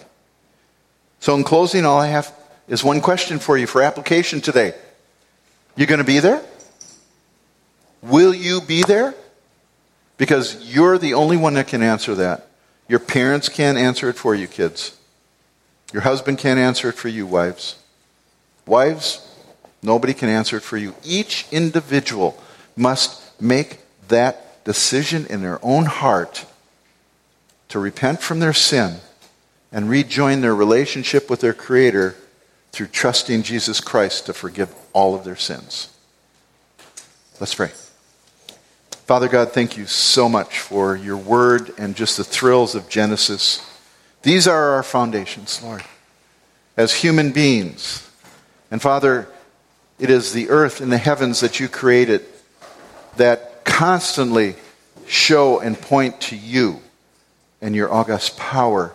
So, 1.20 1.34
in 1.36 1.44
closing, 1.44 1.84
all 1.84 2.00
I 2.00 2.08
have 2.08 2.34
is 2.66 2.82
one 2.82 3.00
question 3.00 3.38
for 3.38 3.56
you 3.56 3.66
for 3.66 3.82
application 3.82 4.40
today. 4.40 4.74
You 5.76 5.86
going 5.86 5.98
to 5.98 6.04
be 6.04 6.18
there? 6.18 6.42
Will 8.02 8.34
you 8.34 8.60
be 8.60 8.82
there? 8.82 9.14
Because 10.16 10.74
you're 10.74 10.98
the 10.98 11.14
only 11.14 11.36
one 11.36 11.54
that 11.54 11.68
can 11.68 11.82
answer 11.82 12.14
that. 12.16 12.48
Your 12.88 12.98
parents 12.98 13.48
can't 13.48 13.78
answer 13.78 14.08
it 14.08 14.16
for 14.16 14.34
you, 14.34 14.46
kids. 14.46 14.96
Your 15.92 16.02
husband 16.02 16.38
can't 16.38 16.58
answer 16.58 16.88
it 16.88 16.94
for 16.94 17.08
you, 17.08 17.26
wives. 17.26 17.76
Wives, 18.66 19.32
Nobody 19.82 20.14
can 20.14 20.28
answer 20.28 20.56
it 20.56 20.62
for 20.62 20.76
you. 20.76 20.94
Each 21.04 21.46
individual 21.50 22.40
must 22.76 23.20
make 23.40 23.80
that 24.08 24.64
decision 24.64 25.26
in 25.26 25.42
their 25.42 25.58
own 25.62 25.86
heart 25.86 26.46
to 27.68 27.80
repent 27.80 28.22
from 28.22 28.38
their 28.38 28.52
sin 28.52 28.98
and 29.72 29.90
rejoin 29.90 30.40
their 30.40 30.54
relationship 30.54 31.28
with 31.28 31.40
their 31.40 31.54
Creator 31.54 32.14
through 32.70 32.86
trusting 32.86 33.42
Jesus 33.42 33.80
Christ 33.80 34.26
to 34.26 34.32
forgive 34.32 34.72
all 34.92 35.14
of 35.14 35.24
their 35.24 35.36
sins. 35.36 35.88
Let's 37.40 37.54
pray. 37.54 37.72
Father 39.06 39.28
God, 39.28 39.52
thank 39.52 39.76
you 39.76 39.86
so 39.86 40.28
much 40.28 40.60
for 40.60 40.94
your 40.94 41.16
word 41.16 41.74
and 41.76 41.96
just 41.96 42.16
the 42.16 42.24
thrills 42.24 42.74
of 42.74 42.88
Genesis, 42.88 43.66
These 44.22 44.46
are 44.46 44.74
our 44.74 44.82
foundations, 44.82 45.62
Lord, 45.62 45.82
as 46.76 46.94
human 46.94 47.32
beings. 47.32 48.08
And 48.70 48.80
Father, 48.80 49.28
it 49.98 50.10
is 50.10 50.32
the 50.32 50.48
earth 50.50 50.80
and 50.80 50.90
the 50.90 50.98
heavens 50.98 51.40
that 51.40 51.60
you 51.60 51.68
created 51.68 52.24
that 53.16 53.64
constantly 53.64 54.54
show 55.06 55.60
and 55.60 55.78
point 55.78 56.20
to 56.22 56.36
you 56.36 56.80
and 57.60 57.74
your 57.74 57.92
august 57.92 58.36
power. 58.38 58.92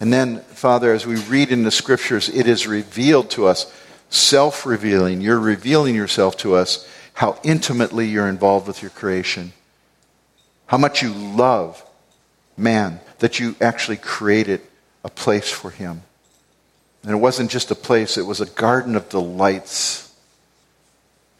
And 0.00 0.12
then, 0.12 0.40
Father, 0.40 0.92
as 0.92 1.06
we 1.06 1.16
read 1.16 1.50
in 1.50 1.62
the 1.62 1.70
scriptures, 1.70 2.28
it 2.28 2.46
is 2.46 2.66
revealed 2.66 3.30
to 3.30 3.46
us, 3.46 3.72
self 4.08 4.66
revealing. 4.66 5.20
You're 5.20 5.38
revealing 5.38 5.94
yourself 5.94 6.36
to 6.38 6.54
us, 6.54 6.88
how 7.14 7.38
intimately 7.42 8.08
you're 8.08 8.28
involved 8.28 8.66
with 8.66 8.82
your 8.82 8.90
creation, 8.90 9.52
how 10.66 10.78
much 10.78 11.02
you 11.02 11.12
love 11.12 11.84
man, 12.60 13.00
that 13.20 13.38
you 13.38 13.54
actually 13.60 13.96
created 13.96 14.60
a 15.04 15.08
place 15.08 15.50
for 15.50 15.70
him. 15.70 16.02
And 17.02 17.12
it 17.12 17.16
wasn't 17.16 17.50
just 17.50 17.70
a 17.70 17.74
place, 17.74 18.18
it 18.18 18.26
was 18.26 18.40
a 18.40 18.46
garden 18.46 18.96
of 18.96 19.08
delights. 19.08 20.14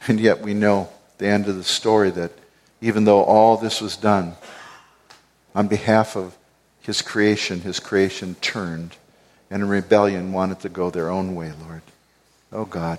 And 0.07 0.19
yet 0.19 0.41
we 0.41 0.55
know 0.55 0.89
the 1.19 1.27
end 1.27 1.49
of 1.49 1.57
the 1.57 1.65
story 1.65 2.11
that 2.13 2.33
even 2.81 3.05
though 3.05 3.23
all 3.23 3.59
this 3.59 3.81
was 3.81 3.97
done 3.97 4.35
on 5.55 5.69
behalf 5.69 6.17
of 6.17 6.37
his 6.81 7.03
creation, 7.03 7.61
his 7.61 7.81
creation 7.81 8.37
turned 8.37 8.97
and 9.51 9.63
in 9.63 9.69
rebellion 9.69 10.33
wanted 10.33 10.61
to 10.61 10.69
go 10.69 10.91
their 10.91 11.11
own 11.11 11.35
way, 11.35 11.53
Lord. 11.67 11.83
Oh 12.53 12.65
God, 12.65 12.99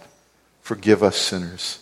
forgive 0.62 1.02
us 1.02 1.16
sinners. 1.16 1.80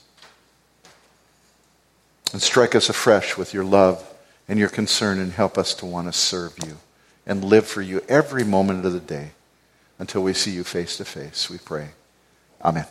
And 2.32 2.42
strike 2.42 2.76
us 2.76 2.90
afresh 2.90 3.36
with 3.38 3.54
your 3.54 3.64
love 3.66 4.06
and 4.48 4.60
your 4.60 4.70
concern 4.70 5.20
and 5.20 5.34
help 5.34 5.58
us 5.58 5.74
to 5.76 5.86
want 5.86 6.08
to 6.08 6.14
serve 6.14 6.54
you 6.66 6.78
and 7.30 7.46
live 7.46 7.68
for 7.68 7.84
you 7.84 8.02
every 8.10 8.44
moment 8.44 8.84
of 8.86 8.92
the 8.92 9.00
day 9.00 9.30
until 10.00 10.24
we 10.24 10.34
see 10.34 10.50
you 10.50 10.64
face 10.64 10.98
to 10.98 11.06
face, 11.06 11.48
we 11.48 11.60
pray. 11.60 11.90
Amen. 12.62 12.90